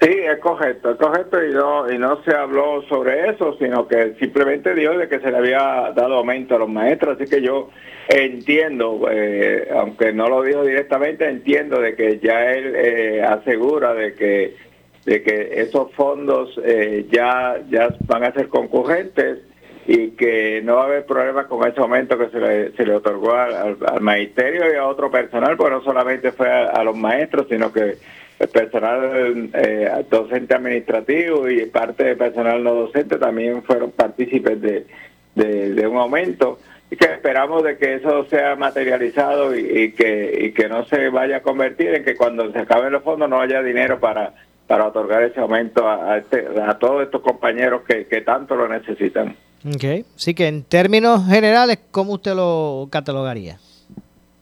Sí, 0.00 0.08
es 0.08 0.38
correcto, 0.38 0.92
es 0.92 0.96
correcto 0.96 1.44
y 1.44 1.52
no, 1.52 1.92
y 1.92 1.98
no 1.98 2.22
se 2.24 2.34
habló 2.34 2.82
sobre 2.88 3.28
eso, 3.28 3.54
sino 3.58 3.86
que 3.86 4.14
simplemente 4.18 4.74
dijo 4.74 4.96
de 4.96 5.08
que 5.10 5.20
se 5.20 5.30
le 5.30 5.36
había 5.36 5.92
dado 5.94 6.14
aumento 6.14 6.56
a 6.56 6.60
los 6.60 6.70
maestros, 6.70 7.16
así 7.20 7.28
que 7.28 7.42
yo 7.42 7.68
entiendo, 8.08 9.06
eh, 9.10 9.68
aunque 9.76 10.14
no 10.14 10.30
lo 10.30 10.42
dijo 10.42 10.64
directamente, 10.64 11.28
entiendo 11.28 11.82
de 11.82 11.94
que 11.96 12.18
ya 12.18 12.50
él 12.50 12.74
eh, 12.76 13.22
asegura 13.22 13.92
de 13.92 14.14
que 14.14 14.56
de 15.04 15.22
que 15.22 15.60
esos 15.62 15.92
fondos 15.92 16.58
eh, 16.64 17.06
ya 17.10 17.56
ya 17.70 17.88
van 18.06 18.24
a 18.24 18.32
ser 18.32 18.48
concurrentes 18.48 19.38
y 19.86 20.10
que 20.10 20.60
no 20.62 20.76
va 20.76 20.82
a 20.82 20.86
haber 20.86 21.06
problema 21.06 21.46
con 21.48 21.66
ese 21.66 21.80
aumento 21.80 22.16
que 22.18 22.28
se 22.28 22.38
le, 22.38 22.72
se 22.72 22.84
le 22.84 22.94
otorgó 22.94 23.32
al, 23.34 23.78
al- 23.86 24.00
magisterio 24.00 24.70
y 24.72 24.76
a 24.76 24.86
otro 24.86 25.10
personal, 25.10 25.56
porque 25.56 25.74
no 25.74 25.82
solamente 25.82 26.32
fue 26.32 26.48
a, 26.48 26.84
los 26.84 26.96
maestros, 26.96 27.46
sino 27.48 27.72
que 27.72 27.96
el 28.38 28.48
personal 28.48 29.50
eh, 29.54 29.90
docente 30.08 30.54
administrativo 30.54 31.48
y 31.48 31.64
parte 31.66 32.04
del 32.04 32.16
personal 32.16 32.62
no 32.62 32.74
docente 32.74 33.16
también 33.16 33.62
fueron 33.62 33.90
partícipes 33.90 34.60
de, 34.60 34.86
de, 35.34 35.72
de 35.74 35.86
un 35.86 35.96
aumento. 35.96 36.58
Y 36.90 36.96
que 36.96 37.06
esperamos 37.06 37.62
de 37.64 37.76
que 37.78 37.94
eso 37.94 38.24
sea 38.26 38.56
materializado 38.56 39.56
y, 39.56 39.60
y 39.60 39.92
que 39.92 40.38
y 40.40 40.52
que 40.52 40.68
no 40.68 40.84
se 40.86 41.08
vaya 41.08 41.36
a 41.38 41.42
convertir 41.42 41.94
en 41.94 42.04
que 42.04 42.16
cuando 42.16 42.50
se 42.52 42.58
acaben 42.58 42.92
los 42.92 43.02
fondos 43.02 43.28
no 43.30 43.40
haya 43.40 43.62
dinero 43.62 43.98
para 44.00 44.34
para 44.70 44.86
otorgar 44.86 45.24
ese 45.24 45.40
aumento 45.40 45.84
a, 45.88 46.12
a, 46.12 46.18
este- 46.18 46.46
a 46.64 46.78
todos 46.78 47.02
estos 47.02 47.22
compañeros 47.22 47.82
que, 47.88 48.06
que 48.06 48.20
tanto 48.20 48.54
lo 48.54 48.68
necesitan. 48.68 49.34
Okay. 49.74 50.04
Así 50.14 50.32
que 50.32 50.46
en 50.46 50.62
términos 50.62 51.26
generales, 51.26 51.80
¿cómo 51.90 52.12
usted 52.12 52.36
lo 52.36 52.86
catalogaría? 52.88 53.58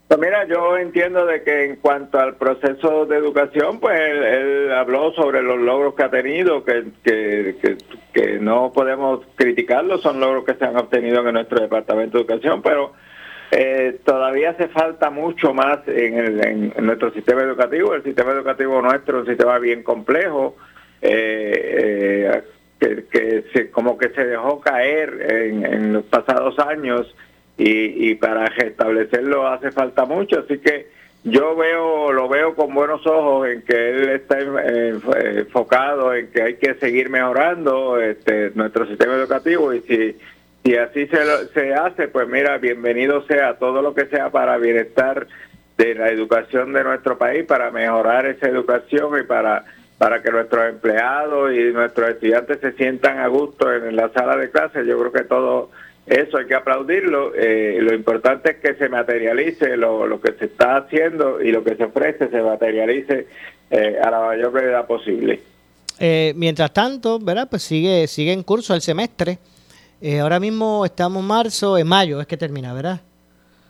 Pues 0.06 0.20
mira, 0.20 0.46
yo 0.46 0.76
entiendo 0.76 1.24
de 1.24 1.42
que 1.42 1.64
en 1.64 1.76
cuanto 1.76 2.18
al 2.18 2.36
proceso 2.36 3.06
de 3.06 3.16
educación, 3.16 3.80
pues 3.80 3.98
él, 3.98 4.22
él 4.22 4.72
habló 4.74 5.14
sobre 5.14 5.40
los 5.42 5.58
logros 5.58 5.94
que 5.94 6.02
ha 6.02 6.10
tenido, 6.10 6.62
que, 6.62 6.84
que, 7.02 7.56
que, 7.62 7.78
que 8.12 8.38
no 8.38 8.70
podemos 8.74 9.20
criticarlos, 9.34 10.02
son 10.02 10.20
logros 10.20 10.44
que 10.44 10.56
se 10.56 10.64
han 10.66 10.76
obtenido 10.76 11.26
en 11.26 11.32
nuestro 11.32 11.58
Departamento 11.58 12.18
de 12.18 12.24
Educación, 12.24 12.60
pero 12.60 12.92
eh, 13.50 13.98
todavía 14.04 14.50
hace 14.50 14.68
falta 14.68 15.10
mucho 15.10 15.54
más 15.54 15.78
en, 15.86 16.18
el- 16.18 16.44
en- 16.44 16.72
nuestro 16.86 17.10
sistema 17.12 17.42
educativo. 17.42 17.94
El 17.94 18.02
sistema 18.02 18.32
educativo 18.32 18.80
nuestro 18.82 19.18
es 19.18 19.22
un 19.22 19.28
sistema 19.28 19.58
bien 19.58 19.82
complejo, 19.82 20.56
eh, 21.00 22.42
eh, 22.80 23.04
que, 23.10 23.44
se, 23.52 23.70
como 23.70 23.96
que 23.98 24.10
se 24.10 24.24
dejó 24.24 24.60
caer 24.60 25.26
en, 25.30 25.64
en 25.64 25.92
los 25.94 26.04
pasados 26.04 26.58
años 26.58 27.14
y, 27.56 28.10
y 28.10 28.14
para 28.14 28.46
restablecerlo 28.46 29.48
hace 29.48 29.72
falta 29.72 30.04
mucho, 30.04 30.40
así 30.40 30.58
que 30.58 30.86
yo 31.24 31.56
veo 31.56 32.12
lo 32.12 32.28
veo 32.28 32.54
con 32.54 32.72
buenos 32.72 33.04
ojos 33.04 33.48
en 33.48 33.62
que 33.62 33.90
él 33.90 34.08
está 34.10 34.38
enfocado 34.40 36.14
en 36.14 36.28
que 36.30 36.42
hay 36.42 36.54
que 36.54 36.74
seguir 36.74 37.10
mejorando 37.10 38.00
este 38.00 38.52
nuestro 38.54 38.86
sistema 38.86 39.14
educativo 39.14 39.74
y 39.74 39.80
si 39.80 40.16
si 40.64 40.76
así 40.76 41.06
se, 41.06 41.24
lo- 41.24 41.46
se 41.54 41.74
hace 41.74 42.08
pues 42.08 42.28
mira 42.28 42.58
bienvenido 42.58 43.24
sea 43.26 43.54
todo 43.58 43.82
lo 43.82 43.94
que 43.94 44.06
sea 44.06 44.30
para 44.30 44.56
bienestar 44.58 45.26
de 45.76 45.94
la 45.94 46.08
educación 46.10 46.72
de 46.72 46.84
nuestro 46.84 47.16
país 47.18 47.44
para 47.44 47.70
mejorar 47.70 48.26
esa 48.26 48.48
educación 48.48 49.18
y 49.20 49.22
para 49.24 49.64
para 49.98 50.22
que 50.22 50.30
nuestros 50.30 50.68
empleados 50.68 51.52
y 51.52 51.72
nuestros 51.72 52.10
estudiantes 52.10 52.58
se 52.60 52.72
sientan 52.72 53.18
a 53.18 53.26
gusto 53.26 53.72
en 53.72 53.96
la 53.96 54.08
sala 54.10 54.36
de 54.36 54.50
clase 54.50 54.86
yo 54.86 54.98
creo 54.98 55.12
que 55.12 55.24
todo 55.24 55.70
eso 56.06 56.38
hay 56.38 56.46
que 56.46 56.54
aplaudirlo. 56.54 57.32
Eh, 57.34 57.80
lo 57.82 57.92
importante 57.92 58.52
es 58.52 58.56
que 58.58 58.74
se 58.76 58.88
materialice 58.88 59.76
lo, 59.76 60.06
lo 60.06 60.22
que 60.22 60.32
se 60.32 60.46
está 60.46 60.76
haciendo 60.78 61.42
y 61.42 61.52
lo 61.52 61.62
que 61.62 61.74
se 61.74 61.84
ofrece 61.84 62.28
se 62.28 62.40
materialice 62.40 63.26
eh, 63.70 63.98
a 64.02 64.10
la 64.10 64.20
mayor 64.20 64.50
brevedad 64.52 64.86
posible. 64.86 65.40
Eh, 66.00 66.32
mientras 66.34 66.72
tanto, 66.72 67.18
¿verdad? 67.18 67.48
Pues 67.50 67.62
sigue, 67.62 68.06
sigue 68.06 68.32
en 68.32 68.42
curso 68.42 68.74
el 68.74 68.80
semestre. 68.80 69.36
Eh, 70.00 70.20
ahora 70.20 70.38
mismo 70.38 70.84
estamos 70.84 71.20
en 71.22 71.26
marzo, 71.26 71.76
en 71.78 71.86
mayo 71.88 72.20
es 72.20 72.26
que 72.26 72.36
termina, 72.36 72.72
¿verdad? 72.72 73.00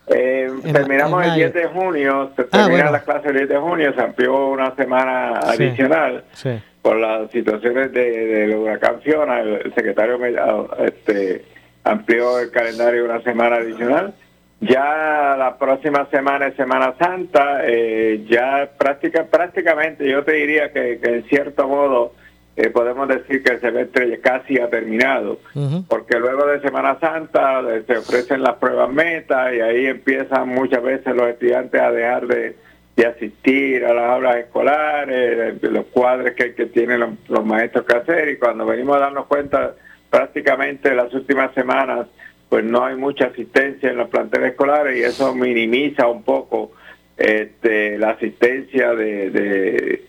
Eh, 0.07 0.47
terminamos 0.73 1.25
el 1.25 1.33
10 1.35 1.53
mayo. 1.55 1.67
de 1.67 1.73
junio, 1.73 2.31
se 2.35 2.41
Ah, 2.43 2.45
terminan 2.51 2.71
bueno. 2.71 2.91
las 2.91 3.03
clases 3.03 3.25
el 3.31 3.37
10 3.37 3.49
de 3.49 3.57
junio, 3.57 3.93
se 3.93 4.01
amplió 4.01 4.47
una 4.47 4.75
semana 4.75 5.39
Sí. 5.53 5.63
adicional 5.63 6.23
Sí. 6.33 6.49
por 6.81 6.97
las 6.97 7.29
situaciones 7.31 7.91
de, 7.91 8.11
del 8.27 8.55
huracán 8.55 9.01
Fiona. 9.01 9.39
El, 9.41 9.73
secretario 9.73 10.19
ah, 10.39 10.65
este, 10.85 11.45
amplió 11.83 12.39
el 12.39 12.51
calendario 12.51 13.05
una 13.05 13.21
semana 13.21 13.57
adicional. 13.57 14.13
ya 14.61 15.35
la 15.37 15.57
próxima 15.57 16.05
semana 16.11 16.47
es 16.47 16.55
Semana 16.55 16.93
Santa, 16.99 17.61
eh, 17.63 18.25
ya 18.29 18.69
práctica, 18.77 19.23
prácticamente 19.25 20.05
yo 20.07 20.23
te 20.25 20.33
diría 20.33 20.73
que, 20.73 20.99
que 20.99 21.15
en 21.15 21.23
cierto 21.29 21.65
modo 21.67 22.13
eh, 22.61 22.69
podemos 22.71 23.07
decir 23.07 23.41
que 23.41 23.53
el 23.53 23.61
semestre 23.61 24.19
casi 24.19 24.59
ha 24.59 24.69
terminado, 24.69 25.39
porque 25.87 26.19
luego 26.19 26.45
de 26.45 26.59
Semana 26.59 26.99
Santa 26.99 27.61
eh, 27.61 27.83
se 27.87 27.99
ofrecen 27.99 28.43
las 28.43 28.55
pruebas 28.55 28.91
meta 28.91 29.55
y 29.55 29.61
ahí 29.61 29.85
empiezan 29.85 30.49
muchas 30.49 30.83
veces 30.83 31.15
los 31.15 31.29
estudiantes 31.29 31.79
a 31.79 31.89
dejar 31.89 32.27
de, 32.27 32.57
de 32.97 33.05
asistir 33.05 33.85
a 33.85 33.93
las 33.93 34.11
aulas 34.11 34.35
escolares, 34.35 35.61
de 35.61 35.71
los 35.71 35.85
cuadros 35.85 36.33
que, 36.33 36.53
que 36.53 36.65
tienen 36.65 36.99
los, 36.99 37.11
los 37.29 37.45
maestros 37.45 37.85
que 37.85 37.95
hacer 37.95 38.27
y 38.27 38.37
cuando 38.37 38.65
venimos 38.65 38.97
a 38.97 38.99
darnos 38.99 39.27
cuenta 39.27 39.75
prácticamente 40.09 40.93
las 40.93 41.13
últimas 41.13 41.53
semanas 41.53 42.07
pues 42.49 42.65
no 42.65 42.83
hay 42.83 42.97
mucha 42.97 43.27
asistencia 43.27 43.89
en 43.89 43.95
los 43.95 44.09
planteles 44.09 44.51
escolares 44.51 44.97
y 44.97 45.03
eso 45.03 45.33
minimiza 45.33 46.07
un 46.07 46.23
poco 46.23 46.73
este, 47.15 47.97
la 47.97 48.09
asistencia 48.09 48.93
de, 48.95 49.29
de, 49.29 50.08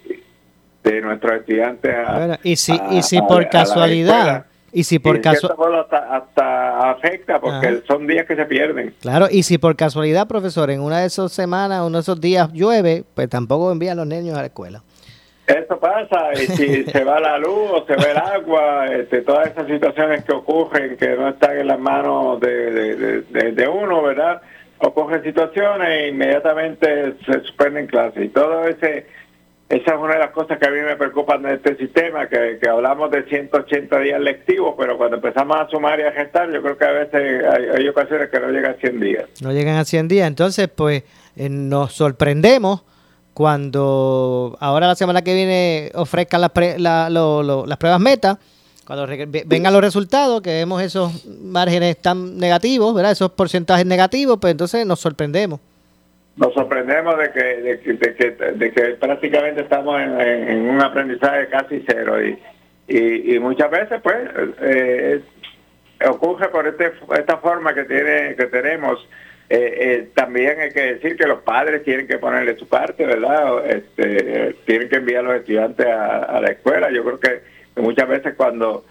de 0.84 1.00
nuestros 1.00 1.32
estudiantes 1.40 1.94
a, 2.06 2.16
Bueno, 2.18 2.36
y 2.42 2.56
si, 2.56 2.72
a- 2.72 2.88
y 2.92 3.02
si 3.02 3.20
por 3.22 3.42
a 3.44 3.48
casualidad, 3.48 4.46
y 4.72 4.84
si 4.84 4.98
por 4.98 5.20
casualidad, 5.20 5.80
hasta, 5.80 6.16
hasta 6.16 6.90
afecta 6.92 7.40
porque 7.40 7.66
Ajá. 7.68 7.76
son 7.86 8.06
días 8.06 8.24
que 8.26 8.36
se 8.36 8.44
pierden. 8.46 8.94
claro, 9.00 9.26
y 9.30 9.42
si 9.42 9.58
por 9.58 9.76
casualidad, 9.76 10.26
profesor, 10.28 10.70
en 10.70 10.80
una 10.80 11.00
de 11.00 11.06
esas 11.06 11.32
semanas, 11.32 11.82
uno 11.84 11.98
de 11.98 12.02
esos 12.02 12.20
días 12.20 12.50
llueve, 12.52 13.04
pues 13.14 13.28
tampoco 13.28 13.70
envían 13.72 13.98
a 13.98 14.02
los 14.02 14.06
niños 14.06 14.36
a 14.36 14.40
la 14.40 14.46
escuela. 14.46 14.82
Eso 15.46 15.80
pasa, 15.80 16.32
y 16.34 16.46
si 16.46 16.84
se 16.92 17.02
va 17.02 17.18
la 17.18 17.36
luz 17.36 17.70
o 17.72 17.84
se 17.84 17.96
va 17.96 18.04
el 18.04 18.16
agua, 18.16 18.86
este, 18.86 19.22
todas 19.22 19.48
esas 19.48 19.66
situaciones 19.66 20.24
que 20.24 20.32
ocurren, 20.32 20.96
que 20.96 21.08
no 21.16 21.28
están 21.30 21.58
en 21.58 21.66
las 21.66 21.80
manos 21.80 22.38
de, 22.40 22.70
de, 22.70 22.96
de- 22.96 23.22
de- 23.22 23.52
de 23.52 23.68
uno, 23.68 24.00
¿verdad? 24.02 24.40
Ocurren 24.78 25.22
situaciones 25.24 25.88
e 25.88 26.08
inmediatamente 26.08 27.14
se 27.26 27.40
suspenden 27.40 27.86
clases. 27.88 28.24
Y 28.26 28.28
todo 28.28 28.64
ese, 28.64 29.06
esa 29.70 29.94
es 29.94 29.98
una 30.00 30.14
de 30.14 30.18
las 30.18 30.30
cosas 30.32 30.58
que 30.58 30.66
a 30.66 30.70
mí 30.70 30.78
me 30.80 30.96
preocupan 30.96 31.42
de 31.42 31.54
este 31.54 31.76
sistema, 31.76 32.28
que, 32.28 32.58
que 32.60 32.68
hablamos 32.68 33.10
de 33.10 33.22
180 33.22 33.98
días 34.00 34.20
lectivos, 34.20 34.74
pero 34.76 34.98
cuando 34.98 35.16
empezamos 35.16 35.56
a 35.58 35.68
sumar 35.68 35.98
y 36.00 36.02
a 36.02 36.12
gestar, 36.12 36.50
yo 36.52 36.60
creo 36.60 36.76
que 36.76 36.84
a 36.84 36.90
veces 36.90 37.44
hay, 37.76 37.88
ocasiones 37.88 38.28
que 38.30 38.40
no 38.40 38.48
llega 38.50 38.70
a 38.70 38.74
100 38.74 39.00
días. 39.00 39.24
No 39.40 39.52
llegan 39.52 39.76
a 39.76 39.84
100 39.84 40.08
días. 40.08 40.26
Entonces, 40.28 40.68
pues 40.68 41.04
eh, 41.36 41.48
nos 41.48 41.92
sorprendemos 41.94 42.82
cuando 43.32 44.56
ahora 44.60 44.86
la 44.88 44.94
semana 44.94 45.22
que 45.22 45.34
viene 45.34 45.90
ofrezcan 45.94 46.40
las, 46.40 46.50
pre- 46.50 46.78
la- 46.78 47.08
lo- 47.10 47.42
lo- 47.42 47.64
las 47.66 47.78
pruebas 47.78 48.00
meta, 48.00 48.38
cuando 48.86 49.06
vengan 49.46 49.72
los 49.72 49.82
resultados, 49.82 50.42
que 50.42 50.50
vemos 50.50 50.82
esos 50.82 51.26
márgenes 51.26 51.96
tan 51.98 52.36
negativos, 52.38 52.92
¿verdad? 52.94 53.12
Esos 53.12 53.30
porcentajes 53.30 53.86
negativos, 53.86 54.38
pues 54.40 54.50
entonces 54.50 54.84
nos 54.84 54.98
sorprendemos. 55.00 55.60
Nos 56.40 56.54
sorprendemos 56.54 57.18
de 57.18 57.30
que, 57.32 57.42
de 57.42 57.80
que, 57.80 57.92
de 57.92 58.14
que, 58.14 58.30
de 58.30 58.72
que 58.72 58.82
prácticamente 58.94 59.60
estamos 59.60 60.00
en, 60.00 60.70
un 60.70 60.80
aprendizaje 60.80 61.48
casi 61.48 61.84
cero 61.86 62.16
y, 62.24 62.38
y, 62.88 63.34
y 63.34 63.38
muchas 63.38 63.70
veces 63.70 64.00
pues 64.02 64.16
eh, 64.62 65.20
ocurre 66.08 66.48
por 66.48 66.66
este, 66.66 66.92
esta 67.18 67.36
forma 67.36 67.74
que 67.74 67.84
tiene 67.84 68.34
que 68.36 68.46
tenemos. 68.46 69.06
Eh, 69.50 69.74
eh, 69.80 70.08
también 70.14 70.60
hay 70.60 70.70
que 70.70 70.94
decir 70.94 71.16
que 71.16 71.26
los 71.26 71.42
padres 71.42 71.82
tienen 71.82 72.06
que 72.06 72.18
ponerle 72.18 72.56
su 72.56 72.68
parte 72.68 73.04
verdad 73.04 73.68
este, 73.68 74.54
tienen 74.64 74.88
que 74.88 74.96
enviar 74.96 75.24
a 75.24 75.28
los 75.28 75.40
estudiantes 75.40 75.86
a, 75.86 76.40
la 76.40 76.52
escuela. 76.52 76.90
Yo 76.90 77.04
creo 77.04 77.20
que 77.20 77.42
muchas 77.82 78.08
veces 78.08 78.34
cuando 78.34 78.86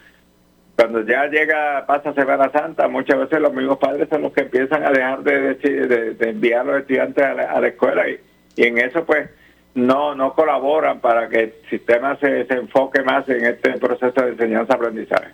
cuando 0.80 1.02
ya 1.06 1.26
llega, 1.28 1.86
pasa 1.86 2.14
Semana 2.14 2.50
Santa, 2.54 2.88
muchas 2.88 3.20
veces 3.20 3.42
los 3.42 3.54
mismos 3.54 3.78
padres 3.80 4.08
son 4.10 4.22
los 4.22 4.32
que 4.32 4.42
empiezan 4.44 4.86
a 4.86 4.92
dejar 4.92 5.24
de, 5.24 5.56
decir- 5.58 5.88
de, 5.90 6.14
de 6.14 6.30
enviar 6.30 6.62
a 6.62 6.64
los 6.64 6.80
estudiantes 6.82 7.22
a 7.24 7.34
la, 7.34 7.52
a 7.52 7.60
la 7.60 7.68
escuela 7.68 8.08
y, 8.08 8.18
y 8.56 8.64
en 8.66 8.78
eso 8.78 9.04
pues 9.04 9.30
no 9.76 10.16
no 10.16 10.34
colaboran 10.34 11.02
para 11.02 11.28
que 11.28 11.40
el 11.40 11.54
sistema 11.70 12.18
se, 12.20 12.46
se 12.46 12.54
enfoque 12.54 13.04
más 13.04 13.28
en 13.28 13.46
este 13.46 13.74
proceso 13.78 14.22
de 14.22 14.30
enseñanza-aprendizaje. 14.30 15.28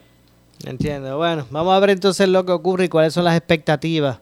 Entiendo. 0.65 1.17
Bueno, 1.17 1.45
vamos 1.51 1.75
a 1.75 1.79
ver 1.79 1.91
entonces 1.91 2.27
lo 2.27 2.43
que 2.45 2.51
ocurre 2.51 2.85
y 2.85 2.89
cuáles 2.89 3.13
son 3.13 3.23
las 3.25 3.37
expectativas. 3.37 4.19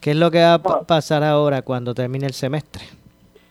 ¿Qué 0.00 0.10
es 0.10 0.16
lo 0.16 0.30
que 0.30 0.40
va 0.42 0.54
a 0.54 0.62
pa- 0.62 0.82
pasar 0.86 1.24
ahora 1.24 1.62
cuando 1.62 1.94
termine 1.94 2.26
el 2.26 2.34
semestre? 2.34 2.84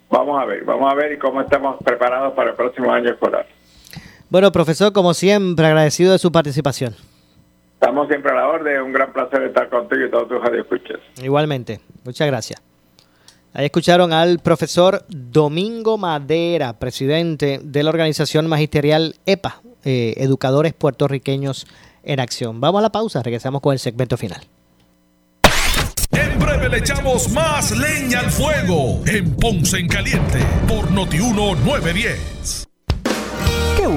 Vamos 0.09 0.39
a 0.41 0.45
ver, 0.45 0.63
vamos 0.65 0.91
a 0.91 0.95
ver 0.95 1.13
y 1.13 1.17
cómo 1.17 1.41
estamos 1.41 1.77
preparados 1.83 2.33
para 2.33 2.51
el 2.51 2.55
próximo 2.55 2.91
año 2.93 3.09
escolar. 3.09 3.45
Bueno, 4.29 4.51
profesor, 4.51 4.91
como 4.91 5.13
siempre, 5.13 5.65
agradecido 5.65 6.11
de 6.11 6.19
su 6.19 6.31
participación. 6.31 6.95
Estamos 7.75 8.07
siempre 8.07 8.31
a 8.31 8.35
la 8.35 8.47
orden, 8.47 8.81
un 8.81 8.91
gran 8.91 9.13
placer 9.13 9.43
estar 9.43 9.69
contigo 9.69 10.05
y 10.05 10.11
todos 10.11 10.27
tus 10.27 10.41
radioescuchas. 10.41 10.97
Igualmente. 11.21 11.79
Muchas 12.03 12.27
gracias. 12.27 12.61
Ahí 13.53 13.65
escucharon 13.65 14.13
al 14.13 14.39
profesor 14.39 15.03
Domingo 15.07 15.97
Madera, 15.97 16.73
presidente 16.73 17.59
de 17.63 17.83
la 17.83 17.89
organización 17.89 18.47
magisterial 18.47 19.15
EPA, 19.25 19.61
eh, 19.83 20.15
Educadores 20.17 20.73
Puertorriqueños 20.73 21.65
en 22.03 22.19
Acción. 22.19 22.59
Vamos 22.59 22.79
a 22.79 22.81
la 22.83 22.91
pausa, 22.91 23.23
regresamos 23.23 23.61
con 23.61 23.73
el 23.73 23.79
segmento 23.79 24.17
final. 24.17 24.41
En 26.11 26.39
breve 26.39 26.69
le 26.69 26.77
echamos 26.77 27.31
más 27.31 27.71
leña 27.77 28.19
al 28.19 28.31
fuego 28.31 29.01
en 29.05 29.35
Ponce 29.35 29.77
en 29.77 29.87
Caliente 29.87 30.39
por 30.67 30.91
Notiuno 30.91 31.55
910. 31.55 32.66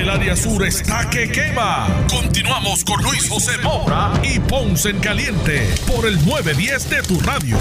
El 0.00 0.08
área 0.08 0.34
sur 0.34 0.64
está 0.64 1.10
que 1.10 1.30
quema. 1.30 2.06
Continuamos 2.08 2.84
con 2.84 3.02
Luis 3.02 3.28
José 3.28 3.58
Moura 3.62 4.10
y 4.22 4.38
Ponce 4.38 4.88
en 4.88 4.98
Caliente 4.98 5.68
por 5.86 6.06
el 6.06 6.14
910 6.24 6.88
de 6.88 7.02
tu 7.02 7.20
radio. 7.20 7.58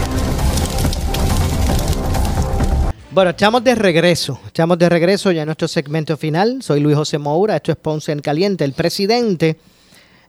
Bueno, 3.11 3.31
estamos 3.31 3.61
de 3.61 3.75
regreso. 3.75 4.39
Estamos 4.45 4.79
de 4.79 4.87
regreso 4.87 5.33
ya 5.33 5.41
en 5.41 5.47
nuestro 5.47 5.67
segmento 5.67 6.15
final. 6.15 6.63
Soy 6.63 6.79
Luis 6.79 6.95
José 6.95 7.17
Moura, 7.17 7.57
esto 7.57 7.73
es 7.73 7.77
Ponce 7.77 8.13
en 8.13 8.19
Caliente. 8.19 8.63
El 8.63 8.71
presidente 8.71 9.57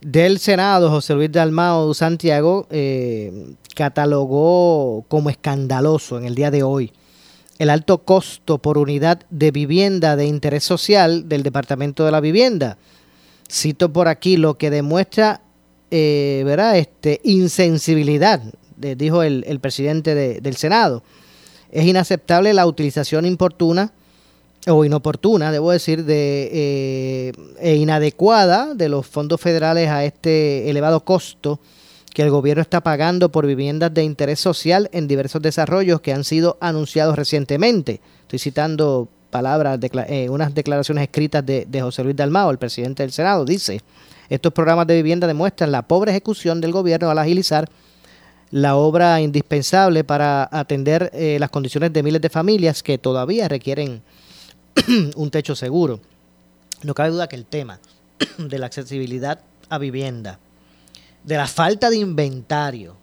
del 0.00 0.40
Senado, 0.40 0.90
José 0.90 1.14
Luis 1.14 1.30
Dalmao 1.30 1.94
Santiago, 1.94 2.66
eh, 2.70 3.54
catalogó 3.76 5.04
como 5.06 5.30
escandaloso 5.30 6.18
en 6.18 6.24
el 6.24 6.34
día 6.34 6.50
de 6.50 6.64
hoy 6.64 6.92
el 7.61 7.68
alto 7.68 7.98
costo 7.98 8.56
por 8.56 8.78
unidad 8.78 9.20
de 9.28 9.50
vivienda 9.50 10.16
de 10.16 10.24
interés 10.24 10.64
social 10.64 11.28
del 11.28 11.42
Departamento 11.42 12.06
de 12.06 12.11
la 12.11 12.20
Vivienda. 12.20 12.78
Cito 13.52 13.92
por 13.92 14.08
aquí 14.08 14.38
lo 14.38 14.56
que 14.56 14.70
demuestra, 14.70 15.42
eh, 15.90 16.42
¿verdad? 16.46 16.78
Este, 16.78 17.20
insensibilidad, 17.22 18.40
dijo 18.78 19.22
el, 19.22 19.61
presidente 19.61 20.14
de- 20.14 20.40
del 20.40 20.56
Senado. 20.56 21.02
Es 21.70 21.84
inaceptable 21.84 22.54
la 22.54 22.64
utilización 22.66 23.26
importuna 23.26 23.92
o 24.66 24.82
inoportuna, 24.86 25.52
debo 25.52 25.70
decir, 25.70 26.06
de, 26.06 26.48
eh, 26.52 27.32
e 27.61 27.74
inadecuada 27.76 28.74
de 28.74 28.88
los 28.88 29.06
fondos 29.06 29.38
federales 29.38 29.90
a 29.90 30.02
este 30.06 30.70
elevado 30.70 31.04
costo 31.04 31.61
que 32.12 32.22
el 32.22 32.30
gobierno 32.30 32.62
está 32.62 32.80
pagando 32.80 33.30
por 33.30 33.46
viviendas 33.46 33.94
de 33.94 34.02
interés 34.02 34.40
social 34.40 34.88
en 34.92 35.06
diversos 35.08 35.42
desarrollos 35.42 36.00
que 36.00 36.12
han 36.12 36.24
sido 36.24 36.58
anunciados 36.61 37.16
recientemente. 37.16 38.00
Estoy 38.22 38.38
citando 38.38 39.08
palabras, 39.30 39.78
eh, 40.08 40.28
unas 40.28 40.54
declaraciones 40.54 41.02
escritas 41.02 41.46
de, 41.46 41.66
de 41.68 41.82
José 41.82 42.02
Luis 42.02 42.16
Dalmao, 42.16 42.50
el 42.50 42.58
presidente 42.58 43.02
del 43.02 43.12
Senado. 43.12 43.44
Dice, 43.44 43.80
estos 44.28 44.52
programas 44.52 44.86
de 44.86 44.96
vivienda 44.96 45.26
demuestran 45.26 45.72
la 45.72 45.82
pobre 45.82 46.11
ejecución 46.11 46.61
del 46.61 46.72
gobierno 46.72 47.11
al 47.11 47.18
agilizar 47.18 47.68
la 48.50 48.76
obra 48.76 49.20
indispensable 49.20 50.02
para 50.02 50.48
atender 50.50 51.11
eh, 51.14 51.36
las 51.38 51.50
condiciones 51.50 51.92
de 51.92 52.02
miles 52.02 52.20
de 52.20 52.28
familias 52.28 52.82
que 52.82 52.98
todavía 52.98 53.48
requieren 53.48 54.02
un 55.16 55.30
techo 55.30 55.54
seguro. 55.54 56.00
No 56.82 56.94
cabe 56.94 57.11
duda 57.11 57.28
que 57.28 57.36
el 57.36 57.44
tema 57.44 57.80
de 58.38 58.58
la 58.58 58.66
accesibilidad 58.66 59.40
a 59.68 59.78
vivienda, 59.78 60.40
de 61.24 61.36
la 61.36 61.46
falta 61.46 61.90
de 61.90 61.96
inventario, 61.98 62.96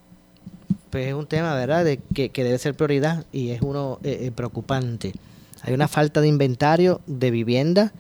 pues 0.90 1.08
es 1.08 1.14
un 1.14 1.28
tema, 1.28 1.54
¿verdad?, 1.56 1.84
de 1.86 2.00
que, 2.14 2.30
que 2.30 2.44
debe 2.44 2.58
ser 2.58 2.76
prioridad 2.76 3.26
y 3.32 3.50
es 3.50 3.62
uno 3.62 4.00
eh, 4.04 4.20
eh, 4.24 4.32
preocupante. 4.32 5.14
Hay 5.62 5.74
una 5.74 5.88
falta 5.88 6.22
de 6.22 6.28
inventario 6.28 7.02
de 7.08 7.32
vivienda 7.32 7.92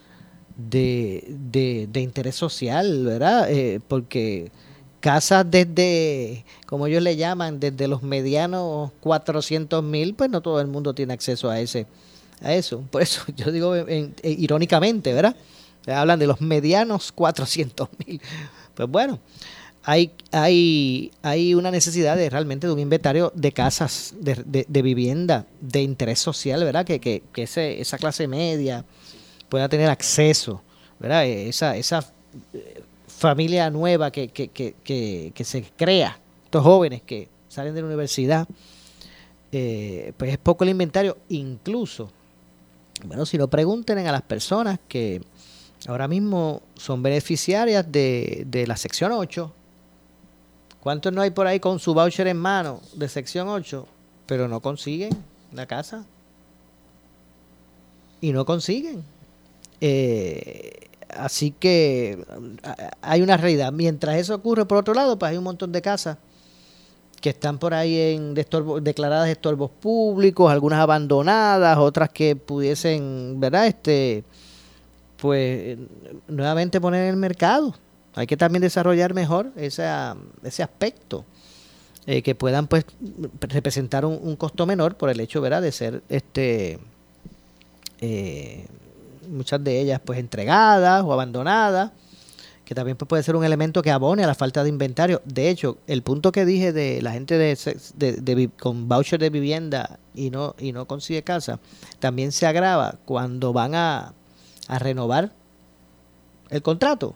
de, 0.55 1.25
de, 1.51 1.87
de 1.91 2.01
interés 2.01 2.35
social, 2.35 3.03
¿verdad? 3.05 3.49
Eh, 3.51 3.79
porque 3.87 4.51
casas 4.99 5.45
desde, 5.49 6.45
como 6.65 6.87
ellos 6.87 7.03
le 7.03 7.15
llaman, 7.15 7.59
desde 7.59 7.87
los 7.87 8.01
medianos 8.03 8.91
400 9.01 9.83
mil, 9.83 10.15
pues 10.15 10.29
no 10.29 10.41
todo 10.41 10.59
el 10.61 10.67
mundo 10.67 10.93
tiene 10.93 11.13
acceso 11.13 11.49
a 11.49 11.59
ese 11.59 11.85
a 12.41 12.53
eso. 12.53 12.83
Por 12.91 13.01
eso 13.01 13.21
yo 13.35 13.51
digo 13.51 13.75
en- 13.75 13.87
en- 13.89 14.15
irónicamente, 14.23 15.13
¿verdad? 15.13 15.35
Hablan 15.87 16.19
de 16.19 16.27
los 16.27 16.41
medianos 16.41 17.11
400 17.11 17.87
mil. 18.05 18.21
Pues 18.75 18.89
bueno, 18.89 19.19
hay, 19.89 20.11
hay, 20.33 21.11
hay 21.21 21.53
una 21.53 21.71
necesidad 21.71 22.17
de 22.17 22.29
realmente 22.29 22.67
de 22.67 22.73
un 22.73 22.79
inventario 22.79 23.31
de 23.33 23.53
casas, 23.53 24.13
de, 24.19 24.65
de- 24.67 24.81
vivienda, 24.81 25.45
de 25.61 25.81
interés 25.81 26.19
social, 26.19 26.61
¿verdad? 26.65 26.85
Que, 26.85 26.99
que, 26.99 27.23
que 27.31 27.43
ese- 27.43 27.79
esa 27.79 27.97
clase 27.97 28.27
media 28.27 28.83
pueda 29.47 29.69
tener 29.69 29.89
acceso, 29.89 30.61
¿verdad? 30.99 31.25
Esa, 31.25 31.77
esa 31.77 31.99
eh, 32.53 32.83
familia 33.07 33.69
nueva 33.69 34.11
que, 34.11 34.27
que, 34.27 34.49
que, 34.49 34.75
que, 35.33 35.43
se 35.45 35.63
crea, 35.77 36.19
estos 36.43 36.63
jóvenes 36.63 37.01
que 37.03 37.29
salen 37.47 37.73
de 37.73 37.79
la 37.79 37.87
universidad, 37.87 38.45
eh, 39.53 40.11
pues 40.17 40.31
es 40.31 40.37
poco 40.37 40.65
el 40.65 40.69
inventario, 40.71 41.17
incluso, 41.29 42.11
bueno, 43.05 43.25
si 43.25 43.37
no 43.37 43.47
pregunten 43.47 43.99
a 44.05 44.11
las 44.11 44.21
personas 44.23 44.79
que 44.89 45.21
ahora 45.87 46.09
mismo 46.09 46.61
son 46.75 47.01
beneficiarias 47.01 47.89
de, 47.89 48.43
de 48.47 48.67
la 48.67 48.75
sección 48.75 49.13
8, 49.13 49.53
¿cuántos 50.81 51.13
no 51.13 51.21
hay 51.21 51.31
por 51.31 51.47
ahí 51.47 51.59
con 51.59 51.79
su 51.79 51.93
voucher 51.93 52.27
en 52.27 52.37
mano 52.37 52.81
de 52.93 53.09
sección 53.09 53.47
8, 53.47 53.85
pero 54.25 54.47
no 54.47 54.59
consiguen 54.59 55.11
la 55.53 55.65
casa? 55.65 56.05
Y 58.21 58.31
no 58.31 58.45
consiguen. 58.45 59.03
Eh, 59.79 60.89
así 61.09 61.51
que 61.51 62.25
hay 63.01 63.21
una 63.21 63.37
realidad. 63.37 63.71
Mientras 63.71 64.17
eso 64.17 64.35
ocurre, 64.35 64.65
por 64.65 64.77
otro 64.77 64.93
lado, 64.93 65.19
pues 65.19 65.31
hay 65.31 65.37
un 65.37 65.43
montón 65.43 65.71
de 65.71 65.81
casas 65.81 66.17
que 67.21 67.29
están 67.31 67.57
por 67.57 67.73
ahí 67.73 67.99
en 67.99 68.33
declaradas 68.33 69.25
de 69.25 69.31
estorbos 69.31 69.71
públicos, 69.71 70.51
algunas 70.51 70.79
abandonadas, 70.79 71.77
otras 71.77 72.09
que 72.09 72.35
pudiesen, 72.35 73.39
¿verdad? 73.39 73.67
Este, 73.67 74.23
pues 75.17 75.77
nuevamente 76.27 76.79
poner 76.79 77.03
en 77.03 77.09
el 77.09 77.17
mercado. 77.17 77.73
Hay 78.17 78.25
que 78.25 78.35
también 78.35 78.61
desarrollar 78.63 79.13
mejor 79.13 79.51
esa, 79.55 80.17
ese 80.43 80.63
aspecto, 80.63 81.23
eh, 82.07 82.23
que 82.23 82.33
puedan 82.33 82.65
pues 82.67 82.85
representar 83.41 84.05
un, 84.05 84.35
costo 84.37 84.65
menor 84.65 84.95
por 84.95 85.11
el 85.11 85.19
hecho, 85.19 85.39
¿verdad? 85.39 85.61
De 85.61 85.71
ser, 85.71 86.01
este, 86.09 86.79
eh, 88.01 88.65
muchas 89.29 89.63
de 89.63 89.79
ellas 89.79 90.01
pues 90.03 90.17
entregadas 90.17 91.03
o 91.03 91.13
abandonadas 91.13 91.91
que 92.65 92.73
también 92.75 92.97
pues, 92.97 93.07
puede 93.07 93.23
ser 93.23 93.35
un 93.35 93.45
elemento 93.45 93.81
que 93.83 93.91
abone 93.91 94.23
a 94.23 94.27
la 94.27 94.35
falta 94.35 94.63
de 94.63 94.69
inventario. 94.69 95.21
De 95.23 95.49
hecho, 95.49 95.77
el 95.85 96.01
punto 96.01 96.31
que 96.33 96.43
dije 96.43 96.73
de 96.73 97.01
la 97.03 97.11
gente 97.11 97.37
de, 97.37 97.55
de- 97.95 98.13
de 98.13 98.49
con 98.49 98.89
voucher 98.89 99.19
de 99.19 99.29
vivienda 99.29 99.99
y 100.15 100.31
no, 100.31 100.55
y 100.59 100.73
no 100.73 100.85
consigue 100.85 101.21
casa, 101.23 101.59
también 101.99 102.31
se 102.33 102.45
agrava 102.47 102.95
cuando 103.05 103.53
van 103.53 103.75
a, 103.75 104.13
a 104.67 104.79
renovar 104.79 105.31
el 106.49 106.61
contrato, 106.61 107.15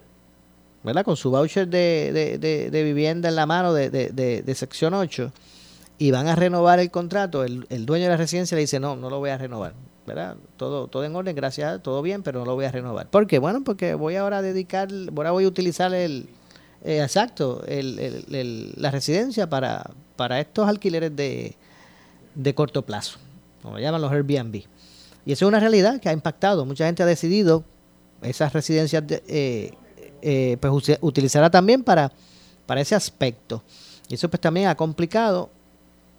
¿verdad? 0.84 1.04
Con 1.06 1.16
su 1.18 1.32
voucher 1.32 1.68
de, 1.68 2.38
de- 2.40 2.70
de- 2.72 2.84
vivienda 2.84 3.30
en 3.30 3.36
la 3.36 3.46
mano 3.46 3.74
de, 3.74 3.90
sección 4.56 4.94
8 4.94 5.32
y 5.98 6.12
van 6.12 6.28
a 6.28 6.36
renovar 6.36 6.80
el 6.80 6.90
contrato, 6.90 7.44
el, 7.44 7.66
el 7.70 7.86
dueño 7.86 8.06
de 8.06 8.10
la 8.12 8.18
residencia 8.18 8.56
le 8.56 8.62
dice, 8.62 8.80
no, 8.80 8.96
no 8.96 9.10
lo 9.10 9.20
voy 9.20 9.30
a 9.30 9.38
renovar, 9.38 9.74
¿verdad? 10.08 10.36
Todo, 10.58 10.88
todo 10.88 11.04
en 11.06 11.16
orden, 11.16 11.36
gracias, 11.36 11.84
todo 11.84 12.02
bien, 12.02 12.24
pero 12.24 12.40
no 12.40 12.46
lo 12.46 12.56
voy 12.56 12.66
a 12.66 12.72
renovar. 12.72 13.08
¿Por 13.08 13.28
qué? 13.28 13.38
Bueno, 13.40 13.64
porque 13.64 13.94
voy 13.94 14.16
ahora 14.16 14.40
a 14.40 14.42
dedicar, 14.42 14.90
ahora 15.16 15.32
voy 15.32 15.44
a 15.44 15.48
utilizar 15.48 15.94
el, 15.94 16.28
eh, 16.84 17.02
exacto, 17.04 17.64
el, 17.68 18.00
el- 18.00 18.36
el- 18.36 18.74
la 18.78 18.90
residencia 18.90 19.48
para, 19.48 19.92
para 20.16 20.40
estos 20.40 20.68
alquileres 20.68 21.16
de, 21.16 21.56
de 22.34 22.56
corto 22.56 22.82
plazo, 22.82 23.20
como 23.62 23.76
lo 23.76 23.80
llaman 23.80 24.02
los 24.02 24.12
Airbnb. 24.12 24.64
Y 25.24 25.32
eso 25.34 25.46
es 25.46 25.50
una 25.50 25.60
realidad 25.60 26.00
que 26.02 26.10
ha 26.10 26.14
impactado. 26.14 26.66
Mucha 26.66 26.88
gente 26.88 27.04
ha 27.04 27.06
decidido 27.06 27.64
esas 28.24 28.54
residencias 28.54 29.06
de, 29.06 29.22
eh, 29.28 29.74
eh, 30.22 30.58
pues 30.60 30.98
utilizarla 31.02 31.50
también 31.50 31.84
para, 31.84 32.12
para 32.66 32.82
ese 32.82 32.96
aspecto. 32.96 33.64
Y 34.10 34.16
eso 34.16 34.30
pues 34.30 34.42
también 34.42 34.68
ha 34.68 34.76
complicado 34.76 35.50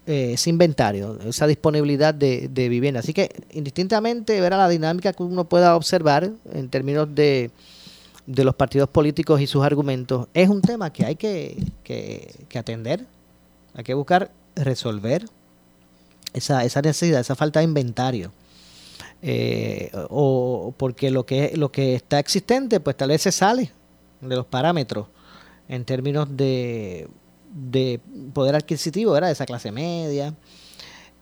eh, 0.05 0.31
ese 0.33 0.49
inventario, 0.49 1.17
esa 1.25 1.47
disponibilidad 1.47 2.13
de, 2.13 2.47
de 2.49 2.69
vivienda. 2.69 2.99
Así 2.99 3.13
que 3.13 3.29
indistintamente 3.51 4.39
ver 4.41 4.53
a 4.53 4.57
la 4.57 4.69
dinámica 4.69 5.13
que 5.13 5.23
uno 5.23 5.45
pueda 5.45 5.75
observar 5.75 6.31
en 6.53 6.69
términos 6.69 7.07
de, 7.13 7.51
de 8.25 8.43
los 8.43 8.55
partidos 8.55 8.89
políticos 8.89 9.39
y 9.41 9.47
sus 9.47 9.63
argumentos, 9.63 10.27
es 10.33 10.49
un 10.49 10.61
tema 10.61 10.91
que 10.91 11.05
hay 11.05 11.15
que, 11.15 11.57
que- 11.83 12.33
que 12.49 12.59
atender, 12.59 13.05
hay 13.75 13.83
que 13.83 13.93
buscar 13.93 14.31
resolver 14.55 15.25
esa, 16.33 16.63
esa 16.65 16.81
necesidad, 16.81 17.21
esa 17.21 17.35
falta 17.35 17.59
de 17.59 17.65
inventario. 17.65 18.31
Eh, 19.25 19.89
o 20.09 20.73
porque 20.75 21.09
lo 21.09 21.25
que 21.25 21.53
lo 21.55 21.71
que 21.71 21.95
está 21.95 22.19
existente 22.19 22.81
pues 22.81 22.97
tal 22.97 23.07
vez 23.07 23.21
se 23.21 23.31
sale 23.31 23.71
de 24.29 24.35
los 24.35 24.45
parámetros 24.45 25.07
en 25.67 25.85
términos 25.85 26.27
de, 26.35 27.07
de 27.53 27.99
poder 28.33 28.55
adquisitivo 28.55 29.11
¿verdad? 29.11 29.27
de 29.29 29.33
esa 29.33 29.45
clase 29.45 29.71
media 29.71 30.33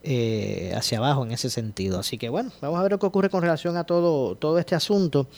eh, 0.02 0.72
hacia 0.76 0.98
abajo 0.98 1.24
en 1.24 1.32
ese 1.32 1.48
sentido 1.48 2.00
así 2.00 2.18
que 2.18 2.28
bueno 2.28 2.50
vamos 2.60 2.78
a 2.78 2.82
ver 2.82 2.92
lo 2.92 2.98
que 2.98 3.06
ocurre 3.06 3.30
con 3.30 3.42
relación 3.42 3.76
a 3.76 3.84
todo 3.84 4.34
todo 4.34 4.58
este 4.58 4.74
asunto 4.74 5.28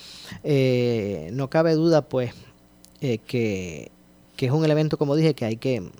Eh, 0.42 1.28
no 1.32 1.50
cabe 1.50 1.74
duda 1.74 2.02
pues 2.02 2.32
eh, 3.00 3.18
que, 3.18 3.90
que 4.36 4.46
es 4.46 4.52
un 4.52 4.64
elemento 4.64 4.96
como 4.96 5.16
dije 5.16 5.34
que 5.34 5.44
hay 5.44 5.56
que 5.56 5.90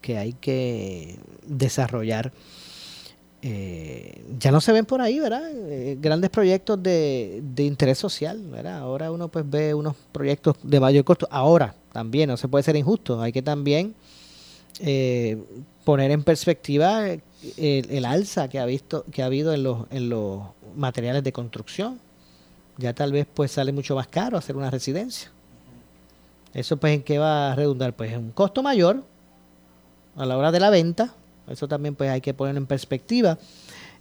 que 0.00 0.16
hay 0.16 0.32
que 0.32 1.18
desarrollar 1.44 2.32
eh, 3.40 4.24
ya 4.38 4.50
no 4.50 4.60
se 4.60 4.72
ven 4.72 4.84
por 4.84 5.00
ahí, 5.00 5.20
¿verdad? 5.20 5.50
Eh, 5.52 5.96
grandes 6.00 6.30
proyectos 6.30 6.82
de, 6.82 7.40
de 7.42 7.64
interés 7.64 7.98
social, 7.98 8.42
¿verdad? 8.50 8.78
Ahora 8.78 9.12
uno 9.12 9.28
pues 9.28 9.48
ve 9.48 9.74
unos 9.74 9.94
proyectos 10.12 10.56
de 10.62 10.80
mayor 10.80 11.04
costo. 11.04 11.28
Ahora 11.30 11.74
también, 11.92 12.28
no 12.28 12.36
se 12.36 12.48
puede 12.48 12.64
ser 12.64 12.76
injusto, 12.76 13.20
hay 13.20 13.32
que 13.32 13.42
también 13.42 13.94
eh, 14.80 15.38
poner 15.84 16.10
en 16.10 16.22
perspectiva 16.22 17.06
el, 17.56 18.04
alza 18.04 18.48
que 18.48 18.58
ha 18.58 18.66
visto 18.66 19.04
que 19.10 19.22
ha 19.22 19.26
habido 19.26 19.52
en 19.52 19.62
los 19.62 19.86
en 19.90 20.08
los 20.08 20.42
materiales 20.76 21.24
de 21.24 21.32
construcción. 21.32 22.00
Ya 22.76 22.92
tal 22.92 23.12
vez 23.12 23.26
pues 23.32 23.52
sale 23.52 23.72
mucho 23.72 23.96
más 23.96 24.06
caro 24.06 24.36
hacer 24.36 24.56
una 24.56 24.70
residencia. 24.70 25.30
Eso 26.54 26.76
pues 26.76 26.94
en 26.94 27.02
qué 27.02 27.18
va 27.18 27.52
a 27.52 27.54
redundar 27.54 27.94
pues 27.94 28.12
en 28.12 28.18
un 28.18 28.30
costo 28.30 28.62
mayor 28.62 29.02
a 30.16 30.26
la 30.26 30.36
hora 30.36 30.52
de 30.52 30.60
la 30.60 30.70
venta. 30.70 31.14
Eso 31.50 31.68
también 31.68 31.94
pues 31.94 32.10
hay 32.10 32.20
que 32.20 32.34
poner 32.34 32.56
en 32.56 32.66
perspectiva. 32.66 33.38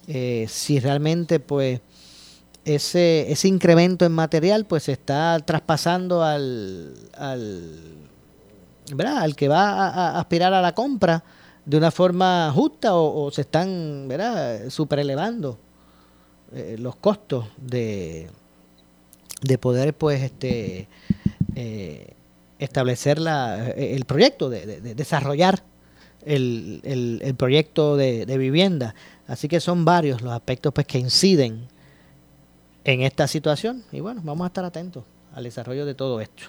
Eh, 0.08 0.46
si 0.50 0.80
realmente 0.80 1.40
pues 1.40 1.82
ese, 2.64 3.32
ese 3.32 3.48
incremento 3.48 4.06
en 4.06 4.12
material 4.12 4.66
pues 4.66 4.84
se 4.84 4.94
está 4.94 5.40
traspasando 5.40 6.24
al, 6.24 6.94
al, 7.18 7.72
¿verdad? 8.94 9.18
al 9.20 9.36
que 9.36 9.48
va 9.48 9.88
a, 9.88 10.20
aspirar 10.20 10.54
a 10.54 10.62
la 10.62 10.74
compra 10.74 11.24
de 11.66 11.78
una 11.78 11.92
forma 11.92 12.52
justa 12.54 12.96
o, 12.96 13.30
se 13.32 13.42
están 13.42 14.08
¿verdad? 14.08 14.70
super 14.70 15.00
elevando 15.00 15.58
eh, 16.54 16.78
los 16.80 16.96
costos 16.96 17.46
de, 17.58 18.30
de 19.42 19.58
poder 19.58 19.94
pues 19.94 20.22
este 20.22 20.88
eh, 21.56 22.14
establecer 22.60 23.20
la, 23.20 23.70
el 23.72 24.06
proyecto, 24.06 24.50
de 24.50 24.94
desarrollar 24.96 25.62
el, 26.26 26.82
el- 26.84 27.22
el 27.24 27.36
proyecto 27.36 27.96
de, 27.98 28.26
de 28.26 28.38
vivienda. 28.38 28.96
Así 29.28 29.48
que 29.48 29.60
son 29.60 29.86
varios 29.86 30.22
los 30.22 30.34
aspectos 30.34 30.74
pues, 30.74 30.88
que 30.88 31.00
inciden 31.00 31.68
en 32.84 33.02
esta 33.02 33.28
situación. 33.28 33.84
Y 33.92 34.00
bueno, 34.00 34.22
vamos 34.24 34.46
a 34.46 34.48
estar 34.48 34.66
atentos 34.66 35.04
al 35.34 35.44
desarrollo 35.44 35.86
de 35.86 35.94
todo 35.96 36.22
esto. 36.22 36.44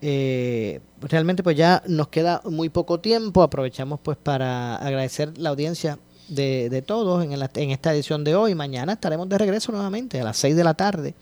Eh, 0.00 0.80
realmente 1.00 1.42
pues 1.42 1.56
ya 1.56 1.82
nos 1.86 2.08
queda 2.08 2.42
muy 2.44 2.68
poco 2.68 3.00
tiempo. 3.00 3.42
Aprovechamos 3.42 4.00
pues 4.02 4.16
para 4.16 4.76
agradecer 4.76 5.36
la 5.38 5.50
audiencia 5.50 5.98
de, 6.28 6.68
de 6.70 6.82
todos 6.82 7.24
en, 7.24 7.38
la- 7.38 7.50
en 7.54 7.70
esta 7.70 7.92
edición 7.94 8.24
de 8.24 8.34
hoy. 8.34 8.54
Mañana 8.54 8.92
estaremos 8.94 9.28
de 9.28 9.38
regreso 9.38 9.72
nuevamente 9.72 10.20
a 10.20 10.24
las 10.24 10.36
6 10.38 10.56
de 10.56 10.64
la 10.64 10.74
tarde 10.74 11.14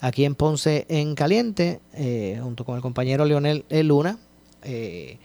aquí 0.00 0.24
en 0.26 0.34
Ponce 0.34 0.84
en 0.90 1.14
Caliente, 1.14 1.80
eh, 1.94 2.38
junto 2.42 2.64
con 2.64 2.76
el 2.76 2.82
compañero 2.82 3.24
Leonel 3.24 3.64
E. 3.70 3.82
Luna, 3.82 4.18
eh, 4.62 5.18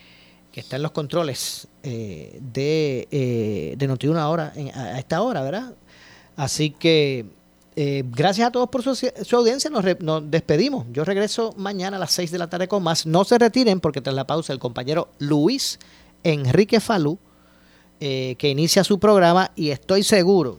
que 0.52 0.60
está 0.60 0.76
en 0.76 0.82
los 0.84 0.92
controles 0.92 1.68
eh, 1.84 2.40
de, 2.54 3.08
eh, 3.12 3.76
de 3.78 3.90
Noti1 3.90 4.18
ahora, 4.18 4.52
en- 4.56 4.70
a, 4.78 5.00
esta 5.00 5.22
hora, 5.22 5.42
¿verdad? 5.44 5.74
Así 6.36 6.72
que 6.72 7.26
eh, 7.76 8.04
gracias 8.06 8.48
a 8.50 8.52
todos 8.52 8.70
por 8.70 8.84
su, 8.84 8.94
su 8.96 9.36
audiencia, 9.38 9.70
nos, 9.70 9.86
nos 10.02 10.30
despedimos. 10.30 10.86
Yo 10.92 11.06
regreso 11.06 11.54
mañana 11.56 11.98
a 11.98 12.00
las 12.02 12.12
6 12.12 12.32
de 12.32 12.38
la 12.38 12.50
tarde 12.50 12.68
con 12.68 12.84
más. 12.84 13.06
No 13.06 13.24
se 13.24 13.38
retiren 13.38 13.80
porque 13.80 14.02
tras 14.02 14.16
la 14.16 14.28
pausa 14.28 14.52
el 14.52 14.60
compañero 14.60 15.08
Luis 15.20 15.80
Enrique 16.24 16.80
Falú, 16.82 17.18
eh, 18.02 18.36
que 18.38 18.50
inicia 18.50 18.84
su 18.84 19.00
programa 19.00 19.52
y 19.56 19.70
estoy 19.70 20.04
seguro 20.04 20.58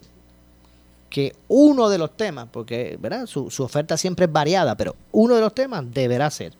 que 1.09 1.35
uno 1.47 1.89
de 1.89 1.99
los 1.99 2.17
temas, 2.17 2.47
porque 2.51 2.97
¿verdad? 2.99 3.27
Su, 3.27 3.51
su 3.51 3.63
oferta 3.63 3.97
siempre 3.97 4.25
es 4.25 4.31
variada, 4.31 4.75
pero 4.75 4.95
uno 5.11 5.35
de 5.35 5.41
los 5.41 5.53
temas 5.53 5.83
deberá 5.93 6.31
ser 6.31 6.53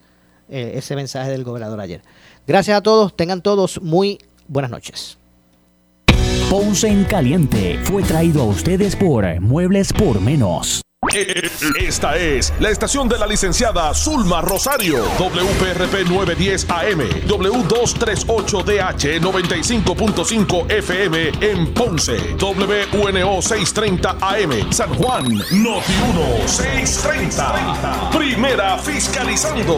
eh, 0.50 0.74
ese 0.76 0.96
mensaje 0.96 1.32
del 1.32 1.44
gobernador 1.44 1.80
ayer. 1.80 2.02
Gracias 2.46 2.78
a 2.78 2.82
todos, 2.82 3.16
tengan 3.16 3.42
todos 3.42 3.82
muy 3.82 4.20
buenas 4.48 4.72
noches. 4.72 5.18
Ponce 6.50 6.88
en 6.88 7.04
Caliente 7.06 7.80
fue 7.84 8.04
traído 8.04 8.44
a 8.44 8.46
ustedes 8.46 8.96
por 8.96 9.26
Muebles 9.40 9.92
por 9.94 10.22
Menos. 10.22 10.84
Esta 11.80 12.16
es 12.18 12.54
la 12.60 12.70
estación 12.70 13.08
de 13.10 13.20
la 13.20 13.28
licenciada 13.28 13.94
Zulma 13.94 14.42
Rosario, 14.42 15.04
WPRP 15.20 16.08
910 16.10 16.70
AM, 16.70 17.02
W238DH 17.28 19.20
95.5 19.20 20.72
FM 20.72 21.32
en 21.42 21.74
Ponce, 21.74 22.18
WNO 22.40 23.42
630 23.42 24.18
AM, 24.22 24.72
San 24.72 24.94
Juan, 24.96 25.26
Noti 25.52 25.94
1 26.14 26.48
630. 26.48 28.10
Primera 28.12 28.78
fiscalizando. 28.80 29.78